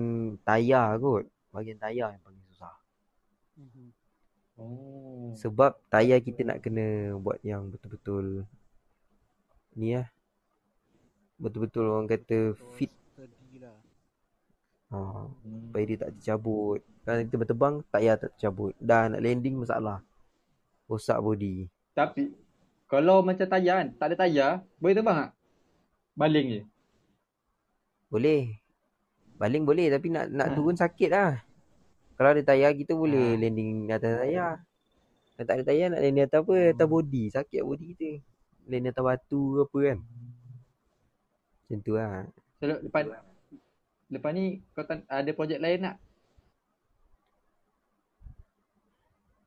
tayar 0.49 0.97
kot. 0.97 1.29
Bahagian 1.53 1.77
tayar 1.77 2.17
yang 2.17 2.25
paling 2.25 2.41
susah. 2.49 2.73
Mhm. 3.61 3.87
Oh. 4.57 5.37
Sebab 5.37 5.77
tayar 5.93 6.25
kita 6.25 6.41
nak 6.41 6.65
kena 6.65 7.13
buat 7.21 7.37
yang 7.45 7.69
betul-betul 7.69 8.49
ni 9.77 9.93
lah. 10.01 10.09
Betul-betul 11.37 11.93
orang 11.93 12.09
kata 12.09 12.57
fit. 12.81 12.89
Ha, 14.89 14.97
supaya 15.45 15.85
dia 15.85 16.01
tak 16.01 16.17
tercabut. 16.17 16.81
Kalau 17.05 17.21
kita 17.29 17.37
berterbang, 17.37 17.75
tayar 17.93 18.17
tak 18.17 18.33
tercabut. 18.41 18.73
Dah 18.81 19.13
nak 19.13 19.21
landing 19.21 19.61
masalah. 19.61 20.01
Rosak 20.89 21.21
body. 21.21 21.69
Tapi 21.93 22.46
kalau 22.87 23.23
macam 23.23 23.47
tayar 23.47 23.75
kan, 23.83 23.89
tak 23.99 24.07
ada 24.13 24.17
tayar, 24.23 24.51
boleh 24.79 24.95
terbang 24.95 25.17
tak? 25.27 25.31
Baling 26.17 26.47
je. 26.49 26.63
Boleh. 28.07 28.57
Baling 29.37 29.67
boleh 29.67 29.91
tapi 29.93 30.09
nak 30.09 30.31
nak 30.33 30.49
Ah. 30.49 30.55
turun 30.57 30.79
sakit 30.79 31.11
lah. 31.13 31.43
Kalau 32.17 32.33
ada 32.33 32.41
tayar 32.41 32.73
kita 32.73 32.97
boleh 32.97 33.35
Ah. 33.35 33.39
landing 33.39 33.91
atas 33.93 34.13
tayar. 34.23 34.53
Kalau 35.37 35.45
tak 35.45 35.55
ada 35.61 35.65
tayar 35.69 35.87
nak 35.93 36.01
landing 36.01 36.25
atas 36.25 36.41
apa? 36.41 36.57
Atas 36.73 36.87
body. 36.89 37.25
Sakit 37.29 37.61
body 37.61 37.85
kita. 37.93 38.11
Landing 38.65 38.93
atas 38.95 39.05
batu 39.05 39.43
ke 39.53 39.61
apa 39.67 39.79
kan. 39.83 39.99
Macam 41.61 41.79
tu 41.85 41.93
lah. 41.99 42.25
So, 42.57 42.65
lepas 42.71 43.03
lepas 44.09 44.31
ni 44.33 44.63
kau 44.73 44.87
tak, 44.87 45.03
ada 45.05 45.31
projek 45.35 45.61
lain 45.61 45.85
tak? 45.85 45.97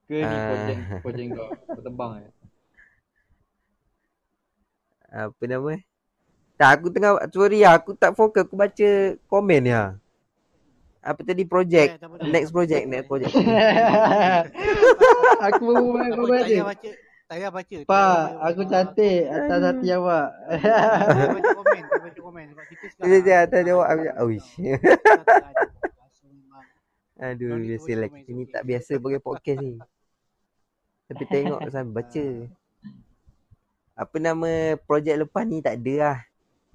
Ke 0.06 0.16
ni 0.20 0.26
Ah. 0.28 0.46
projek 0.46 0.78
projek 1.02 1.26
kau 1.34 1.48
berterbang 1.74 2.12
eh? 2.22 2.32
Apa 5.10 5.42
nama? 5.50 5.74
Tak 6.60 6.70
aku 6.76 6.88
tengah 6.94 7.18
sorry 7.34 7.66
lah. 7.66 7.82
Aku 7.82 7.98
tak 7.98 8.14
fokus. 8.14 8.46
Aku 8.46 8.54
baca 8.60 8.90
komen 9.26 9.60
ni 9.66 9.74
lah. 9.74 9.98
Apa 11.00 11.24
tadi 11.24 11.48
project? 11.48 11.96
Eh, 11.96 11.98
tak 11.98 12.12
apa, 12.12 12.16
tak 12.20 12.28
apa. 12.28 12.34
Next 12.36 12.52
project. 12.52 12.84
Next 12.92 13.08
project. 13.08 13.32
aku 15.48 15.62
baru 15.64 15.86
Tak 15.96 16.08
baru 16.12 16.24
apa, 16.28 16.68
baca. 16.76 16.90
Tayar 17.30 17.52
baca. 17.54 17.76
Baca. 17.78 17.88
Pak, 17.88 18.20
aku 18.42 18.62
baca. 18.66 18.72
cantik 18.74 19.22
atas 19.30 19.60
hati 19.64 19.88
awak. 19.96 20.28
Baca 20.50 21.50
komen. 21.62 21.84
Baca 21.88 22.20
komen. 22.20 22.46
Sebab 22.52 22.66
kita 22.68 22.84
Dia 22.84 22.92
sekarang. 22.92 23.24
dia 23.24 23.38
atas 23.46 23.62
tak 25.80 25.94
rasa 25.96 26.26
memang 26.28 26.66
Aduh, 27.20 27.48
Don't 27.54 27.62
need 27.64 27.70
to 27.70 27.76
biasalah 27.80 28.08
waste 28.10 28.16
kita 28.20 28.32
ni 28.32 28.44
comment, 28.44 28.52
tak 28.52 28.64
biasa 28.68 28.92
pakai 29.00 29.22
podcast 29.24 29.60
ni. 29.64 29.74
Tapi 31.10 31.24
tengok 31.26 31.60
sambil 31.72 31.94
baca. 32.04 32.26
Apa 34.00 34.16
nama 34.16 34.80
projek 34.88 35.28
lepas 35.28 35.44
ni 35.44 35.60
tak 35.60 35.84
ada 35.84 35.94
lah. 36.00 36.18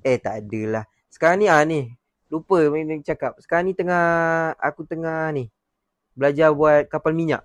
Eh 0.04 0.20
tak 0.20 0.44
ada 0.44 0.60
lah. 0.68 0.84
Sekarang 1.08 1.40
ni 1.40 1.48
ah 1.48 1.64
ni. 1.64 1.88
Lupa 2.28 2.60
main 2.68 3.00
cakap. 3.00 3.40
Sekarang 3.40 3.64
ni 3.64 3.72
tengah 3.72 4.52
aku 4.60 4.84
tengah 4.84 5.32
ni 5.32 5.48
belajar 6.12 6.52
buat 6.52 6.84
kapal 6.92 7.16
minyak. 7.16 7.40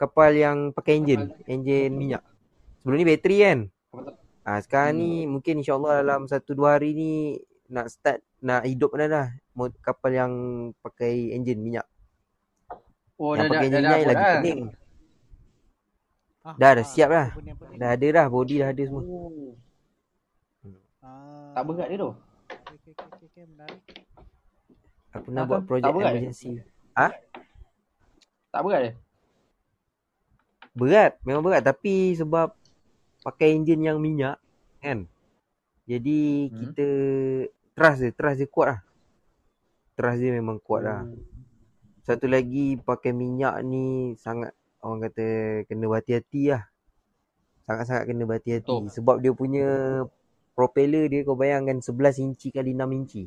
Kapal 0.00 0.32
yang 0.32 0.72
pakai 0.72 0.96
enjin, 0.96 1.28
enjin 1.44 1.92
minyak. 1.92 2.24
Sebelum 2.80 2.96
ni 2.96 3.04
bateri 3.04 3.36
kan. 3.44 3.58
Ah 4.40 4.56
sekarang 4.64 4.96
ni 4.96 5.28
mungkin 5.28 5.60
insyaAllah 5.60 6.00
dalam 6.00 6.24
satu 6.24 6.56
dua 6.56 6.80
hari 6.80 6.96
ni 6.96 7.12
nak 7.68 7.92
start 7.92 8.24
nak 8.40 8.64
hidup 8.64 8.96
dah 8.96 9.08
dah. 9.12 9.28
Kapal 9.84 10.16
yang 10.16 10.32
pakai 10.80 11.36
enjin 11.36 11.60
minyak. 11.60 11.84
Oh, 13.20 13.36
yang 13.36 13.52
dah 13.52 13.52
dah 13.52 13.60
pakai 13.60 13.66
enjin 13.68 13.82
dah 13.84 13.84
minyak 13.84 14.00
buat 14.00 14.08
lagi 14.08 14.24
dah. 14.24 14.32
pening. 14.40 14.60
Ah, 16.40 16.56
Dah, 16.56 16.72
dah 16.72 16.80
ah, 16.80 16.88
siap 16.88 17.08
dah. 17.12 17.28
benar-benar. 17.36 17.76
Dah 17.76 17.88
ada 17.92 18.06
dah, 18.08 18.26
body 18.26 18.54
dah 18.58 18.68
ada 18.72 18.82
semua. 18.82 19.02
Oh, 19.04 19.52
Ah, 21.00 21.52
tak 21.56 21.62
berat 21.64 21.88
dia 21.88 21.98
tu. 21.98 22.12
menarik. 23.40 23.80
Aku 25.10 25.28
nak 25.32 25.44
buat 25.48 25.62
projek 25.64 25.90
emergency. 25.90 26.60
Tak 28.50 28.60
berat 28.62 28.80
dia. 28.80 28.92
Berat, 30.70 31.12
memang 31.24 31.42
berat 31.42 31.62
tapi 31.62 32.14
sebab 32.14 32.52
pakai 33.20 33.52
enjin 33.52 33.80
yang 33.80 33.98
minyak 33.98 34.36
kan. 34.78 35.04
Jadi 35.84 36.20
Hmm. 36.46 36.56
kita 36.62 36.86
trust 37.74 38.00
dia, 38.00 38.12
trust 38.14 38.38
dia 38.38 38.48
kuat 38.48 38.66
lah. 38.70 38.80
Trust 39.92 40.20
dia 40.20 40.32
memang 40.32 40.56
kuat 40.62 40.82
lah. 40.86 41.02
Hmm. 41.04 41.18
Satu 42.00 42.28
lagi 42.28 42.78
pakai 42.78 43.10
minyak 43.10 43.60
ni 43.60 44.14
sangat 44.16 44.54
orang 44.80 45.00
kata 45.04 45.26
kena 45.66 45.84
berhati-hati 45.86 46.42
lah. 46.50 46.62
Sangat-sangat 47.64 48.04
kena 48.04 48.24
berhati-hati 48.24 48.66
Betul. 48.66 48.90
sebab 48.90 49.16
dia 49.20 49.32
punya 49.32 49.66
propeller 50.52 51.06
dia 51.06 51.20
kau 51.22 51.34
bayangkan 51.34 51.78
11 51.78 52.18
inci 52.20 52.48
kali 52.50 52.72
6 52.72 52.84
inci. 52.92 53.24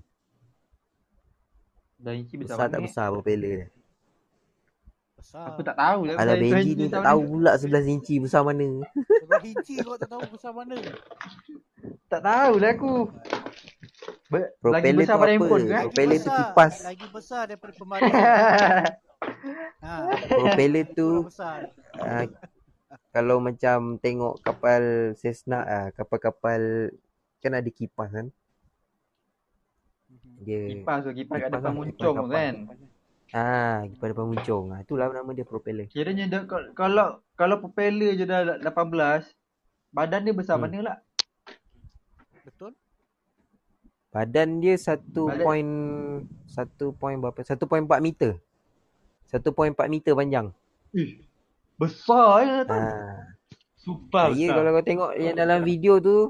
Dah 1.97 2.11
inci 2.11 2.35
besar, 2.35 2.57
Besar 2.59 2.67
tak 2.67 2.79
mana? 2.79 2.85
besar 2.85 3.05
propeller 3.09 3.53
dia. 3.55 3.67
Besar. 5.15 5.55
Aku 5.55 5.61
tak 5.63 5.77
tahu 5.79 5.99
lah. 6.03 6.15
Alah 6.19 6.35
Benji 6.35 6.71
ni 6.75 6.91
tak 6.91 6.99
tahu 7.01 7.19
pula 7.25 7.55
11 7.55 7.87
inci 7.87 8.15
besar 8.19 8.43
mana. 8.43 8.83
Sebab 9.23 9.41
inci 9.41 9.75
kau 9.79 9.95
tak 9.95 10.11
tahu 10.11 10.21
besar 10.27 10.51
mana. 10.51 10.75
Tak 12.11 12.21
tahu 12.21 12.53
lah 12.59 12.71
aku. 12.75 12.93
Be- 14.27 14.51
lagi 14.51 14.59
Propeller 14.59 14.99
besar 14.99 15.15
tu 15.15 15.21
pada 15.21 15.23
apa? 15.23 15.31
handphone 15.31 15.65
kan? 15.65 15.83
Propeller 15.87 16.17
tu 16.19 16.29
kipas. 16.29 16.73
Lagi 16.83 17.07
besar 17.07 17.41
daripada 17.47 17.71
pemari. 17.71 18.03
ha, 20.03 20.15
Propeller 20.29 20.85
tu 20.89 21.07
kurang 21.19 21.29
besar. 21.29 21.59
uh, 21.95 22.25
kalau 23.09 23.37
macam 23.37 23.77
tengok 23.97 24.39
kapal 24.39 24.81
Cessna 25.13 25.59
ah 25.61 25.87
kapal-kapal 25.89 26.89
kan 27.39 27.53
ada 27.53 27.69
kipas 27.69 28.09
kan. 28.09 28.27
Mhm. 30.07 30.31
Dia 30.39 30.59
Kipas 30.71 30.97
tu, 31.01 31.09
kipas 31.11 31.35
kat 31.35 31.41
Kipas 31.43 31.51
depan 31.53 31.63
lah, 31.63 31.73
muncung 31.73 32.15
tu 32.15 32.21
kapal. 32.21 32.33
kan. 32.33 32.55
ah 33.31 33.77
kipas 33.87 34.07
depan 34.09 34.25
muncung. 34.27 34.65
Ah 34.69 34.79
itulah 34.79 35.07
nama 35.07 35.31
dia 35.31 35.43
propeller. 35.43 35.85
Kiranya 35.87 36.25
dia, 36.25 36.41
kal- 36.43 36.73
kalau 36.73 37.07
kalau 37.33 37.57
propeller 37.59 38.13
je 38.13 38.23
dah 38.23 38.41
18, 38.59 39.25
badan 39.89 40.21
dia 40.21 40.33
besar 40.33 40.55
Hmm. 40.55 40.65
mana 40.67 40.79
lah? 40.83 40.97
Betul? 42.43 42.71
Badan 44.09 44.61
dia 44.61 44.77
1 44.77 44.93
Badan- 45.25 45.41
point 45.41 45.71
1 46.47 46.93
point 46.93 47.17
berapa? 47.17 47.41
1.4 47.41 47.65
meter. 47.99 48.37
1.4 49.33 49.41
meter 49.89 50.13
panjang. 50.13 50.47
Ih, 50.93 51.25
besar 51.75 52.29
je 52.39 52.57
tu. 52.63 52.77
Ah, 52.77 53.17
Super 53.75 54.31
ya 54.31 54.47
besar. 54.47 54.55
kalau 54.55 54.69
kau 54.71 54.85
tengok 54.85 55.11
yang 55.17 55.33
dalam 55.33 55.59
video 55.61 55.97
tu, 55.97 56.29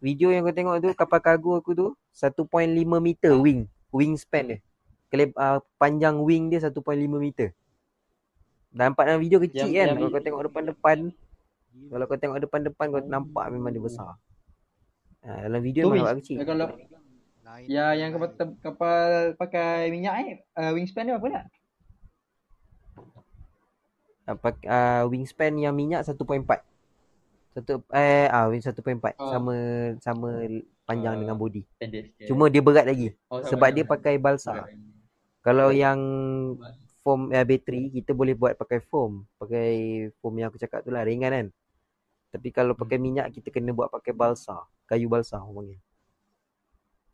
video 0.00 0.32
yang 0.32 0.42
kau 0.42 0.50
tengok 0.50 0.80
tu 0.80 0.88
kapal 0.96 1.20
kargo 1.20 1.52
aku 1.54 1.70
tu 1.72 1.86
1.5 2.10 2.40
meter 2.98 3.36
wing, 3.36 3.68
wingspan 3.90 4.44
dia. 4.46 4.58
Keleb, 5.06 5.34
uh, 5.34 5.60
panjang 5.76 6.16
wing 6.16 6.48
dia 6.48 6.58
1.5 6.58 6.80
meter. 7.18 7.52
Nampak 8.70 9.02
dalam 9.04 9.20
video 9.20 9.38
kecil 9.38 9.66
Yang- 9.66 9.74
kan. 9.74 9.86
yang- 9.86 9.98
Kalau 9.98 10.08
kau 10.08 10.22
tengok 10.22 10.42
depan-depan, 10.46 10.98
kalau 11.90 12.04
kau 12.06 12.18
tengok 12.18 12.38
depan-depan 12.40 12.86
kau 12.88 13.02
nampak 13.04 13.44
memang 13.50 13.70
dia 13.70 13.82
besar. 13.82 14.16
Ha, 15.20 15.44
dalam 15.44 15.60
video 15.60 15.84
memang 15.86 16.08
nampak 16.08 16.24
kecil. 16.24 16.36
eh, 16.38 16.46
kalau 16.46 16.66
ya 17.66 17.92
yang 17.92 18.10
kapal, 18.10 18.30
kapal 18.56 19.08
pakai 19.36 19.90
minyak 19.90 20.14
ni, 20.16 20.30
uh, 20.56 20.70
wingspan 20.72 21.04
dia 21.04 21.18
apa 21.18 21.26
nak? 21.28 21.44
Apa 24.30 24.48
uh, 24.54 25.02
wingspan 25.06 25.54
yang 25.56 25.72
minyak 25.72 26.02
1.4. 26.02 26.62
Satu 27.50 27.82
eh 27.90 28.30
ah 28.30 28.46
wing 28.46 28.62
1.4 28.62 28.78
Ah. 29.10 29.26
sama 29.28 29.54
sama 29.98 30.28
panjang 30.84 31.14
Ah. 31.14 31.20
dengan 31.20 31.34
body. 31.34 31.66
Cuma 32.22 32.46
dia 32.46 32.62
berat 32.62 32.86
lagi 32.86 33.10
Oh, 33.26 33.42
sebab 33.42 33.68
dia 33.70 33.82
pakai 33.82 34.16
balsa. 34.16 34.54
Berat. 34.54 34.78
Kalau 35.40 35.68
yang 35.68 35.98
foam 37.00 37.26
eh, 37.28 37.42
bateri 37.42 37.90
kita 37.90 38.12
boleh 38.12 38.32
buat 38.32 38.54
pakai 38.54 38.78
foam, 38.80 39.26
pakai 39.34 39.68
foam 40.16 40.36
yang 40.36 40.46
aku 40.46 40.58
cakap 40.58 40.80
tu 40.80 40.92
lah 40.92 41.02
ringan 41.02 41.32
kan. 41.32 41.46
Tapi 42.30 42.48
kalau 42.48 42.78
pakai 42.78 42.96
minyak 42.96 43.34
kita 43.34 43.50
kena 43.50 43.72
buat 43.72 43.90
pakai 43.90 44.14
balsa. 44.14 44.62
kayu 44.86 45.06
balsa 45.06 45.38
orang 45.38 45.54
panggil. 45.56 45.78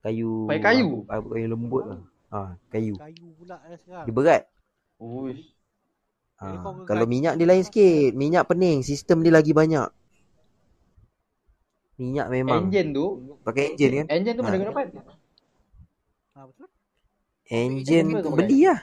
Kayu 0.02 0.30
Pakai 0.46 0.62
kayu? 0.62 0.88
kayu 1.06 1.46
lembut 1.46 1.84
lah. 1.86 2.00
Ha, 2.28 2.38
kayu. 2.68 2.92
Kayu 2.94 3.26
pula 3.34 3.56
dah 3.58 3.78
sekarang. 3.78 4.04
Dia 4.04 4.12
berat. 4.12 4.42
Uish. 4.98 5.55
Ha, 6.36 6.52
kalau 6.84 7.08
minyak 7.08 7.34
tu 7.34 7.38
dia 7.40 7.48
lain 7.48 7.64
kau- 7.64 7.68
sikit. 7.72 8.10
Minyak 8.12 8.44
pening, 8.44 8.84
sistem 8.84 9.24
dia 9.24 9.32
lagi 9.32 9.56
banyak. 9.56 9.88
Minyak 11.96 12.28
memang. 12.28 12.68
Engine 12.68 12.92
tu, 12.92 13.06
Pakai 13.40 13.72
enjin 13.72 14.04
kan? 14.04 14.06
engine 14.12 14.36
tu 14.36 14.42
mana 14.44 14.52
Ha. 14.52 14.60
guna 14.60 14.68
dapat? 14.68 14.86
Ha, 16.36 16.38
betul? 16.44 16.68
Enjin 17.48 18.06
Apa 18.12 18.20
kau 18.20 18.32
beli 18.36 18.58
lah. 18.68 18.80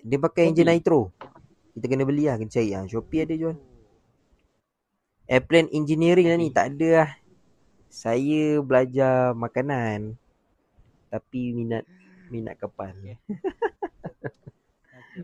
Dia 0.00 0.18
pakai 0.22 0.42
Shopee? 0.48 0.50
enjin 0.54 0.66
nitro. 0.70 1.00
Kita 1.76 1.86
kena 1.92 2.08
beli 2.08 2.24
lah, 2.24 2.40
kena 2.40 2.48
cari 2.48 2.70
lah. 2.72 2.82
Shopee 2.88 3.20
ada 3.20 3.34
jual. 3.36 3.56
Airplane 5.28 5.68
engineering 5.76 6.30
lah 6.30 6.38
ni, 6.40 6.48
tak 6.54 6.72
ada 6.72 6.88
lah. 7.04 7.10
Saya 7.92 8.64
belajar 8.64 9.36
makanan. 9.36 10.16
Tapi 11.12 11.52
minat 11.52 11.84
minat 12.32 12.56
kapal. 12.56 12.96
Okay. 12.96 13.18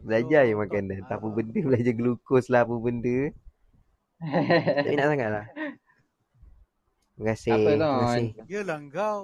Belajar 0.00 0.48
je 0.48 0.54
Tom, 0.56 0.60
makanan. 0.64 1.04
Tak 1.04 1.16
apa 1.20 1.26
ah, 1.28 1.32
benda, 1.36 1.60
belajar 1.68 1.92
glukos 1.92 2.48
lah 2.48 2.64
apa 2.64 2.74
benda. 2.80 3.18
Tak 4.22 4.88
minat 4.88 5.06
sangat 5.12 5.28
lah. 5.28 5.46
Terima 7.12 7.26
kasih. 7.36 7.52
Apa, 7.52 7.68
Terima 7.68 8.00
kasih. 8.00 8.28
Yelah 8.48 8.80
kau 8.88 9.18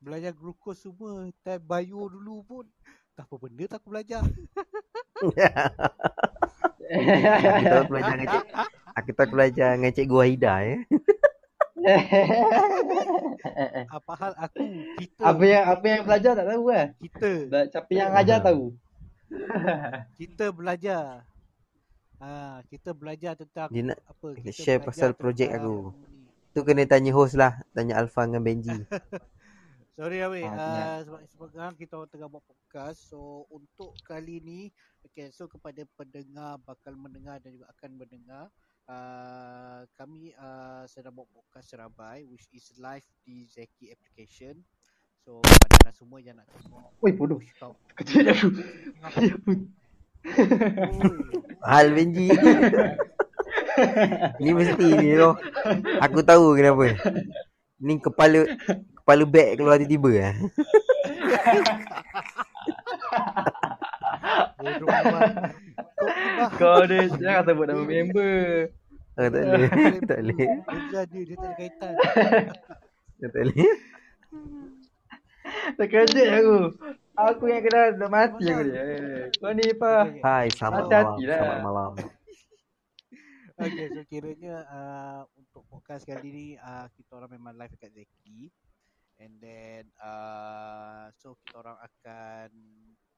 belajar 0.00 0.32
glukos 0.36 0.80
semua 0.80 1.28
time 1.44 1.60
bio 1.64 2.08
dulu 2.08 2.40
pun 2.44 2.64
tak 3.20 3.28
apa 3.28 3.36
benda 3.36 3.64
tak 3.68 3.78
aku 3.84 3.88
belajar. 3.92 4.24
aku 6.90 7.64
tahu 7.68 7.80
aku 7.84 7.92
belajar 7.92 8.12
dengan 8.16 8.28
cik, 8.32 8.44
aku 8.96 9.10
tahu 9.12 9.24
aku 9.28 9.34
belajar 9.36 9.68
dengan 9.76 9.92
cikgu 9.92 10.16
Wahida 10.16 10.54
ya. 10.64 10.76
Apa 13.92 14.12
hal 14.16 14.32
aku 14.40 14.60
kita 15.00 15.20
apa 15.20 15.44
yang 15.44 15.64
apa 15.68 15.84
yang 15.84 16.02
belajar 16.08 16.32
tak 16.32 16.46
tahu 16.48 16.64
lah. 16.72 16.86
kita 16.96 17.30
Siapa 17.68 17.90
yang 17.92 18.10
ajar 18.16 18.40
tahu. 18.40 18.72
kita 20.18 20.50
belajar. 20.50 21.24
Ha, 22.20 22.60
kita 22.68 22.92
belajar 22.92 23.32
tentang 23.32 23.72
Dia 23.72 23.94
nak 23.94 23.98
apa 24.04 24.36
kita 24.36 24.52
share 24.52 24.82
pasal 24.84 25.16
projek 25.16 25.48
aku. 25.56 25.94
tu 26.52 26.60
kena 26.66 26.84
tanya 26.84 27.14
host 27.16 27.38
lah, 27.38 27.62
tanya 27.72 27.96
Alfa 27.96 28.28
dengan 28.28 28.44
Benji. 28.44 28.76
Sorry 30.00 30.24
Awi, 30.24 30.48
Ah, 30.48 30.56
uh, 30.56 30.98
sebab 31.04 31.20
sebab 31.28 31.46
sekarang 31.52 31.74
kita 31.76 31.92
orang 32.00 32.08
tengah 32.08 32.28
buat 32.32 32.44
podcast. 32.44 33.04
So 33.04 33.44
untuk 33.52 33.92
kali 34.00 34.40
ni, 34.40 34.60
okay, 35.04 35.28
so 35.28 35.44
kepada 35.44 35.84
pendengar 35.92 36.56
bakal 36.64 36.96
mendengar 36.96 37.36
dan 37.44 37.52
juga 37.52 37.68
akan 37.76 38.00
mendengar, 38.00 38.48
uh, 38.88 39.84
kami 40.00 40.32
uh, 40.40 40.88
sedang 40.88 41.12
buat 41.12 41.28
podcast 41.28 41.76
Serabai 41.76 42.24
which 42.24 42.48
is 42.56 42.72
live 42.80 43.04
di 43.28 43.44
Zeki 43.44 43.92
application. 43.92 44.64
So 45.30 45.38
pada 45.46 45.78
anda 45.78 45.94
semua 45.94 46.18
yang 46.18 46.34
nak 46.34 46.50
tengok, 46.50 46.90
Oi, 47.06 47.14
bodoh. 47.14 47.38
Kau. 47.62 47.78
Kecil 47.94 48.34
aku. 48.34 48.50
Oi, 49.22 49.30
Hal 51.70 51.94
Benji. 51.94 52.34
ni 54.42 54.50
mesti 54.50 54.90
ni 54.90 55.14
loh. 55.14 55.38
Aku 56.02 56.26
tahu 56.26 56.58
kenapa. 56.58 56.98
Ni 57.78 58.02
kepala 58.02 58.42
kepala 58.98 59.22
beg 59.22 59.54
keluar 59.54 59.78
tiba-tiba 59.78 60.34
bodoh 64.58 64.86
amat. 64.90 65.54
Kau 66.58 66.82
dia 66.90 67.06
jangan 67.06 67.46
sebut 67.46 67.70
nama 67.70 67.86
member. 67.86 68.66
Oh, 69.14 69.30
tak 69.30 69.46
boleh. 69.46 69.70
tak 70.10 70.18
boleh. 70.26 70.46
Dia 70.90 71.02
dia, 71.06 71.22
dia 71.22 71.36
tak 71.38 71.46
ada 71.46 71.54
kaitan. 71.54 71.94
Tak 73.22 73.30
boleh. 73.30 73.70
Terkejut 75.78 76.28
aku. 76.28 76.58
Aku 77.20 77.44
yang 77.50 77.62
kena 77.66 77.94
dah 77.98 78.08
mati 78.08 78.44
aku 78.48 78.62
dia. 78.64 78.80
Eh, 78.80 79.26
Kau 79.36 79.52
ni 79.52 79.64
apa? 79.76 79.92
Hai, 80.24 80.46
selamat 80.54 80.82
malam. 80.88 81.04
Lah. 81.20 81.38
Selamat 81.38 81.62
malam. 81.64 81.92
Okay, 83.60 83.92
so 83.92 84.00
kiranya 84.08 84.64
uh, 84.72 85.22
untuk 85.36 85.68
podcast 85.68 86.08
kali 86.08 86.32
ni 86.32 86.46
uh, 86.56 86.88
kita 86.96 87.12
orang 87.12 87.36
memang 87.36 87.52
live 87.60 87.68
dekat 87.76 87.92
Zeki 87.92 88.48
and 89.20 89.36
then 89.36 89.84
uh, 90.00 91.12
so 91.20 91.36
kita 91.44 91.60
orang 91.60 91.76
akan 91.76 92.48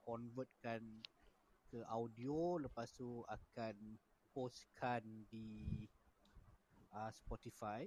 convertkan 0.03 0.83
ke 1.71 1.79
audio 1.87 2.59
lepas 2.59 2.91
tu 2.91 3.23
akan 3.31 3.95
postkan 4.35 5.07
di 5.31 5.87
uh, 6.91 7.15
Spotify. 7.15 7.87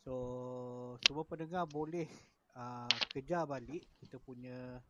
So 0.00 0.96
semua 1.04 1.28
pendengar 1.28 1.68
boleh 1.68 2.08
uh, 2.56 2.90
kejar 3.12 3.44
balik 3.46 3.84
kita 4.00 4.16
punya 4.22 4.80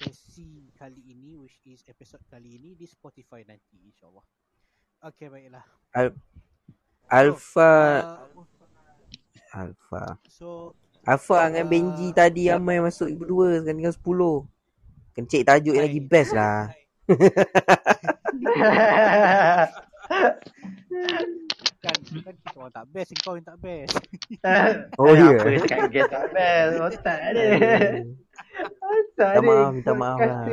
sesi 0.00 0.72
kali 0.80 1.00
ini 1.12 1.36
which 1.36 1.60
is 1.68 1.84
episode 1.84 2.24
kali 2.32 2.56
ini 2.56 2.72
di 2.72 2.88
Spotify 2.88 3.44
nanti 3.44 3.76
insyaallah. 3.84 4.24
Okay 5.04 5.28
baiklah. 5.28 5.64
Alfa 7.10 7.72
Uh, 9.50 9.66
Alfa. 9.66 10.14
so 10.30 10.78
Alfa 11.02 11.50
dengan 11.50 11.66
Ah, 11.66 11.68
Benji 11.68 12.08
tadi 12.14 12.46
ramai 12.52 12.78
masuk 12.78 13.10
berdua 13.18 13.58
sekarang 13.58 13.82
tinggal 13.82 13.96
10. 13.96 14.46
Kencik 15.16 15.42
tajuk 15.42 15.74
yang 15.74 15.86
lagi 15.90 16.00
best 16.04 16.32
lah. 16.36 16.70
kan 21.80 21.96
kan 21.96 22.34
kita 22.36 22.54
orang 22.54 22.72
tak 22.72 22.86
best 22.92 23.10
kau 23.20 23.34
yang 23.34 23.46
tak 23.46 23.58
best. 23.58 23.96
Oh 25.00 25.12
ya. 25.12 25.32
Apa 25.32 25.48
sekarang 25.58 25.90
get 25.90 26.08
tak 26.08 26.26
best. 26.30 26.74
Otak 26.78 27.18
dia. 27.32 27.48
Otak 28.80 29.30
dia. 29.32 29.40
maaf, 29.40 29.70
minta 29.72 29.92
maaf 29.92 30.18
lah. 30.18 30.44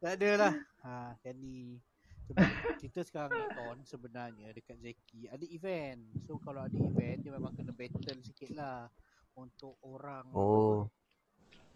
Tak 0.00 0.12
ada 0.16 0.30
lah. 0.36 0.54
Ha 0.80 0.94
ni 1.36 1.76
sebab 2.24 2.46
kita 2.78 3.00
sekarang 3.02 3.34
ni 3.34 3.44
Ton 3.52 3.78
sebenarnya 3.82 4.48
dekat 4.52 4.78
Zeki 4.78 5.28
ada 5.28 5.44
event. 5.44 6.00
So 6.24 6.38
kalau 6.38 6.62
ada 6.62 6.76
event 6.76 7.20
dia 7.20 7.32
memang 7.32 7.52
kena 7.52 7.72
battle 7.72 8.20
sikit 8.22 8.54
lah 8.54 8.88
untuk 9.34 9.76
orang 9.82 10.28
Oh. 10.32 10.84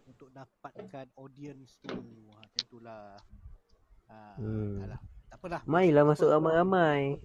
untuk 0.04 0.28
dapatkan 0.30 1.08
audience 1.16 1.80
tu. 1.80 1.96
Ha 2.32 2.44
itulah. 2.54 3.16
Ha 4.08 4.36
Hmm. 4.36 4.84
alah. 4.84 5.00
Tak 5.28 5.36
apalah. 5.36 5.60
Mailah 5.64 6.04
masuk 6.04 6.28
ramai-ramai. 6.28 7.18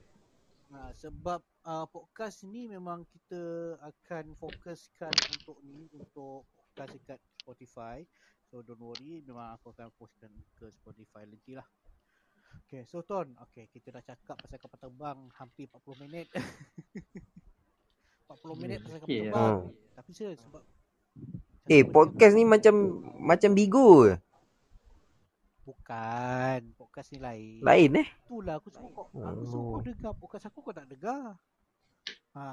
Ha, 0.70 0.94
sebab 0.94 1.42
uh, 1.66 1.90
podcast 1.90 2.46
ni 2.46 2.70
memang 2.70 3.02
kita 3.10 3.42
akan 3.82 4.38
fokuskan 4.38 5.10
untuk 5.34 5.58
ni 5.66 5.90
untuk 5.98 6.46
podcast 6.54 6.94
dekat 6.94 7.20
Spotify. 7.42 8.06
So 8.50 8.62
don't 8.62 8.78
worry 8.78 9.26
memang 9.26 9.58
aku 9.58 9.74
akan 9.74 9.90
postkan 9.98 10.30
ke 10.54 10.70
Spotify 10.78 11.26
nanti 11.26 11.58
lah. 11.58 11.66
Okay, 12.66 12.86
so 12.86 13.02
Ton, 13.02 13.34
okay, 13.42 13.66
kita 13.70 13.90
dah 13.90 14.02
cakap 14.02 14.38
pasal 14.38 14.58
kapal 14.62 14.78
terbang 14.78 15.20
hampir 15.38 15.66
40 15.74 16.06
minit. 16.06 16.30
40 18.30 18.62
minit 18.62 18.78
pasal 18.86 18.98
kapal 19.02 19.10
Okay 19.10 19.22
terbang. 19.26 19.34
lah. 19.34 19.58
Tapi 19.98 20.10
serius 20.14 20.42
sebab 20.46 20.62
Eh, 21.70 21.86
podcast 21.86 22.34
ni 22.34 22.46
macam 22.46 23.06
macam 23.22 23.54
Bigo? 23.54 24.10
Bukan, 25.66 26.74
podcast 26.90 27.14
ni 27.14 27.20
lain. 27.22 27.62
Lain 27.62 27.90
eh? 28.02 28.08
Itulah 28.26 28.58
aku 28.58 28.74
suruh 28.74 28.90
kau. 28.90 29.06
Aku 29.14 29.44
suruh 29.46 29.62
kau 29.62 29.78
Oh. 29.78 29.86
dengar 29.86 30.14
podcast 30.18 30.46
aku 30.50 30.58
kau 30.66 30.74
tak 30.74 30.90
dengar. 30.90 31.38
Ha. 32.34 32.46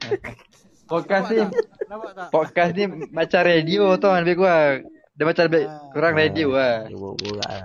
Podcast 0.88 1.28
Nampak 1.28 1.36
ni 1.36 1.40
tak? 1.44 1.88
Nampak 1.88 2.12
tak? 2.16 2.28
podcast 2.32 2.70
ni 2.72 2.84
macam 3.12 3.40
radio 3.44 3.82
tau 4.00 4.16
lebih 4.16 4.36
kurang. 4.40 4.76
Dia 5.12 5.24
macam 5.24 5.44
lebih 5.44 5.64
Ah. 5.68 5.80
kurang 5.92 6.14
radio 6.16 6.48
lah. 6.56 6.76
Dia 6.84 6.96
borak 6.96 7.20
lah. 7.44 7.60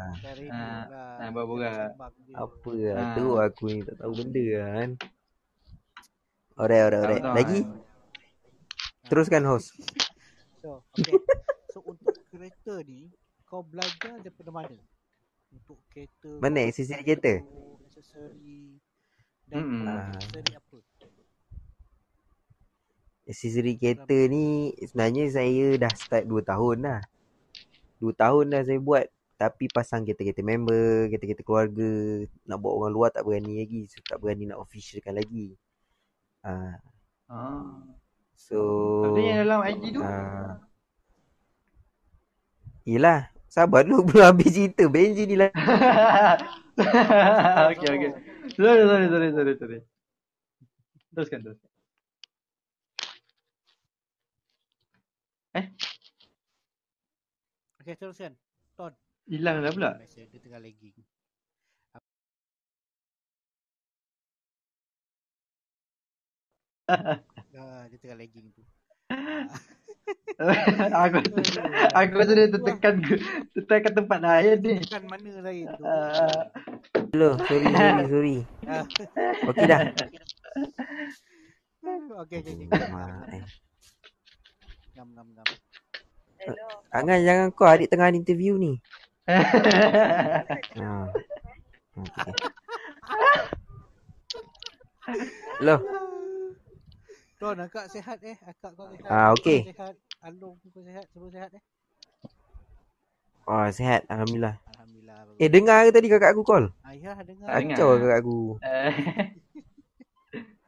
Ah, 0.51 0.83
lah. 0.83 1.15
ah, 1.23 1.29
borak-borak. 1.31 1.87
Sembang 1.95 2.13
je. 2.19 2.33
Apa 2.35 2.71
lah. 2.73 2.95
Ah. 2.99 3.11
Teruk 3.15 3.37
aku 3.39 3.63
ni 3.65 3.79
tak 3.79 3.95
tahu 3.95 4.11
benda 4.11 4.43
lah 4.43 4.67
kan. 4.67 4.89
Alright, 6.53 6.83
alright, 6.83 7.01
alright. 7.01 7.23
Lagi? 7.23 7.59
kan. 7.63 9.07
Teruskan 9.07 9.43
host. 9.47 9.67
So, 10.59 10.83
okay. 10.91 11.15
so 11.71 11.79
untuk 11.83 12.15
kereta 12.27 12.83
ni, 12.83 13.07
kau 13.45 13.63
belajar 13.63 14.19
daripada 14.19 14.51
mana? 14.51 14.75
Untuk 15.53 15.77
kereta. 15.93 16.29
Mana 16.41 16.65
aksesori 16.65 17.03
kereta? 17.05 17.33
Aksesori. 17.85 18.81
Dan 19.47 19.61
Mm-mm. 19.61 19.85
Ah. 19.85 20.09
aksesori 20.09 20.51
apa? 20.57 20.77
Aksesori 23.23 23.73
kereta 23.79 24.17
ni 24.27 24.73
sebenarnya 24.83 25.23
saya 25.31 25.65
dah 25.79 25.93
start 25.95 26.27
2 26.27 26.43
tahun 26.43 26.75
dah. 26.83 27.01
2 28.03 28.11
tahun 28.11 28.45
dah 28.51 28.61
saya 28.67 28.79
buat. 28.83 29.05
Tapi 29.33 29.67
pasang 29.71 30.07
kereta-kereta 30.07 30.39
member, 30.39 31.07
kereta-kereta 31.11 31.43
keluarga. 31.43 31.91
Nak 32.47 32.57
bawa 32.59 32.73
orang 32.85 32.91
luar 32.95 33.09
tak 33.11 33.27
berani 33.27 33.59
lagi. 33.59 33.87
So, 33.91 33.99
tak 34.03 34.19
berani 34.19 34.47
nak 34.47 34.59
officialkan 34.59 35.15
lagi. 35.19 35.55
Ah, 36.43 36.79
Ah. 37.31 37.79
so 38.35 38.59
Tapi 39.07 39.19
yang 39.23 39.47
dalam 39.47 39.63
IG 39.63 39.95
tu 39.95 40.03
ah, 40.03 40.59
Yelah 42.83 43.32
Sabar 43.53 43.85
dulu 43.85 44.01
belum 44.09 44.33
habis 44.33 44.49
cerita 44.49 44.89
Benji 44.89 45.29
ni 45.29 45.37
lah. 45.37 45.53
okay, 47.69 47.85
okay. 47.85 48.09
Sorry, 48.57 48.81
sorry, 48.89 49.05
sorry, 49.13 49.29
sorry, 49.29 49.53
sorry. 49.61 49.77
Teruskan, 51.13 51.45
teruskan. 51.45 51.69
Eh? 55.53 55.69
Okay, 57.85 57.93
teruskan. 57.93 58.33
Ton. 58.73 58.89
Hilang 59.29 59.61
dah 59.61 59.69
pula. 59.69 60.01
Dia 60.01 60.25
tengah 60.41 60.57
lagging. 60.57 60.97
dia 67.93 67.97
tengah 68.01 68.17
lagging 68.17 68.49
tu. 68.49 68.65
aku 71.03 71.17
aku 71.93 72.13
rasa 72.19 72.33
dia 72.35 72.49
tertekan 72.51 72.95
tertekan 73.55 73.93
tempat 73.95 74.19
lain 74.19 74.57
ni. 74.59 74.75
Bukan 74.83 75.03
mana 75.07 75.29
lain 75.43 75.65
tu. 75.77 75.83
Ah. 75.93 76.49
Hello, 77.13 77.37
sorry, 77.45 77.69
sorry, 77.69 78.05
sorry. 78.13 78.37
Ah. 78.65 78.85
Okey 79.53 79.65
dah. 79.69 79.79
Okey, 81.83 82.37
okey, 82.41 82.53
okey. 82.57 82.67
Mak, 82.89 83.29
eh. 83.29 83.43
Ngam, 84.97 85.07
ngam, 85.13 85.27
ngam. 85.37 85.47
Angan 86.89 87.19
jangan 87.21 87.47
kau 87.53 87.69
adik 87.69 87.93
tengah 87.93 88.09
interview 88.09 88.57
ni. 88.57 88.81
Ha. 89.29 89.39
Okey. 92.01 92.33
Hello. 95.61 95.77
Ton, 97.43 97.59
akak 97.59 97.91
sihat 97.91 98.23
eh. 98.23 98.39
Akak 98.47 98.71
kau 98.71 98.87
sihat. 98.87 99.11
Ah, 99.11 99.35
okey. 99.35 99.67
Kau 99.67 99.75
Sihat. 99.75 99.95
Alung 100.23 100.55
kau 100.63 100.79
sihat. 100.79 101.03
Semua 101.11 101.27
sihat 101.27 101.51
eh. 101.59 101.63
Oh, 103.43 103.67
sihat 103.67 104.07
alhamdulillah. 104.07 104.55
Alhamdulillah. 104.71 105.43
Eh 105.43 105.51
dengar 105.51 105.83
ke 105.83 105.91
tadi 105.91 106.07
kakak 106.07 106.31
aku 106.31 106.47
call? 106.47 106.71
Ayah 106.87 107.19
dengar. 107.19 107.51
Ah, 107.51 107.59
dengar. 107.59 107.75
Kacau 107.75 107.99
kakak 107.99 108.19
aku. 108.23 108.39
Eh, 108.63 108.95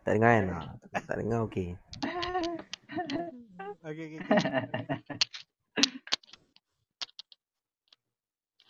Tak 0.03 0.19
dengar 0.19 0.31
kan? 0.35 0.51
Ah, 0.51 0.99
Tak 1.07 1.15
dengar 1.23 1.47
okey. 1.47 1.79
Okey, 3.87 4.03
okey. 4.11 4.19
okey. 4.19 4.35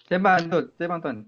Sembang 0.05 0.45
tu, 0.53 0.61
sembang 0.77 1.01
tuan. 1.01 1.25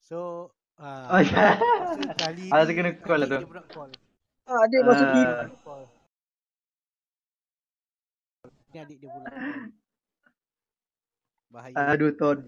So, 0.00 0.48
ah, 0.82 1.06
Oh, 1.08 1.20
ya. 1.22 1.46
so 1.94 2.02
kali 2.18 2.50
Ah, 2.50 2.58
ni 2.58 2.64
saya 2.64 2.74
kena 2.74 2.90
call 2.98 3.18
lah 3.22 3.28
tu. 3.28 3.38
dia 3.38 3.62
call. 3.70 3.90
Ah, 4.44 4.58
adik 4.66 4.80
masuk 4.82 5.06
Ah. 5.06 5.12
team. 5.14 5.28
Call. 5.62 5.84
Ni 8.66 8.78
adik 8.78 8.96
dia 8.98 9.08
pula. 9.08 9.26
Bahaya. 11.52 11.74
Aduh 11.88 12.10
ton. 12.12 12.38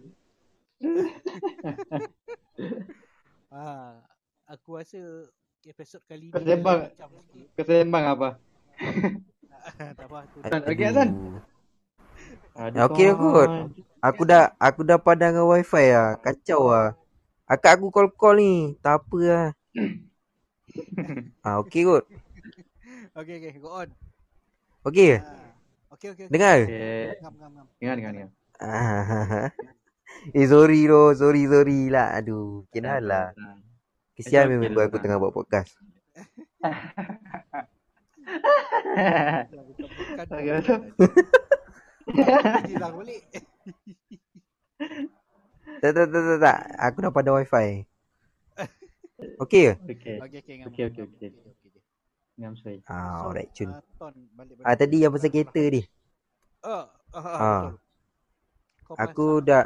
Ah, 3.49 4.03
aku 4.45 4.74
rasa 4.74 4.99
episod 5.62 6.03
kali 6.05 6.26
ni 6.26 6.35
sembang. 6.35 6.91
macam 6.91 7.09
sikit. 7.22 7.47
Kau 7.55 7.64
sembang 7.64 8.05
apa? 8.05 8.28
tak 9.95 10.07
apa 10.11 10.16
aku 10.26 10.37
okey? 10.43 10.91
Aduh. 12.55 12.82
Okey 12.91 13.09
kot. 13.14 13.51
Aku 14.03 14.22
dah 14.26 14.51
aku 14.59 14.82
dah 14.82 14.99
padang 14.99 15.39
dengan 15.39 15.47
wifi 15.47 15.87
ah. 15.95 16.18
Kacau 16.18 16.66
ah. 16.68 16.99
Akak 17.55 17.78
aku 17.78 17.94
call-call 17.94 18.42
ni. 18.42 18.74
Tak 18.82 18.98
apa 18.98 19.18
ah. 19.30 19.48
ah, 21.46 21.62
okey 21.62 21.86
kot. 21.86 22.02
Okey 23.14 23.34
okey 23.38 23.62
go 23.62 23.70
on. 23.78 23.88
Okey. 24.82 25.22
Ah. 25.22 25.55
Okey 25.94 26.18
okey. 26.18 26.26
okey. 26.26 26.34
Dengar. 26.34 26.66
Okay. 26.66 27.14
Ngam 27.22 27.34
ngam 27.38 27.50
ngam. 27.55 27.66
Dengar, 27.78 27.94
dengar, 27.94 28.11
dengar. 28.11 28.30
Ah. 28.59 29.55
eh 30.34 30.46
sorry 30.50 30.90
doh, 30.90 31.14
sorry 31.14 31.46
sorry 31.46 31.94
lah. 31.94 32.18
Aduh, 32.18 32.66
kena 32.74 32.98
lah. 32.98 33.30
Kesian 34.18 34.50
member 34.50 34.90
aku 34.90 34.98
okey. 34.98 35.02
tengah 35.07 35.22
buat 35.22 35.30
podcast. 35.30 35.78
Bukan 39.46 39.62
bukan. 39.70 40.26
betul. 40.26 40.80
Hilang 42.66 42.94
balik. 42.98 43.22
Tak 45.83 45.91
tak 45.93 46.07
tak 46.09 46.22
tak, 46.22 46.39
tak. 46.41 46.59
Aku 46.81 46.97
dah 47.01 47.12
padang 47.12 47.37
wifi. 47.39 47.85
Okey 49.43 49.61
ke? 49.62 49.72
Okey. 49.91 50.16
Okey 50.20 50.39
okey. 50.41 50.57
Okey, 50.68 50.83
okey, 50.91 51.05
ngam, 51.05 51.11
okey. 51.14 51.29
Ngam. 52.35 52.53
Ah, 52.87 53.14
So, 53.16 53.25
alright 53.31 53.51
cun. 53.55 53.70
ah, 53.70 53.83
Ton 53.97 54.14
balik 54.35 54.55
Ah 54.62 54.75
tadi 54.75 54.97
yang 55.01 55.12
pasal 55.14 55.31
kereta 55.31 55.62
ni. 55.70 55.83
Ah, 56.61 56.87
ah, 57.12 57.18
ah, 57.18 57.35
Ah. 57.35 57.62
betul. 57.62 57.75
Kau 58.85 58.95
Aku 58.97 59.27
pasang- 59.41 59.47
dah 59.47 59.64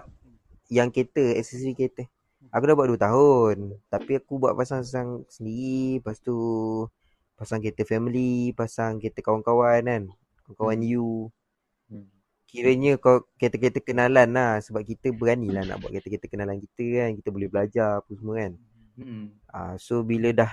yang 0.68 0.88
kereta, 0.88 1.24
aksesori 1.34 1.72
kereta. 1.74 2.04
Aku 2.48 2.64
dah 2.64 2.74
buat 2.74 2.88
2 2.88 3.00
tahun. 3.00 3.56
Tapi 3.88 4.12
aku 4.16 4.32
buat 4.38 4.54
pasang-pasang 4.54 5.26
sendiri. 5.28 6.00
Lepas 6.00 6.20
tu 6.20 6.36
pasang 7.34 7.60
kereta 7.60 7.82
family, 7.84 8.52
pasang 8.52 8.96
kereta 8.96 9.20
kawan-kawan 9.20 9.82
kan. 9.82 10.02
Kawan-kawan 10.46 10.80
Hmm. 10.80 10.88
you. 10.88 11.06
Kiranya 12.48 12.96
kau 12.96 13.28
kereta-kereta 13.36 13.84
kenalan 13.84 14.28
lah. 14.32 14.56
Sebab 14.64 14.80
kita 14.80 15.12
berani 15.12 15.52
lah 15.52 15.68
nak 15.68 15.84
buat 15.84 15.92
kereta-kereta 15.92 16.26
kenalan 16.32 16.58
kita 16.64 16.84
kan. 17.04 17.10
Kita 17.20 17.28
boleh 17.28 17.48
belajar 17.52 18.00
apa 18.00 18.10
semua 18.16 18.34
kan. 18.40 18.52
Hmm. 18.98 19.26
Ah, 19.52 19.76
so 19.76 20.00
bila 20.02 20.32
dah 20.32 20.50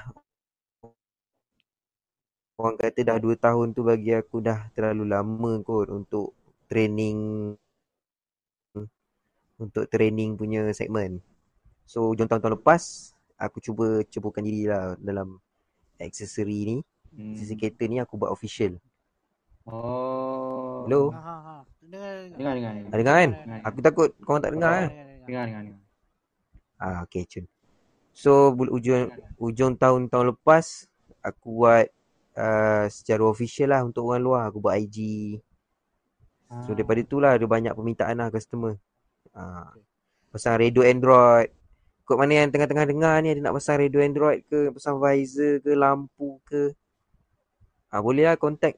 orang 2.55 2.75
kata 2.79 2.99
dah 3.03 3.17
2 3.19 3.35
tahun 3.35 3.75
tu 3.75 3.83
bagi 3.83 4.15
aku 4.15 4.39
dah 4.39 4.71
terlalu 4.71 5.03
lama 5.11 5.51
kot 5.63 5.91
untuk 5.91 6.31
training 6.71 7.51
untuk 9.55 9.87
training 9.87 10.35
punya 10.35 10.67
segmen. 10.75 11.23
So 11.87 12.11
hujung 12.11 12.27
tahun-tahun 12.27 12.59
lepas 12.59 13.13
aku 13.39 13.63
cuba 13.63 14.03
ceburkan 14.07 14.43
diri 14.43 14.67
lah 14.67 14.99
dalam 14.99 15.39
aksesori 15.99 16.59
ni. 16.67 16.77
Hmm. 17.15 17.35
Aksesori 17.35 17.59
kereta 17.59 17.83
ni 17.87 18.03
aku 18.03 18.19
buat 18.19 18.31
official. 18.35 18.75
Oh. 19.65 20.85
Hello? 20.85 21.09
Ha 21.09 21.17
ha 21.17 21.35
ha. 21.41 21.55
Dengar 21.81 22.13
Dengar, 22.37 22.53
dengar, 22.53 22.71
dengar. 22.77 22.89
Ah, 22.93 22.97
dengar 23.01 23.15
kan? 23.17 23.31
Dengar, 23.33 23.59
Aku 23.65 23.77
takut 23.81 24.09
korang 24.21 24.41
tak 24.41 24.51
dengar 24.53 24.71
kan? 24.77 24.89
dengar, 25.25 25.45
dengar. 25.49 25.61
dengar. 25.65 25.83
Ah, 26.77 26.97
okay 27.01 27.25
cun. 27.25 27.45
So 28.13 28.53
bul- 28.53 28.69
ujung 28.69 29.09
ujung 29.41 29.73
tahun-tahun 29.73 30.37
lepas 30.37 30.85
aku 31.19 31.65
buat 31.65 31.89
uh, 32.37 32.85
secara 32.93 33.25
official 33.25 33.73
lah 33.73 33.81
untuk 33.81 34.05
orang 34.05 34.21
luar. 34.21 34.41
Aku 34.53 34.61
buat 34.61 34.77
IG. 34.77 35.41
So 36.61 36.71
Ah. 36.71 36.77
daripada 36.77 37.01
tu 37.01 37.17
lah 37.17 37.33
ada 37.33 37.45
banyak 37.49 37.73
permintaan 37.73 38.21
lah 38.21 38.29
customer. 38.29 38.77
Ah, 39.33 39.73
pasang 40.29 40.61
radio 40.61 40.85
Android. 40.85 41.49
Kod 42.05 42.21
mana 42.21 42.45
yang 42.45 42.53
tengah-tengah 42.53 42.85
dengar 42.85 43.17
ni 43.25 43.33
ada 43.33 43.41
nak 43.41 43.57
pasang 43.57 43.81
radio 43.81 43.97
Android 43.97 44.45
ke, 44.45 44.69
pasang 44.69 45.01
visor 45.01 45.57
ke, 45.57 45.73
lampu 45.73 46.37
ke. 46.45 46.69
Ah 47.89 47.97
boleh 47.97 48.29
lah 48.29 48.37
contact. 48.37 48.77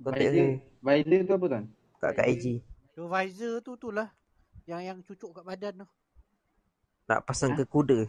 Contact 0.00 0.32
Visor, 0.32 0.48
visor 0.80 1.20
tu 1.28 1.32
apa 1.36 1.46
tuan? 1.52 1.64
kat, 2.00 2.10
kat 2.16 2.26
IG. 2.32 2.44
Tu 2.96 3.02
visor 3.04 3.52
tu 3.60 3.72
tu 3.76 3.88
lah. 3.92 4.08
Yang 4.64 4.82
yang 4.88 4.98
cucuk 5.04 5.30
kat 5.36 5.44
badan 5.44 5.84
tu. 5.84 5.86
Nak 7.04 7.20
pasang 7.28 7.52
ke 7.52 7.68
kuda. 7.68 8.08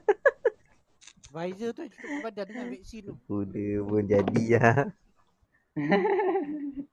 Visor 1.34 1.70
tu 1.74 1.80
yang 1.82 1.90
cucuk 1.90 2.10
kat 2.14 2.22
badan 2.30 2.44
dengan 2.46 2.66
vaksin 2.70 3.00
tu. 3.10 3.14
Kuda 3.26 3.66
pun 3.82 4.02
jadi 4.06 4.42
lah. 4.54 4.78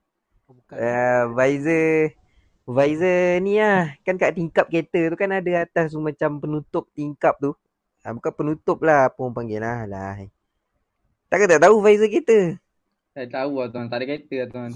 Oh, 0.48 0.56
bukan. 0.56 0.80
Uh, 0.80 1.24
visor 1.36 2.16
visor 2.64 3.36
ni 3.44 3.60
lah 3.60 3.92
kan 4.00 4.16
kat 4.16 4.32
tingkap 4.32 4.64
kereta 4.72 5.12
tu 5.12 5.16
kan 5.20 5.28
ada 5.28 5.52
atas 5.60 5.92
tu 5.92 6.00
macam 6.00 6.40
penutup 6.40 6.88
tingkap 6.96 7.36
tu. 7.36 7.52
Ah, 8.00 8.16
bukan 8.16 8.32
penutup 8.32 8.80
lah 8.80 9.12
apa 9.12 9.18
orang 9.20 9.36
panggil 9.36 9.60
lah. 9.60 9.84
lah. 9.84 10.16
Takkan 11.28 11.52
tak 11.52 11.68
tahu 11.68 11.84
visor 11.84 12.08
kereta? 12.08 12.56
Saya 13.18 13.26
tahu 13.34 13.58
lah 13.58 13.66
tuan, 13.66 13.90
tak 13.90 13.98
ada 13.98 14.06
kereta 14.06 14.36
lah 14.38 14.48
tuan. 14.48 14.70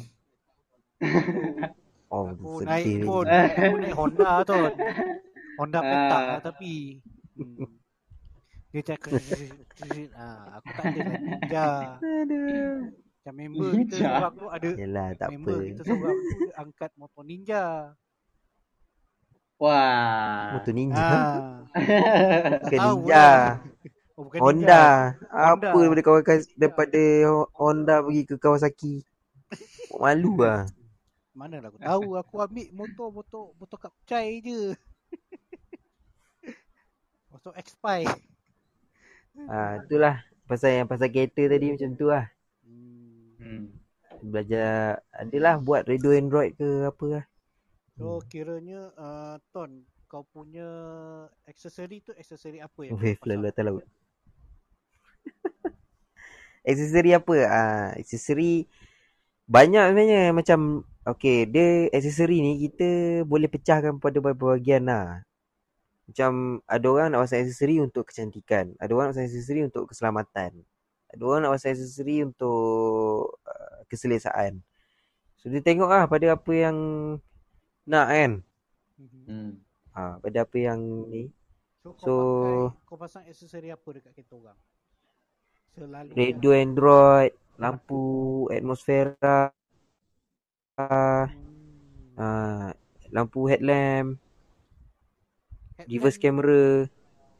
Oh, 2.12 2.28
Aku 2.28 2.60
sedih 2.60 2.68
naik 2.68 2.84
ni. 2.92 3.06
pun. 3.08 3.24
Aku 3.24 3.76
naik 3.80 3.94
Honda 3.96 4.30
tu. 4.44 4.60
Honda 5.56 5.80
petak 5.80 6.12
Ah. 6.12 6.26
lah 6.28 6.38
tapi. 6.44 7.00
Hmm. 7.32 7.64
Dia 8.68 8.80
cakap 8.84 9.16
ah, 10.12 10.60
aku 10.60 10.68
tak 10.68 10.84
ada 10.84 11.00
lah 11.00 11.18
ninja. 11.22 11.66
Aduh. 11.96 12.72
Macam 12.92 13.32
member 13.32 13.70
kita 13.80 13.96
tu 14.28 14.46
ada 14.50 14.68
Yelah 14.74 15.08
tak 15.14 15.24
apa. 15.24 15.32
member 15.32 15.58
kita 15.62 15.80
seorang 15.86 16.16
tu 16.18 16.36
dia 16.36 16.52
angkat 16.58 16.90
motor 16.98 17.22
ninja. 17.22 17.64
Wah. 19.56 20.52
Motor 20.52 20.72
ninja. 20.74 21.00
Ah. 21.00 21.48
Bukan 22.60 22.76
tahu 22.76 22.96
ninja. 22.98 23.16
lah. 23.16 23.46
Oh, 24.12 24.28
bukan 24.28 24.40
Honda. 24.44 24.60
ninja. 24.60 24.84
Apa 25.32 25.72
Honda. 25.72 25.80
daripada 25.80 26.02
kawan 26.04 26.40
daripada 26.60 27.02
Honda 27.56 27.96
pergi 28.04 28.22
ke 28.28 28.34
Kawasaki. 28.36 28.94
Malu 30.02 30.36
lah. 30.44 30.68
Mana 31.32 31.64
lah 31.64 31.72
aku 31.72 31.80
tahu 31.80 32.08
aku 32.20 32.34
ambil 32.44 32.68
motor 32.76 33.08
motor 33.16 33.44
motor 33.56 33.78
kapcai 33.80 34.44
je. 34.44 34.76
motor 37.32 37.52
X5. 37.56 38.04
Ah, 39.48 39.80
itulah 39.80 40.20
pasal 40.44 40.84
yang 40.84 40.88
pasal 40.88 41.08
kereta 41.08 41.48
tadi 41.48 41.72
macam 41.72 41.90
tu 41.96 42.06
lah. 42.12 42.28
Hmm. 43.40 43.72
Belajar 44.20 45.00
adalah 45.08 45.56
buat 45.56 45.88
radio 45.88 46.12
Android 46.12 46.52
ke 46.60 46.84
apa 46.84 47.04
lah. 47.08 47.24
So 47.96 48.20
kiranya 48.28 48.92
uh, 49.00 49.36
Ton 49.56 49.88
kau 50.04 50.28
punya 50.28 50.68
aksesori 51.48 52.04
tu 52.04 52.12
aksesori 52.12 52.60
apa 52.60 52.84
yang 52.84 53.00
Wave 53.00 53.24
lalu 53.24 53.48
atas 53.48 53.64
laut. 53.64 53.84
aksesori 56.68 57.10
apa? 57.14 57.34
Ah, 57.48 57.86
aksesori 57.98 58.66
Banyak 59.46 59.84
sebenarnya 59.92 60.22
macam 60.30 60.86
Okay 61.02 61.50
dia 61.50 61.90
aksesori 61.90 62.38
ni 62.38 62.52
kita 62.70 63.22
boleh 63.26 63.50
pecahkan 63.50 63.98
pada 63.98 64.22
beberapa 64.22 64.54
bahagian 64.54 64.86
lah 64.86 65.26
Macam 66.06 66.62
ada 66.70 66.86
orang 66.86 67.08
nak 67.10 67.26
pasang 67.26 67.42
aksesori 67.42 67.82
untuk 67.82 68.06
kecantikan 68.06 68.74
Ada 68.78 68.92
orang 68.94 69.10
nak 69.10 69.12
pasang 69.18 69.26
aksesori 69.26 69.60
untuk 69.66 69.90
keselamatan 69.90 70.50
Ada 71.10 71.22
orang 71.26 71.40
nak 71.42 71.52
pasang 71.58 71.74
aksesori 71.74 72.16
untuk 72.22 73.38
uh, 73.42 73.78
keselesaan 73.90 74.62
So 75.42 75.50
dia 75.50 75.58
tengok 75.58 75.90
lah 75.90 76.06
pada 76.06 76.38
apa 76.38 76.52
yang 76.54 76.76
nak 77.82 78.06
kan. 78.14 78.32
Hmm. 79.26 79.58
ha, 79.90 80.22
Pada 80.22 80.46
apa 80.46 80.54
yang 80.54 80.78
ni 81.10 81.34
So 81.82 81.98
kau 81.98 82.06
So- 82.06 82.70
pakai 82.70 82.86
kau 82.86 82.94
pasang 82.94 83.24
aksesori 83.26 83.74
apa 83.74 83.88
dekat 83.90 84.14
kereta 84.14 84.38
orang? 84.38 84.58
Radio 85.72 86.52
Android 86.52 87.32
Lampu 87.56 88.44
Atmosfera 88.52 89.48
uh, 90.76 91.24
Lampu 93.08 93.40
headlamp 93.48 94.20
Reverse 95.88 96.20
camera 96.20 96.84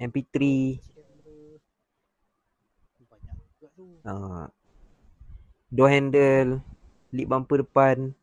MP3 0.01 0.37
kamera. 0.97 1.61
Banyak 3.05 3.37
juga 3.53 3.69
tu. 3.77 3.85
uh, 4.09 4.49
Door 5.69 5.91
handle 5.93 6.51
Lip 7.13 7.29
bumper 7.29 7.61
depan. 7.61 8.17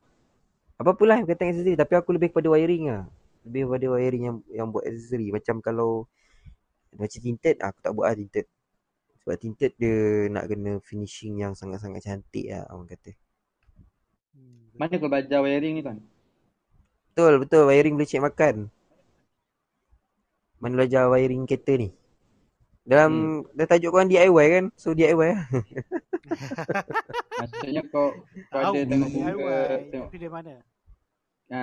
Apa-apalah 0.81 1.21
yang 1.21 1.29
kata 1.29 1.53
aksesori 1.53 1.77
Tapi 1.77 1.93
aku 1.93 2.17
lebih 2.17 2.33
kepada 2.33 2.49
wiring 2.49 2.83
lah 2.89 3.05
Lebih 3.45 3.69
kepada 3.69 3.85
wiring 3.93 4.23
yang 4.25 4.37
yang 4.49 4.67
buat 4.73 4.89
aksesori 4.89 5.29
Macam 5.29 5.61
kalau 5.61 6.09
Macam 6.97 7.19
tinted 7.21 7.61
Aku 7.61 7.77
tak 7.85 7.93
buat 7.93 8.09
lah 8.09 8.17
tinted 8.17 8.49
Sebab 9.29 9.45
tinted 9.45 9.77
dia 9.77 10.25
nak 10.33 10.49
kena 10.49 10.81
finishing 10.81 11.37
yang 11.37 11.53
sangat-sangat 11.53 12.01
cantik 12.01 12.49
lah 12.49 12.65
Orang 12.73 12.89
kata 12.89 13.13
Hmm, 14.33 14.73
Mana 14.73 14.97
kau 14.97 15.05
belajar 15.05 15.45
wiring 15.45 15.77
ni 15.77 15.85
kan? 15.85 16.01
Betul 17.13 17.37
betul 17.37 17.69
wiring 17.69 17.93
boleh 17.93 18.09
cek 18.09 18.25
makan 18.25 18.73
Mana 20.57 20.81
belajar 20.81 21.05
wiring 21.13 21.45
kereta 21.45 21.77
ni 21.77 21.93
Dalam 22.81 23.45
Dah 23.53 23.69
tajuk 23.69 23.93
korang 23.93 24.09
DIY 24.09 24.45
kan 24.49 24.65
So 24.73 24.97
DIY 24.97 25.13
lah 25.37 25.45
Maksudnya 27.37 27.85
kau 27.93 28.17
kau 28.49 28.59
ada 28.73 28.81
tengok 28.81 29.09
DIY, 29.13 29.33
muka 29.37 29.57
tengok. 29.93 30.07
Tapi 30.09 30.17
dia 30.17 30.29
mana? 30.33 30.53
Ha. 31.53 31.61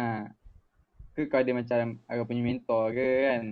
Ke 1.18 1.26
kau 1.26 1.42
ada 1.42 1.50
macam 1.50 1.98
aku 2.06 2.22
punya 2.30 2.42
mentor 2.46 2.94
ke 2.94 3.10
kan? 3.26 3.42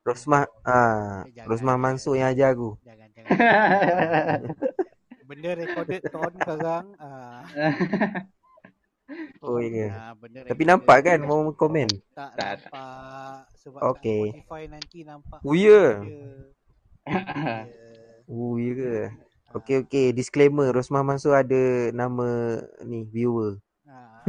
Rosmah 0.00 0.48
ah, 0.64 1.28
Eh, 1.28 1.44
Rosmah. 1.44 1.76
Mansur 1.76 2.16
yang 2.16 2.32
ajar 2.32 2.56
aku 2.56 2.80
Jangan 2.80 3.08
jangan. 3.12 3.28
benda 5.30 5.50
recorded 5.54 6.02
ton 6.10 6.32
sekarang. 6.34 6.86
Ah, 6.98 7.46
Oh 9.42 9.58
ya 9.58 10.10
ah, 10.10 10.14
Tapi 10.46 10.62
nampak 10.62 11.02
kan 11.02 11.18
Mau 11.22 11.50
komen 11.54 11.86
Tak 12.14 12.30
Tak. 12.34 12.66
nampak 12.66 13.46
sebab 13.54 13.80
Okey. 13.94 14.22
kat 14.30 14.42
Spotify 14.42 14.62
nanti 14.66 14.98
nampak. 15.02 15.38
Oh 15.42 15.54
ya. 15.54 16.00
Ha. 17.06 17.66
Oh 18.30 18.54
ya 18.56 18.70
ke 18.72 18.92
Okey 19.52 19.76
okey 19.82 20.06
Disclaimer 20.14 20.70
Rosmah 20.70 21.02
Mansur 21.02 21.34
ada 21.34 21.90
Nama 21.90 22.62
Ni 22.82 23.02
viewer 23.04 23.58
Ah. 23.84 24.22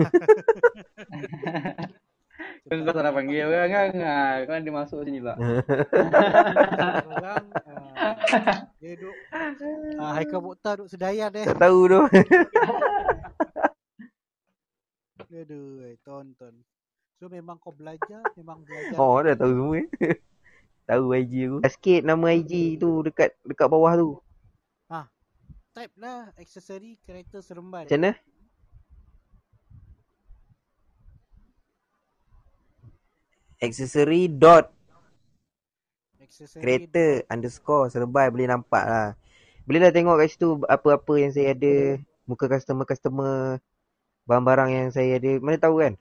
Kau 2.62 2.78
kau 2.78 2.94
salah 2.94 3.10
panggil 3.10 3.50
orang 3.50 3.70
kan? 3.74 3.90
Ha, 3.98 4.46
kau 4.46 4.54
ada 4.54 4.72
masuk 4.72 5.02
sini 5.02 5.18
pula. 5.18 5.34
Orang 7.10 7.46
ah, 7.66 8.70
dia 8.78 8.94
duk 9.02 9.16
ah, 9.98 10.12
Haikal 10.14 10.42
Mokhtar 10.46 10.78
duk 10.78 10.90
sedayan 10.90 11.34
eh. 11.34 11.46
Tak 11.50 11.58
tahu 11.58 11.80
tu 11.90 12.02
Aduh, 15.32 15.88
eh, 15.88 15.96
tonton. 16.06 16.54
So 17.18 17.32
memang 17.32 17.58
kau 17.58 17.74
belajar, 17.74 18.22
memang 18.38 18.62
belajar. 18.62 18.98
Oh 19.00 19.18
dah 19.22 19.34
tahu 19.34 19.52
semua 19.58 19.76
eh. 19.82 19.88
Tahu 20.90 21.04
IG 21.18 21.34
aku 21.48 21.58
Sikit 21.70 22.02
nama 22.04 22.36
IG 22.36 22.82
tu 22.82 23.06
Dekat 23.06 23.38
dekat 23.46 23.70
bawah 23.70 23.94
tu 23.96 24.20
Type 25.72 25.96
lah 26.04 26.28
aksesori 26.36 27.00
kereta 27.00 27.40
seremban. 27.40 27.88
Macam 27.88 28.04
mana 28.04 28.12
Aksesori 33.62 34.26
dot 34.26 34.74
kereta 36.58 37.22
underscore 37.30 37.94
serbai 37.94 38.34
boleh 38.34 38.50
nampak 38.50 38.84
lah. 38.84 39.10
Boleh 39.70 39.80
dah 39.86 39.94
tengok 39.94 40.18
kat 40.18 40.28
situ 40.34 40.58
apa-apa 40.66 41.14
yang 41.22 41.30
saya 41.30 41.54
ada, 41.54 42.02
muka 42.26 42.50
customer-customer, 42.50 43.62
barang-barang 44.26 44.70
yang 44.74 44.88
saya 44.90 45.22
ada. 45.22 45.38
Mana 45.38 45.62
tahu 45.62 45.86
kan? 45.86 45.94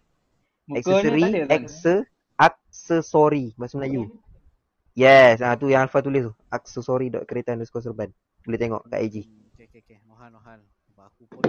Muka 0.64 1.04
ada. 1.04 1.12
ada. 1.12 1.44
akse, 1.52 1.94
aksesori 2.40 3.52
bahasa 3.60 3.76
Melayu. 3.76 4.08
Yes, 4.96 5.44
ah 5.44 5.52
tu 5.54 5.68
yang 5.68 5.84
Alfa 5.84 6.00
tulis 6.00 6.32
tu. 6.32 6.32
Aksesori 6.48 7.12
dot 7.12 7.28
kereta 7.28 7.52
underscore 7.52 7.84
serban. 7.84 8.08
Boleh 8.48 8.56
tengok 8.56 8.88
kat 8.88 9.04
IG. 9.04 9.16
Okay, 9.52 9.68
okay, 9.68 9.80
okay. 9.84 9.98
Nohan, 10.08 10.64
aku 10.96 11.24
pun 11.28 11.44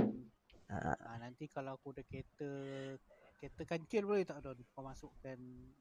Ah, 0.71 0.95
ah, 0.95 1.19
nanti 1.19 1.51
kalau 1.51 1.75
aku 1.75 1.91
ada 1.91 1.99
kereta 2.07 2.47
kereta 3.41 3.65
kancil 3.65 4.05
boleh 4.05 4.21
tak 4.21 4.37
Don? 4.45 4.53
Kau 4.69 4.85
masukkan 4.85 5.37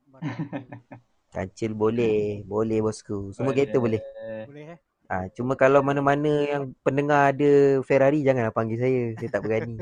barang 0.08 0.38
tu. 0.48 0.64
kancil 1.36 1.76
boleh, 1.76 2.40
boleh 2.42 2.80
bosku. 2.80 3.36
Semua 3.36 3.52
kereta 3.52 3.76
boleh. 3.76 4.00
boleh 4.48 4.64
eh? 4.74 4.78
Ah, 5.10 5.26
cuma 5.28 5.58
kalau 5.58 5.82
mana-mana 5.84 6.30
yang 6.46 6.72
pendengar 6.80 7.36
ada 7.36 7.82
Ferrari 7.84 8.24
janganlah 8.24 8.54
panggil 8.54 8.80
saya. 8.80 9.02
Saya 9.20 9.28
tak 9.28 9.42
berani. 9.44 9.76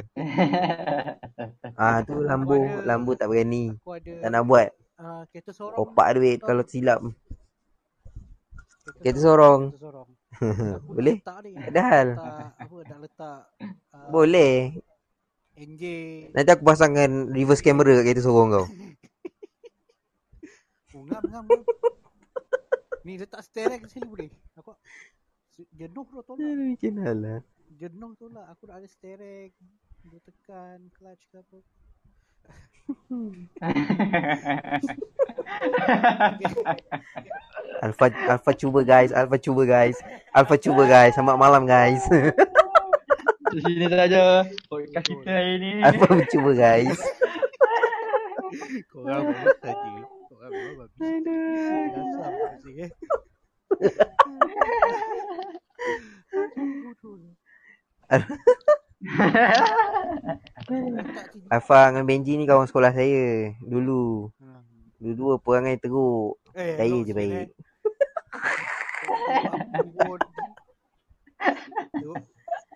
Ah 1.79 2.01
tu 2.09 2.19
Lambo, 2.19 2.59
ada- 2.59 2.83
Lambo 2.83 3.13
tak 3.15 3.31
berani. 3.31 3.71
Aku 3.79 3.95
ada 3.95 4.13
Tak 4.27 4.31
nak 4.35 4.43
buat. 4.43 4.69
ah, 4.99 5.23
kereta 5.31 5.53
sorong. 5.55 5.79
Opak 5.79 6.19
duit 6.19 6.43
kalau 6.43 6.67
silap. 6.67 6.99
kereta, 6.99 8.91
kereta 8.99 9.21
sorong. 9.23 9.61
Kereta 9.71 9.85
sorong. 9.87 10.09
Dah 10.43 10.81
Boleh? 10.83 11.15
ni. 11.15 11.53
Ada 11.63 11.81
hal. 11.87 12.09
Letak, 12.19 12.51
apa 12.59 12.77
dah 12.83 12.99
letak 12.99 13.41
ah, 13.95 14.09
Boleh. 14.11 14.55
NJ 15.59 15.83
Nanti 16.31 16.51
aku 16.55 16.63
pasangkan 16.63 17.35
reverse 17.35 17.67
camera 17.67 17.99
kat 17.99 18.05
kereta 18.07 18.23
sorong 18.23 18.55
kau. 18.55 18.67
Oh, 20.97 21.05
ngam, 21.07 21.23
ngam, 21.31 21.45
ngam. 21.47 21.63
Ni 23.07 23.23
letak 23.23 23.45
steering 23.47 23.87
sini 23.87 24.09
boleh. 24.09 24.27
Aku 24.59 24.75
jenuh 25.79 26.03
tu 26.11 26.19
tolak. 26.27 26.43
Aduh, 26.43 26.75
macam 26.75 26.91
mana 26.97 27.13
lah. 27.15 27.41
Jenuh 27.79 28.19
tolak. 28.19 28.51
Aku 28.51 28.67
nak 28.67 28.83
ada 28.83 28.89
steering. 28.91 29.55
Dia 30.11 30.21
tekan 30.27 30.91
clutch 30.99 31.23
ke 31.31 31.39
apa. 31.39 31.59
Alfa 37.85 38.07
Alfa 38.27 38.53
cuba 38.59 38.81
guys, 38.83 39.15
Alfa 39.15 39.37
cuba 39.39 39.63
guys. 39.69 39.97
Alfa 40.35 40.57
cuba 40.59 40.83
guys. 40.89 41.15
Selamat 41.15 41.37
malam 41.39 41.63
guys. 41.69 42.03
Di 43.49 43.61
sini 43.65 43.87
saja 43.89 44.45
podcast 44.69 45.07
kita 45.09 45.31
hari 45.31 45.55
ni. 45.59 45.71
Alfa 45.81 46.07
cuba 46.29 46.51
guys. 46.53 47.01
Korang 48.93 49.23
bagus 49.29 49.57
saja. 49.61 49.93
Korang. 50.29 50.53
Dasar 51.95 52.33
masing 52.37 52.77
eh. 52.85 52.91
Alfa 61.49 61.79
dengan 61.93 62.05
Benji 62.09 62.35
ni 62.37 62.45
kawan 62.49 62.67
sekolah 62.69 62.93
saya 62.93 63.53
dulu. 63.63 64.33
Dua-dua 64.99 65.39
perangai 65.39 65.79
teruk. 65.79 66.43
Eh, 66.59 66.75
Saya 66.75 66.97
je 67.07 67.13
baik. 67.15 67.33
eh. 67.33 67.49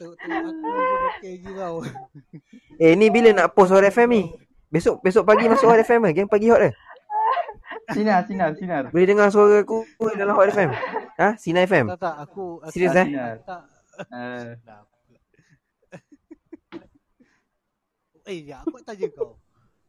Aku 0.02 0.68
okey 1.14 1.34
Eh 2.82 2.92
ni 2.98 3.06
bila 3.08 3.30
nak 3.30 3.54
post 3.54 3.70
Hot 3.70 3.84
FM 3.84 4.08
ni? 4.10 4.22
Besok 4.68 4.98
besok 5.00 5.22
pagi 5.22 5.46
masuk 5.46 5.68
Hot 5.68 5.78
FM 5.78 6.08
ke? 6.08 6.10
Gang 6.16 6.30
pagi 6.30 6.50
Hot 6.50 6.60
ke? 6.60 6.70
Sinar, 7.92 8.24
sinar, 8.24 8.50
sinar. 8.56 8.82
Boleh 8.88 9.06
dengar 9.06 9.28
suara 9.28 9.60
aku 9.60 9.84
dalam 10.14 10.34
Hot 10.34 10.48
FM? 10.48 10.70
Ha? 11.18 11.36
Sina 11.36 11.62
FM? 11.62 11.92
Tak 11.92 12.00
tak 12.00 12.16
aku 12.20 12.58
aku 12.60 12.72
Serius, 12.72 12.92
tak- 12.92 13.06
eh? 13.06 13.36
Tak 13.44 13.62
Uh, 14.08 14.56
Dah. 14.64 14.88
Eh 18.24 18.48
ya 18.48 18.64
aku 18.64 18.80
nak 18.80 18.88
tanya 18.88 19.06
kau 19.12 19.36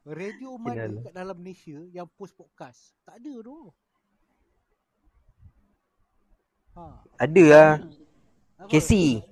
Radio 0.03 0.59
mana 0.59 0.91
Kenal. 0.91 1.07
kat 1.07 1.13
dalam 1.15 1.37
Malaysia 1.39 1.79
yang 1.87 2.03
post 2.11 2.35
podcast? 2.35 2.91
Tak 3.07 3.15
ada 3.15 3.33
tu. 3.39 3.71
Ha. 6.75 6.83
Ada 7.15 7.43
lah. 7.47 7.71
Casey. 8.67 9.23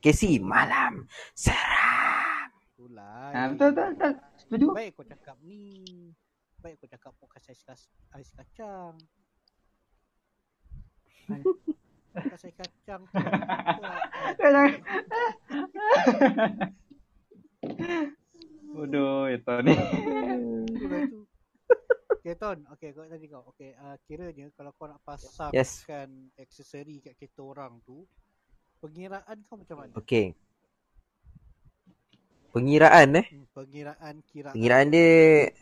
Casey 0.00 0.40
malam 0.40 1.04
seram. 1.36 2.48
Itulah. 2.72 3.30
ha, 3.30 3.40
betul, 3.52 3.70
betul, 3.76 3.88
betul. 3.92 4.12
Setuju. 4.40 4.66
Baik 4.72 4.90
kau 4.96 5.04
cakap 5.04 5.36
ni. 5.44 5.84
Baik 6.58 6.80
kau 6.80 6.88
cakap 6.88 7.12
podcast 7.16 7.46
ais, 7.48 7.60
kas- 7.60 7.92
ais 8.10 8.30
kacang. 8.32 8.96
Ais- 11.28 11.44
Podcast 12.10 12.42
ais 12.42 12.56
kacang 12.56 13.02
tu. 13.04 13.16
Kau 14.40 14.48
jangan. 14.48 14.72
Bodoh 18.70 19.28
itu 19.28 19.54
ni. 19.66 19.74
Okay 22.20 22.36
Ton, 22.36 22.58
okay 22.68 22.92
kau 22.92 23.08
tadi 23.08 23.26
kau. 23.26 23.42
Okay, 23.52 23.72
uh, 23.76 23.96
kiranya 24.04 24.52
kalau 24.52 24.72
kau 24.76 24.84
nak 24.84 25.00
pasangkan 25.00 25.56
Yes. 25.56 25.84
aksesori 26.36 27.00
kat 27.00 27.16
kereta 27.16 27.40
orang 27.40 27.80
tu, 27.82 28.04
pengiraan 28.80 29.36
kau 29.46 29.56
macam 29.60 29.76
mana? 29.84 29.92
Okay. 30.00 30.32
Pengiraan 32.50 33.08
eh. 33.14 33.26
Hmm, 33.30 33.46
pengiraan 33.54 34.14
kiraan. 34.26 34.52
Pengiraan 34.56 34.86
dia 34.90 35.10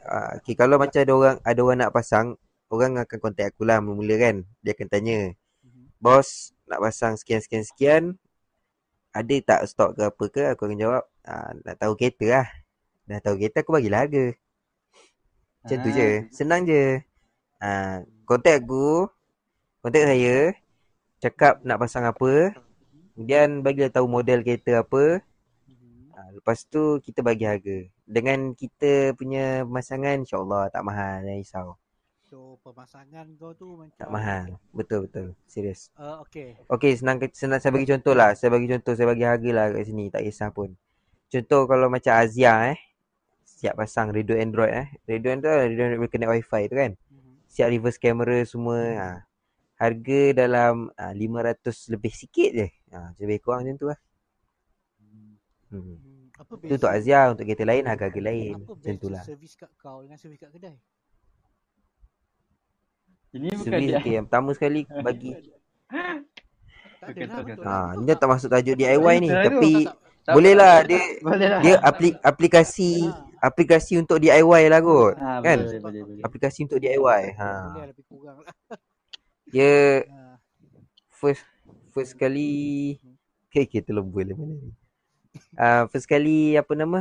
uh, 0.09 0.31
okay, 0.41 0.55
kalau 0.57 0.81
macam 0.81 1.01
ada 1.05 1.13
orang 1.13 1.37
ada 1.45 1.61
orang 1.61 1.79
nak 1.85 1.93
pasang, 1.93 2.27
orang 2.73 2.97
akan 2.97 3.19
kontak 3.21 3.53
aku 3.53 3.69
lah 3.69 3.83
mula-mula 3.85 4.17
kan. 4.17 4.37
Dia 4.65 4.73
akan 4.73 4.89
tanya, 4.89 5.19
Mhm. 5.67 6.01
"Bos, 6.01 6.57
nak 6.65 6.81
pasang 6.81 7.19
sekian 7.21 7.45
sekian 7.45 7.65
sekian, 7.67 8.03
ada 9.13 9.35
tak 9.45 9.61
stok 9.69 10.01
ke 10.01 10.03
apa 10.09 10.25
ke?" 10.33 10.43
Aku 10.57 10.65
akan 10.65 10.79
jawab, 10.81 11.05
ah, 11.29 11.53
"Nak 11.61 11.77
tahu 11.77 11.93
kereta 11.93 12.27
lah." 12.41 12.49
Dah 13.09 13.21
tahu 13.25 13.37
kereta 13.41 13.65
aku 13.65 13.73
bagilah 13.73 14.05
harga. 14.05 14.27
Macam 15.65 15.77
tu 15.85 15.91
Ah. 15.93 15.97
je. 15.97 16.09
Senang 16.33 16.65
je. 16.65 17.01
Ah, 17.61 18.05
kontak 18.25 18.65
aku, 18.65 19.09
kontak 19.81 20.09
saya, 20.09 20.53
cakap 21.21 21.61
nak 21.65 21.81
pasang 21.81 22.05
apa, 22.05 22.53
kemudian 23.19 23.67
bagilah 23.67 23.91
tahu 23.91 24.07
model 24.07 24.47
kereta 24.47 24.87
apa, 24.87 25.19
Mhm. 25.67 26.15
Ha, 26.15 26.21
lepas 26.39 26.63
tu 26.71 27.03
kita 27.03 27.19
bagi 27.27 27.43
harga. 27.51 27.83
Dengan 28.07 28.55
kita 28.55 29.19
punya 29.19 29.67
pemasangan 29.67 30.23
insya-Allah 30.23 30.71
tak 30.71 30.87
mahal, 30.87 31.27
jangan 31.27 31.43
risau. 31.43 31.69
So, 32.29 32.61
pemasangan 32.61 33.25
kau 33.41 33.57
tu 33.57 33.75
macam 33.75 33.97
Tak 33.97 34.11
mahal. 34.13 34.61
Betul 34.71 35.09
betul. 35.09 35.27
Serius. 35.49 35.89
Uh, 35.97 36.21
okay. 36.21 36.61
Okey, 36.69 36.95
senang 36.95 37.19
senang 37.33 37.59
saya 37.59 37.73
bagi 37.73 37.89
contoh 37.89 38.13
lah. 38.13 38.37
Saya 38.37 38.53
bagi 38.53 38.69
contoh, 38.69 38.93
saya 38.93 39.09
bagi 39.09 39.25
harga 39.25 39.51
lah 39.51 39.67
kat 39.73 39.89
sini, 39.89 40.13
tak 40.13 40.23
kisah 40.29 40.53
pun. 40.53 40.77
Contoh 41.33 41.65
kalau 41.65 41.89
macam 41.89 42.13
Azia 42.15 42.77
eh, 42.77 42.79
siap 43.43 43.75
pasang 43.81 44.13
radio 44.13 44.37
Android 44.37 44.71
eh. 44.71 44.87
Radio 45.09 45.35
Android, 45.35 45.73
radio 45.73 45.83
Android 45.89 46.01
boleh 46.05 46.13
connect 46.13 46.31
wifi 46.37 46.63
tu 46.71 46.77
kan. 46.77 46.93
Mhm. 46.95 47.33
Siap 47.49 47.69
reverse 47.73 47.99
camera 47.99 48.39
semua. 48.45 48.81
Ha. 49.01 49.28
Harga 49.79 50.23
dalam 50.37 50.91
ha, 50.93 51.15
500 51.15 51.63
lebih 51.89 52.11
sikit 52.11 52.51
je. 52.51 52.67
Ha, 52.91 53.15
lebih 53.17 53.39
kurang 53.39 53.63
macam 53.63 53.77
tu 53.77 53.87
lah. 53.87 53.99
Hmm. 54.99 55.39
Hmm, 55.71 55.97
apa 56.35 56.53
Itu 56.59 56.75
untuk 56.77 56.91
Azia, 56.91 57.21
untuk 57.29 57.45
kereta 57.45 57.63
lain 57.63 57.85
harga-harga 57.85 58.21
lain. 58.21 58.55
Apa 58.59 58.73
Macam 58.75 58.95
tu 58.97 59.09
lah. 59.09 59.23
servis 59.23 59.55
kat 59.55 59.71
kau 59.77 60.03
dengan 60.03 60.17
servis 60.17 60.37
kat 60.37 60.51
kedai? 60.51 60.77
Ini 63.31 63.49
bukan 63.53 63.61
Servis 63.63 63.89
dia. 63.89 63.99
okay. 63.99 64.13
Yang 64.15 64.25
pertama 64.27 64.51
sekali 64.53 64.81
bagi 65.07 65.31
Tak 66.99 67.15
ada 67.15 67.23
lah, 67.23 67.37
betul, 67.39 67.63
ha, 67.63 67.71
lah. 67.71 67.89
ni 67.95 68.13
tak 68.13 68.27
masuk 68.27 68.49
tajuk 68.49 68.75
DIY 68.75 69.15
ni 69.19 69.29
Betul, 69.29 69.45
tapi 69.45 69.71
Tak, 69.79 69.95
Tak 70.25 70.35
boleh 70.35 70.53
apa. 70.53 70.61
lah 70.61 70.77
dia 70.83 71.01
Boleh 71.23 71.49
lah. 71.49 71.61
dia 71.63 71.75
aplik, 71.81 72.15
aplikasi 72.21 72.91
aplikasi 73.39 73.93
untuk 73.95 74.19
DIY 74.19 74.63
lah 74.67 74.81
kot. 74.81 75.15
Ah, 75.15 75.39
kan? 75.39 75.63
Boleh, 75.63 75.79
boleh, 75.79 76.01
boleh. 76.03 76.23
Aplikasi 76.27 76.67
untuk 76.67 76.81
DIY. 76.81 77.23
tak, 77.29 77.39
Ha. 77.39 77.49
boleh 77.71 77.87
lebih 77.87 78.05
kurang 78.05 78.37
lah. 78.41 78.51
Dia 79.53 80.05
Ha. 80.05 80.37
first 81.21 81.45
first 81.95 82.13
kali 82.21 82.49
okay, 83.49 83.65
kita 83.65 83.91
lembul 83.97 84.25
lah 84.29 84.37
mana 84.37 84.55
ni. 84.61 84.71
Ah 85.57 85.83
first 85.89 86.09
kali 86.09 86.57
apa 86.61 86.73
nama? 86.77 87.01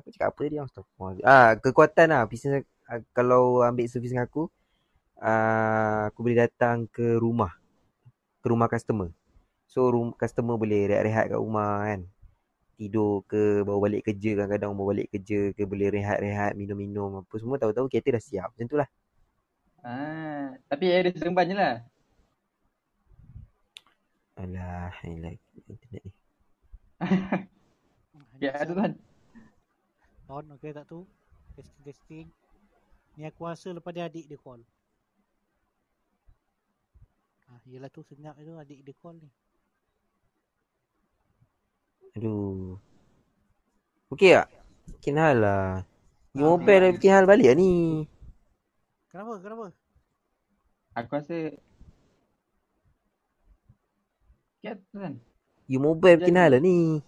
Aku 0.00 0.08
cakap 0.12 0.32
apa? 0.32 0.42
Astagfirullah. 0.64 1.24
Ah 1.24 1.48
kekuatan 1.60 2.08
lah 2.12 2.22
bisnes 2.28 2.64
ah, 2.88 3.00
kalau 3.16 3.60
ambil 3.64 3.84
servis 3.88 4.12
dengan 4.12 4.28
aku 4.28 4.48
ah 5.20 6.08
aku 6.08 6.18
boleh 6.24 6.38
datang 6.44 6.88
ke 6.88 7.16
rumah 7.20 7.52
ke 8.42 8.46
rumah 8.52 8.68
customer. 8.72 9.08
So 9.68 9.92
room, 9.92 10.14
customer 10.16 10.56
boleh 10.56 10.88
rehat-rehat 10.88 11.24
kat 11.32 11.38
rumah 11.40 11.84
kan. 11.90 12.00
Tidur 12.80 13.24
ke 13.28 13.64
bawa 13.66 13.88
balik 13.88 14.08
kerja 14.08 14.36
kadang-kadang 14.36 14.72
bawa 14.76 14.86
balik 14.96 15.08
kerja 15.12 15.52
ke 15.56 15.62
boleh 15.68 15.88
rehat-rehat 15.96 16.52
minum-minum 16.56 17.24
apa 17.24 17.34
semua 17.40 17.56
tahu-tahu 17.60 17.86
kereta 17.92 18.16
dah 18.16 18.22
siap. 18.24 18.48
Macam 18.56 18.66
tu 18.72 18.76
lah. 18.80 18.88
Ah, 19.86 20.50
tapi 20.66 20.90
area 20.90 21.14
seremban 21.14 21.46
je 21.46 21.54
lah. 21.54 21.78
Alah, 24.34 24.90
alah 24.90 25.34
internet 25.70 26.02
ni. 26.02 26.12
Ya, 28.42 28.52
tu 28.68 28.76
kan. 28.76 28.92
On, 30.28 30.44
okay 30.58 30.74
tak 30.74 30.90
tu? 30.90 31.08
Testing, 31.56 31.82
testing. 31.86 32.26
Ni 33.16 33.24
aku 33.24 33.48
rasa 33.48 33.72
lepas 33.72 33.94
dia 33.96 34.10
adik 34.10 34.28
dia 34.28 34.36
call. 34.36 34.60
Ah, 37.48 37.62
yelah 37.64 37.88
tu 37.88 38.04
senyap 38.04 38.36
tu 38.36 38.58
adik 38.58 38.84
dia 38.84 38.92
call 39.00 39.16
ni. 39.16 39.30
Aduh. 42.18 42.76
Okey 44.12 44.36
tak? 44.36 44.52
Bikin 44.98 45.16
hal 45.16 45.40
lah. 45.40 45.86
Ni 46.36 46.44
mobile 46.44 46.82
dah 46.82 46.92
bikin 46.92 47.12
hal 47.14 47.24
balik 47.24 47.54
lah 47.54 47.56
ni. 47.56 48.04
Kenapa? 49.16 49.40
Kenapa? 49.40 49.66
Aku 50.92 51.08
rasa 51.16 51.56
kan. 54.92 55.16
You 55.64 55.80
mobile 55.80 56.20
hal 56.20 56.52
lah 56.52 56.60
ni. 56.60 57.00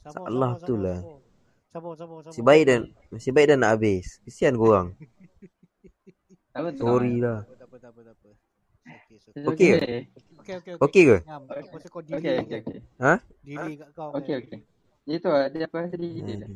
Sabar, 0.00 0.32
Salah 0.32 0.52
sabar, 0.56 0.64
tu 0.64 0.72
sabar, 0.72 0.84
lah. 0.88 0.98
sabar. 1.04 1.92
Sabar, 1.92 1.92
sabar. 1.92 2.18
Nasib 2.24 2.44
baik 2.48 2.62
dah, 2.64 2.78
nasib 3.12 3.32
baik 3.36 3.46
dah 3.52 3.56
nak 3.60 3.70
habis. 3.76 4.16
Kesian 4.24 4.56
korang. 4.56 4.96
Apa 6.56 6.72
tu. 6.72 6.88
Sorry 6.88 7.20
lah. 7.20 7.44
Tak 7.44 7.68
apa, 7.68 7.76
tak 7.84 7.90
apa, 7.92 8.00
tak 8.00 8.14
apa. 8.16 8.30
Okey. 9.52 9.70
Okey. 9.76 10.08
Okey, 10.40 10.54
okay, 10.56 10.72
okay. 10.72 10.84
Okey 10.88 11.02
ke? 11.04 11.16
Ngam, 11.20 11.42
aku 11.52 11.76
rasa 11.76 11.88
kau 11.92 12.00
delay 12.00 12.16
okey, 12.16 12.32
kan? 12.48 12.60
okey. 12.64 12.80
Ha? 12.96 13.14
Delay 13.44 13.74
kat 13.76 13.88
kau 13.92 14.08
Okey, 14.16 14.32
kan? 14.32 14.40
okey. 14.40 14.58
Itu 15.04 15.28
lah, 15.28 15.52
dia 15.52 15.68
apa 15.68 15.78
tadi 15.92 16.08
dia. 16.16 16.48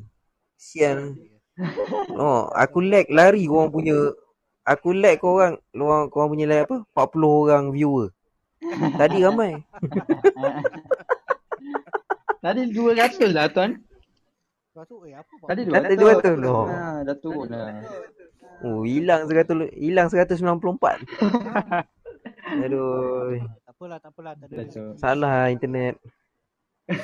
Kesian. 0.57 1.21
Oh, 2.17 2.49
aku 2.57 2.81
lag 2.81 3.05
lari 3.13 3.45
korang 3.45 3.69
punya. 3.69 4.17
Aku 4.71 4.95
lag 4.95 5.19
korang. 5.19 5.59
Korang, 5.75 6.07
korang 6.15 6.31
punya 6.31 6.47
lag 6.47 6.71
apa? 6.71 6.87
40 6.95 7.27
orang 7.27 7.75
viewer. 7.75 8.15
Tadi 8.95 9.27
ramai. 9.27 9.59
Tadi 12.45 12.61
200 12.73 13.37
lah 13.37 13.51
tuan. 13.51 13.83
Tu, 14.81 14.97
eh 15.11 15.19
apa? 15.19 15.35
Tadi 15.45 15.69
Kata 15.69 15.93
200. 15.93 16.39
200 16.39 16.41
loh. 16.41 16.65
Ha, 16.71 17.03
dah 17.05 17.17
turun 17.21 17.53
lah. 17.53 17.85
Oh, 18.65 18.81
hilang 18.87 19.29
100 19.29 19.77
hilang 19.77 20.09
194. 20.09 20.41
Aduh. 22.65 23.37
Tak 23.41 23.73
apalah, 23.77 23.99
tak 24.01 24.11
apalah. 24.13 24.33
Tak 24.37 24.53
ada. 24.53 24.65
Salah 24.97 25.49
lah 25.49 25.53
internet. 25.53 25.97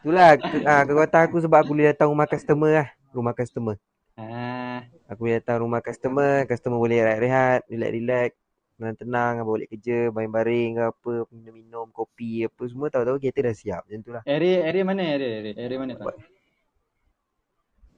Itulah 0.00 0.40
ah, 0.64 0.80
kekuatan 0.88 1.28
aku 1.28 1.44
sebab 1.44 1.60
aku 1.60 1.76
boleh 1.76 1.92
datang 1.92 2.08
rumah 2.08 2.24
customer 2.24 2.72
lah. 2.72 2.88
Rumah 3.12 3.36
customer. 3.36 3.76
Ah, 4.16 4.69
Aku 5.10 5.26
boleh 5.26 5.42
datang 5.42 5.66
rumah 5.66 5.82
customer. 5.82 6.46
Customer 6.46 6.78
boleh 6.78 7.02
rehat-rehat, 7.02 7.66
relax-relax. 7.66 8.30
Tenang-tenang, 8.78 9.42
balik 9.42 9.68
kerja, 9.74 10.08
baring-baring 10.14 10.78
ke 10.78 10.84
apa, 10.86 11.12
minum-minum, 11.34 11.90
kopi 11.90 12.46
apa 12.46 12.62
semua. 12.70 12.88
Tahu-tahu 12.94 13.18
kereta 13.18 13.50
dah 13.50 13.56
siap. 13.58 13.82
Macam 13.90 14.00
tu 14.06 14.12
lah. 14.14 14.22
area 14.22 14.64
area 14.70 14.82
mana 14.86 15.02
area 15.02 15.30
area, 15.42 15.52
area 15.58 15.78
mana 15.82 15.98
tuan? 15.98 16.14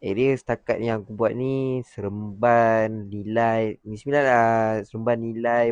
Area 0.03 0.35
setakat 0.35 0.83
yang 0.83 1.05
aku 1.05 1.15
buat 1.15 1.31
ni 1.31 1.79
Seremban, 1.87 3.07
Nilai 3.07 3.79
Ni 3.87 3.95
sembilan 3.95 4.25
lah 4.27 4.83
Seremban, 4.83 5.15
Nilai 5.23 5.71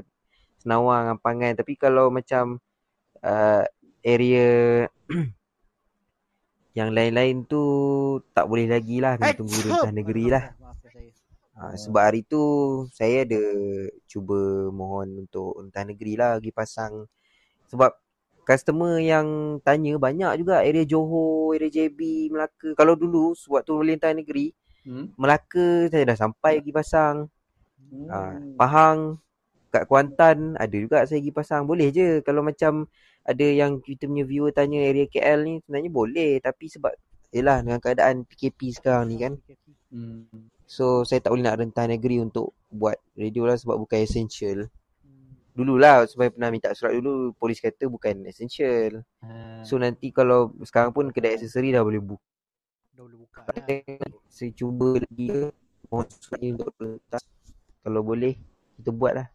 Senawang, 0.62 1.18
Ampangan 1.18 1.58
Tapi 1.58 1.74
kalau 1.74 2.14
macam 2.14 2.62
uh, 3.26 3.66
Area 4.06 4.86
Yang 6.78 6.90
lain-lain 6.94 7.36
tu 7.50 7.64
Tak 8.30 8.46
boleh 8.46 8.70
lagi 8.70 9.02
lah 9.02 9.18
Kena 9.18 9.34
tunggu 9.34 9.58
rentah 9.66 9.90
negeri 9.90 10.30
lah. 10.30 10.44
Ha, 11.60 11.76
Sebab 11.76 12.02
hari 12.02 12.24
tu 12.24 12.40
Saya 12.90 13.28
ada 13.28 13.42
Cuba 14.08 14.72
mohon 14.72 15.28
untuk 15.28 15.60
rentah 15.60 15.84
negeri 15.84 16.16
lah 16.16 16.40
Pergi 16.40 16.52
pasang 16.56 17.04
Sebab 17.68 17.92
Customer 18.48 18.98
yang 18.98 19.60
tanya 19.62 19.94
banyak 19.94 20.42
juga 20.42 20.66
area 20.66 20.82
Johor, 20.82 21.54
area 21.54 21.70
JB, 21.70 22.32
Melaka. 22.34 22.74
Kalau 22.74 22.98
dulu 22.98 23.30
waktu 23.46 23.70
melintang 23.78 24.18
negeri, 24.18 24.50
Hmm. 24.84 25.12
Melaka 25.20 25.92
saya 25.92 26.08
dah 26.08 26.16
sampai 26.16 26.60
pergi 26.60 26.72
pasang. 26.72 27.16
Hmm. 27.90 28.08
Ha, 28.08 28.18
Pahang, 28.56 28.98
kat 29.68 29.84
Kuantan 29.84 30.56
ada 30.56 30.76
juga 30.76 31.04
saya 31.04 31.20
pergi 31.20 31.32
pasang. 31.36 31.68
Boleh 31.68 31.92
je 31.92 32.24
kalau 32.24 32.40
macam 32.40 32.88
ada 33.24 33.46
yang 33.46 33.84
kita 33.84 34.08
punya 34.08 34.24
viewer 34.24 34.52
tanya 34.56 34.80
area 34.80 35.04
KL 35.04 35.44
ni 35.44 35.60
sebenarnya 35.60 35.90
boleh 35.92 36.30
tapi 36.40 36.66
sebab 36.72 36.96
yelah 37.30 37.60
dengan 37.60 37.78
keadaan 37.78 38.24
PKP 38.24 38.80
sekarang 38.80 39.12
ni 39.12 39.16
kan. 39.20 39.32
Hmm. 39.92 40.48
So 40.70 41.02
saya 41.02 41.18
tak 41.18 41.34
boleh 41.34 41.50
nak 41.50 41.58
rentah 41.58 41.82
negeri 41.90 42.22
untuk 42.22 42.54
buat 42.70 42.94
radio 43.18 43.42
lah 43.42 43.58
sebab 43.58 43.74
bukan 43.74 44.06
essential. 44.06 44.70
Hmm. 45.02 45.34
Dululah 45.50 46.06
sebab 46.06 46.38
pernah 46.38 46.46
minta 46.54 46.70
surat 46.78 46.94
dulu 46.94 47.34
polis 47.34 47.58
kata 47.58 47.90
bukan 47.90 48.22
essential. 48.30 49.02
Ah, 49.18 49.66
So 49.66 49.82
nanti 49.82 50.14
kalau 50.14 50.54
sekarang 50.62 50.94
pun 50.94 51.10
kedai 51.10 51.34
aksesori 51.34 51.74
dah 51.74 51.82
boleh 51.82 51.98
buka. 51.98 52.22
Dah 52.94 53.02
boleh 53.02 53.18
buka 53.18 53.50
dah. 53.50 53.82
Saya 54.30 54.50
cuba 54.54 54.94
lagi 55.02 55.26
ke 55.26 55.50
mohon 55.90 56.06
surat 56.06 56.38
ni 56.38 56.48
untuk 56.54 56.70
rentas. 56.78 57.22
Kalau 57.82 58.00
boleh 58.06 58.38
kita 58.78 58.90
buat 58.94 59.12
lah. 59.18 59.26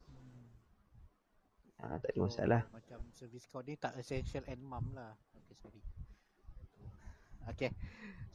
Ha, 1.84 2.00
tak 2.00 2.16
ada 2.16 2.20
masalah. 2.24 2.62
Macam 2.72 3.04
servis 3.12 3.44
kau 3.52 3.60
ni 3.60 3.76
tak 3.76 3.92
essential 4.00 4.48
and 4.48 4.64
mum 4.64 4.88
lah. 4.96 5.12
Okay, 5.36 5.56
sorry. 5.60 5.84
Okay. 7.52 7.70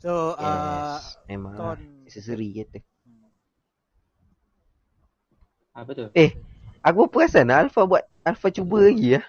So, 0.05 0.37
uh, 0.37 1.01
Yes. 1.01 1.17
Memang 1.33 1.53
lah. 1.57 1.75
Ton. 1.75 1.81
Accessory 2.05 2.49
kata. 2.61 2.90
Apa 5.81 5.91
tu? 5.97 6.05
Eh, 6.13 6.37
aku 6.85 7.09
perasan 7.09 7.49
Alpha 7.49 7.89
buat 7.89 8.05
Alpha 8.23 8.53
cuba 8.53 8.85
lagi 8.85 9.17
lah. 9.17 9.25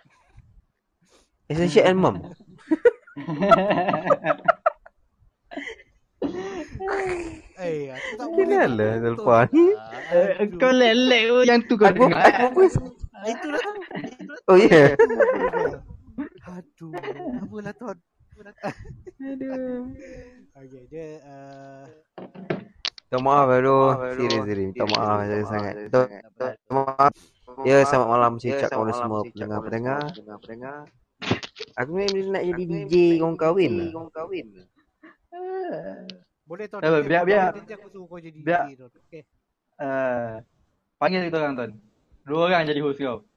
Essential 1.48 1.88
and 1.88 2.00
Mom. 2.00 2.16
Eh, 7.62 7.94
aku 7.94 8.10
tak 8.18 8.28
Kenal 8.34 8.70
boleh. 8.74 8.90
lah 8.90 8.92
betul. 8.98 9.12
Alpha 9.14 9.38
ni. 9.54 9.66
Eh, 10.12 10.50
Kau 10.58 10.72
lelek 10.74 11.24
pun 11.30 11.46
yang 11.46 11.62
tu 11.64 11.74
kau 11.78 11.88
Aku 11.88 12.10
dengar. 12.10 12.26
aku 12.26 12.48
perasan. 12.58 12.84
Itu 13.22 13.48
lah 13.48 13.60
tu. 13.62 13.72
Itu 14.02 14.24
lah 14.26 14.40
Oh 14.50 14.58
ya. 14.58 14.66
Yeah. 14.66 14.90
tu. 16.74 16.90
Aduh. 16.90 16.94
Apalah 17.38 17.74
Ton. 17.78 17.98
Aduh. 19.22 19.94
Okay, 20.52 20.84
dia 20.90 21.08
uh, 21.24 21.86
Minta 23.12 23.28
maaf 23.28 23.50
aduh. 23.52 23.92
Serius 24.16 24.44
serius. 24.48 24.72
Minta 24.72 24.86
maaf 24.88 25.20
saya 25.28 25.44
sangat. 25.44 25.74
Minta 25.84 26.02
maaf. 26.72 27.12
Ya, 27.68 27.84
selamat 27.84 28.08
malam 28.08 28.32
saya 28.40 28.52
ucap 28.56 28.70
kepada 28.72 28.94
semua 28.96 29.20
pendengar-pendengar. 29.28 30.02
Aku 31.76 31.92
ni 32.00 32.08
nak 32.32 32.40
jadi 32.48 32.64
DJ 32.64 33.20
orang 33.20 33.36
kahwin 33.36 33.92
boleh 36.48 36.66
Ton. 36.72 36.80
Eh, 36.80 37.04
biar- 37.04 37.28
biar- 37.28 37.52
Nanti 37.52 37.76
aku 37.76 37.92
suruh 37.92 38.08
kau 38.08 38.16
jadi 38.16 38.40
biar- 38.40 38.72
DJ. 38.72 39.28
Uh, 39.76 40.40
panggil 40.96 41.28
kita 41.28 41.36
orang 41.44 41.56
Ton. 41.60 41.72
Dua 42.24 42.48
orang 42.48 42.64
jadi 42.64 42.80
host 42.80 43.00
kau. 43.04 43.28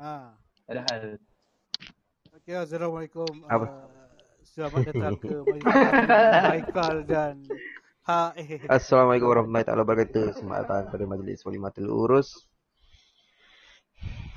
Ha. 0.00 0.32
Ada 0.72 0.80
hal. 0.88 1.20
Okay, 2.40 2.56
Assalamualaikum. 2.56 3.28
Apa? 3.44 3.64
Uh, 3.68 3.88
selamat 4.40 4.88
datang 4.88 5.16
ke 5.20 5.36
Haikal 6.48 6.96
dan 7.04 7.44
Ha 8.06 8.30
eh. 8.38 8.62
Assalamualaikum 8.70 9.26
warahmatullahi 9.26 9.66
taala 9.66 9.82
wabarakatuh. 9.82 10.38
Selamat 10.38 10.58
datang 10.62 10.82
kepada 10.86 11.04
majlis 11.10 11.42
Walimatul 11.42 11.90
Urus. 11.90 12.46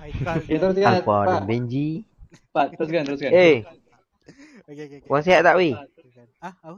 Haikal. 0.01 0.41
Okay, 0.41 0.57
dan- 0.57 0.73
teruskan. 0.73 0.93
Dan 0.97 1.05
Pak. 1.05 1.41
Benji. 1.45 1.89
Pak, 2.49 2.65
teruskan, 2.73 3.01
teruskan. 3.05 3.29
Eh, 3.29 3.61
Okay, 4.69 4.85
okay, 4.85 4.97
okay. 5.01 5.21
sihat 5.25 5.41
tak 5.45 5.57
weh? 5.57 5.73
Ah, 6.41 6.53
apa? 6.61 6.77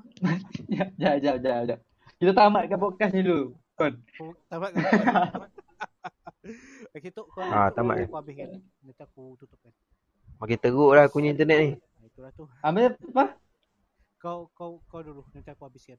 Jap, 0.99 1.15
jap, 1.23 1.35
jap, 1.43 1.59
jap. 1.67 1.79
Kita 2.19 2.31
tamatkan 2.31 2.79
podcast 2.79 3.11
ni 3.15 3.23
dulu. 3.23 3.55
Kon. 3.75 3.93
Tamat 4.51 4.71
kan? 4.75 4.83
okay, 6.95 7.11
Tok, 7.11 7.27
kau 7.31 7.43
Ah, 7.43 7.67
Tok, 7.71 7.83
tamat 7.83 8.03
Aku 8.07 8.15
habiskan. 8.19 8.63
Nanti 8.83 9.03
aku 9.03 9.35
tutupkan. 9.39 9.71
Makin 10.39 10.59
teruk 10.59 10.91
lah 10.91 11.07
aku 11.07 11.19
punya 11.19 11.35
internet 11.35 11.57
ni. 11.59 11.69
Ah, 11.75 12.03
itulah 12.07 12.31
tu. 12.35 12.43
Ambil 12.63 12.95
apa? 13.15 13.35
Kau 14.19 14.51
kau 14.55 14.83
kau 14.87 14.99
dulu. 15.03 15.23
Nanti 15.35 15.51
aku 15.51 15.67
habiskan. 15.67 15.95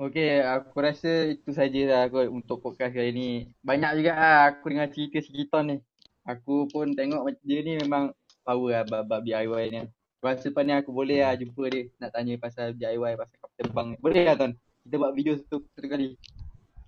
Okey, 0.00 0.40
aku 0.40 0.80
rasa 0.80 1.28
itu 1.28 1.52
sajalah 1.52 2.08
kot 2.08 2.32
untuk 2.32 2.64
podcast 2.64 2.96
kali 2.96 3.12
ni. 3.12 3.28
Banyak 3.60 4.00
juga 4.00 4.16
lah 4.16 4.40
aku 4.48 4.72
dengar 4.72 4.88
cerita 4.88 5.20
si 5.20 5.28
Giton 5.28 5.64
ni. 5.68 5.76
Aku 6.24 6.64
pun 6.72 6.96
tengok 6.96 7.28
dia 7.44 7.60
ni 7.60 7.76
memang 7.76 8.16
power 8.40 8.80
lah 8.80 8.84
bab-bab 8.88 9.20
DIY 9.20 9.64
ni. 9.68 9.84
Aku 10.16 10.24
rasa 10.24 10.48
ni 10.64 10.72
aku 10.72 10.88
boleh 10.88 11.20
lah 11.20 11.36
jumpa 11.36 11.68
dia 11.68 11.92
nak 12.00 12.16
tanya 12.16 12.32
pasal 12.40 12.72
DIY, 12.72 13.12
pasal 13.12 13.36
kapal 13.44 13.56
terbang 13.60 13.86
ni. 13.92 13.96
Boleh 14.00 14.22
lah 14.24 14.40
Ton? 14.40 14.52
Kita 14.88 14.94
buat 14.96 15.12
video 15.12 15.36
satu, 15.36 15.68
satu 15.76 15.84
kali. 15.84 16.16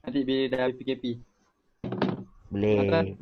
Nanti 0.09 0.19
bila 0.25 0.43
dah 0.49 0.73
PKP. 0.73 1.05
Boleh. 2.49 3.13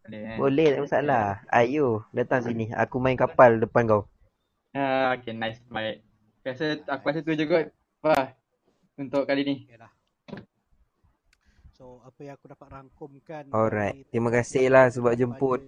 Boleh 0.00 0.20
eh? 0.32 0.36
Boleh 0.40 0.66
tak 0.72 0.80
masalah. 0.88 1.44
Ayo, 1.52 2.08
datang 2.16 2.40
sini. 2.40 2.72
Aku 2.72 2.96
main 3.04 3.20
kapal 3.20 3.60
depan 3.60 3.84
kau. 3.84 4.08
Ah, 4.72 5.12
okay, 5.12 5.36
nice. 5.36 5.60
Baik. 5.68 6.00
Aku 6.40 6.56
rasa, 6.56 6.66
aku 6.88 7.04
rasa 7.04 7.20
tu 7.20 7.36
je 7.36 7.44
kot. 7.44 7.68
Wah, 8.00 8.32
untuk 8.96 9.22
kali 9.28 9.42
ni. 9.44 9.54
Okay 9.68 9.78
lah. 9.78 9.92
So, 11.76 12.00
apa 12.08 12.24
yang 12.24 12.40
aku 12.40 12.48
dapat 12.48 12.72
rangkumkan 12.72 13.52
Alright. 13.52 14.08
Terima 14.08 14.32
kasih 14.32 14.72
lah 14.72 14.88
sebab 14.88 15.12
jemput. 15.12 15.60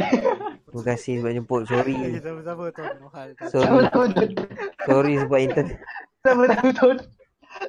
Terima 0.72 0.82
kasih 0.88 1.20
sebab 1.20 1.32
jemput. 1.36 1.62
Sorry. 1.68 2.16
sama-sama 2.24 2.72
Tuan 2.72 2.96
Nohal. 2.96 3.28
Sorry. 3.52 3.84
Sorry 4.88 5.12
sebab 5.20 5.38
internet. 5.44 5.76
Sama 6.24 6.44
tahu 6.48 6.70
Ton. 6.72 6.96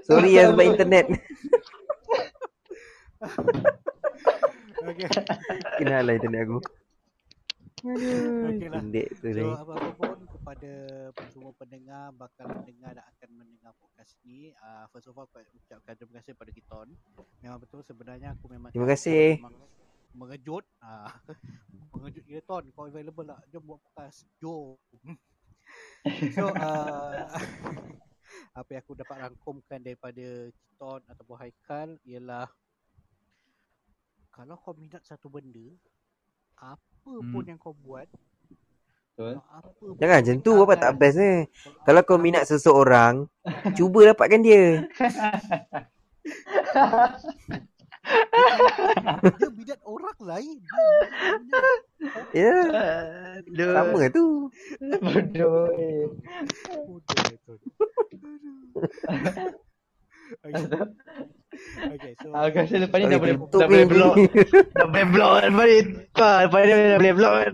Sorry 0.07 0.31
lah 0.39 0.55
sebab 0.55 0.65
internet. 0.65 1.05
Okay. 4.83 5.07
Kenal 5.79 6.03
lah 6.03 6.19
internet 6.19 6.43
aku. 6.43 6.59
Okay 7.83 8.67
lah. 8.71 8.79
Pendek 8.79 9.07
tu 9.19 9.27
ni. 9.27 9.43
So 9.43 9.59
apa-apa 9.59 9.91
pun 9.99 10.19
kepada 10.23 10.71
semua 11.35 11.51
pendengar 11.59 12.15
bakal 12.15 12.47
mendengar 12.47 12.95
dan 12.95 13.03
akan 13.03 13.29
mendengar 13.43 13.75
podcast 13.75 14.15
ni. 14.23 14.55
Uh, 14.55 14.87
first 14.95 15.11
of 15.11 15.19
all 15.19 15.27
aku 15.27 15.43
ucapkan 15.59 15.91
terima 15.99 16.23
kasih 16.23 16.31
pada 16.31 16.51
Kiton. 16.55 16.95
Memang 17.43 17.59
betul 17.59 17.83
sebenarnya 17.83 18.39
aku 18.39 18.47
memang 18.47 18.71
Terima 18.71 18.87
kasih. 18.87 19.35
memang 19.35 19.59
mengejut. 20.15 20.63
Uh, 20.79 21.11
mengejut 21.99 22.23
dia 22.23 22.39
Ton. 22.47 22.63
Kau 22.71 22.87
available 22.87 23.27
tak? 23.27 23.39
Jom 23.51 23.63
buat 23.67 23.79
podcast. 23.83 24.23
Jom. 24.39 24.79
so 26.39 26.55
uh, 26.55 27.27
apa 28.59 28.69
yang 28.71 28.79
aku 28.79 28.95
dapat 28.95 29.27
rangkumkan 29.27 29.83
daripada 29.83 30.47
Kiton 30.55 31.03
ataupun 31.11 31.35
Haikal 31.35 31.99
ialah 32.07 32.47
kalau 34.31 34.55
kau 34.55 34.71
minat 34.71 35.03
satu 35.03 35.27
benda 35.27 35.67
apa 36.57 36.92
pun 37.05 37.19
Hmm. 37.35 37.43
yang 37.45 37.57
kau 37.57 37.75
buat 37.77 38.07
Betul. 39.13 39.37
apa 39.37 39.69
Jangan 39.99 40.17
macam 40.19 40.37
tu 40.39 40.53
apa 40.57 40.73
tak 40.75 40.91
best 40.97 41.17
ni. 41.17 41.45
Kalau 41.83 42.01
kau 42.01 42.15
apa- 42.15 42.23
minat 42.23 42.43
seseorang, 42.43 43.29
cuba 43.73 44.09
dapatkan 44.09 44.41
dia. 44.41 44.63
dia 49.33 49.49
minat 49.49 49.79
orang 49.83 50.17
lain 50.19 50.57
Ya, 52.33 52.57
Aduh. 53.37 53.71
sama 53.71 54.01
tu. 54.09 54.25
Bodoh. 54.99 55.69
eh. 55.71 56.09
bodoh 56.83 57.57
okay. 61.53 61.95
okay 61.95 62.13
so 62.19 62.27
Aku 62.33 62.57
rasa 62.59 62.75
lepas 62.81 62.97
ni 62.99 63.05
Okay, 63.05 63.13
dah 63.13 63.19
boleh 63.21 63.35
dah 63.37 63.67
boleh 63.67 63.87
blog. 63.87 64.13
Dah 64.73 64.87
boleh 64.89 65.07
blog 65.09 65.33
kan 65.39 65.51
lepas 65.53 65.67
ni. 65.67 65.79
Lepas 66.17 66.61
ni 66.63 66.71
dah 66.73 66.99
boleh 66.99 67.15
blog 67.15 67.33
kan. 67.37 67.53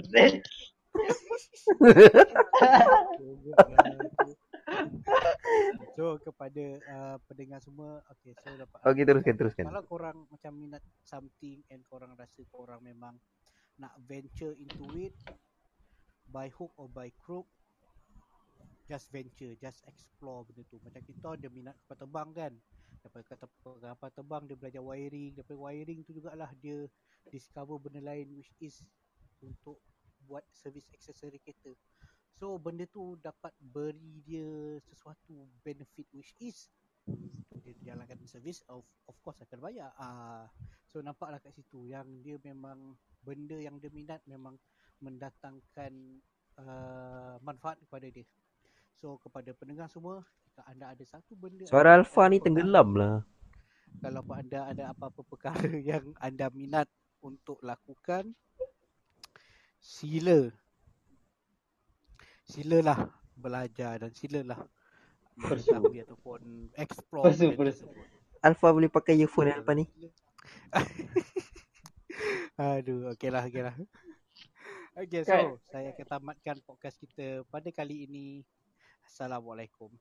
so 5.97 6.15
kepada 6.21 6.63
uh, 6.87 7.17
pendengar 7.25 7.59
semua 7.59 7.99
okay 8.07 8.31
so 8.37 8.47
dapat 8.53 8.79
Okey, 8.85 9.03
teruskan, 9.03 9.35
teruskan. 9.35 9.65
kalau 9.67 9.83
korang 9.89 10.17
macam 10.29 10.53
minat 10.55 10.83
something 11.03 11.59
and 11.73 11.81
korang 11.89 12.13
rasa 12.15 12.41
korang 12.53 12.79
memang 12.85 13.17
nak 13.79 13.93
venture 14.05 14.53
into 14.55 14.85
it 14.99 15.15
by 16.29 16.47
hook 16.53 16.71
or 16.77 16.87
by 16.91 17.09
crook 17.19 17.47
just 18.85 19.09
venture 19.13 19.53
just 19.59 19.81
explore 19.85 20.45
benda 20.45 20.65
tu 20.69 20.77
macam 20.81 21.01
kita 21.03 21.27
ada 21.35 21.47
minat 21.49 21.75
kapal 21.85 21.97
terbang 22.05 22.29
kan 22.33 22.53
dapat 22.99 23.23
kata 23.25 23.47
kapal 23.79 24.09
terbang 24.11 24.43
dia 24.47 24.57
belajar 24.59 24.81
wiring. 24.83 25.31
Daripada 25.35 25.57
wiring 25.57 25.99
tu 26.03 26.11
jugalah 26.11 26.51
dia 26.59 26.87
discover 27.31 27.79
benda 27.79 28.03
lain 28.03 28.31
which 28.35 28.51
is 28.59 28.83
untuk 29.39 29.79
buat 30.27 30.43
service 30.51 30.87
accessory 30.91 31.39
kereta. 31.39 31.71
So 32.39 32.55
benda 32.59 32.87
tu 32.87 33.19
dapat 33.19 33.51
beri 33.59 34.23
dia 34.23 34.79
sesuatu 34.83 35.47
benefit 35.63 36.07
which 36.15 36.35
is 36.39 36.71
dia 37.59 37.93
jalankan 37.93 38.21
servis 38.25 38.63
of 38.71 38.85
of 39.09 39.15
course 39.23 39.41
akan 39.43 39.59
bayar. 39.59 39.89
Ah 39.99 40.47
so 40.87 40.99
nampaklah 40.99 41.39
kat 41.39 41.55
situ. 41.55 41.87
Yang 41.87 42.07
dia 42.23 42.37
memang 42.43 42.95
benda 43.23 43.57
yang 43.59 43.79
dia 43.81 43.91
minat 43.91 44.23
memang 44.27 44.55
mendatangkan 44.99 46.19
uh, 46.59 47.35
manfaat 47.43 47.79
kepada 47.79 48.07
dia. 48.11 48.27
So 48.99 49.15
kepada 49.23 49.55
pendengar 49.55 49.87
semua 49.87 50.23
jika 50.59 50.75
anda 50.75 50.91
ada 50.91 51.05
satu 51.07 51.39
benda 51.39 51.63
Suara 51.63 51.95
Alfa 51.95 52.27
ni 52.27 52.43
tenggelam 52.43 52.91
lah. 52.99 53.23
kalau 54.03 54.27
anda 54.35 54.67
ada 54.67 54.91
apa-apa 54.91 55.23
perkara 55.23 55.71
yang 55.95 56.11
anda 56.19 56.51
minat 56.51 56.91
untuk 57.23 57.63
lakukan 57.63 58.35
sila 59.79 60.51
silalah 62.43 63.07
belajar 63.39 64.03
dan 64.03 64.11
silalah 64.11 64.59
mengetahui 65.39 66.03
ataupun 66.03 66.67
explore 66.75 67.31
Persu, 67.31 67.55
persu. 67.55 67.87
Alfa 68.43 68.75
boleh 68.75 68.91
pakai 68.91 69.15
earphone 69.19 69.55
depan 69.55 69.83
ni. 69.83 69.85
Aduh, 72.59 73.15
okey 73.15 73.31
lah, 73.31 73.47
okey 73.47 73.63
lah. 73.63 73.75
Okay, 74.95 75.23
Kan? 75.23 75.55
so 75.55 75.59
saya 75.71 75.95
akan 75.95 76.07
tamatkan 76.07 76.59
podcast 76.67 76.99
kita 76.99 77.47
pada 77.47 77.71
kali 77.71 78.03
ini. 78.07 78.43
Assalamualaikum. 79.07 79.91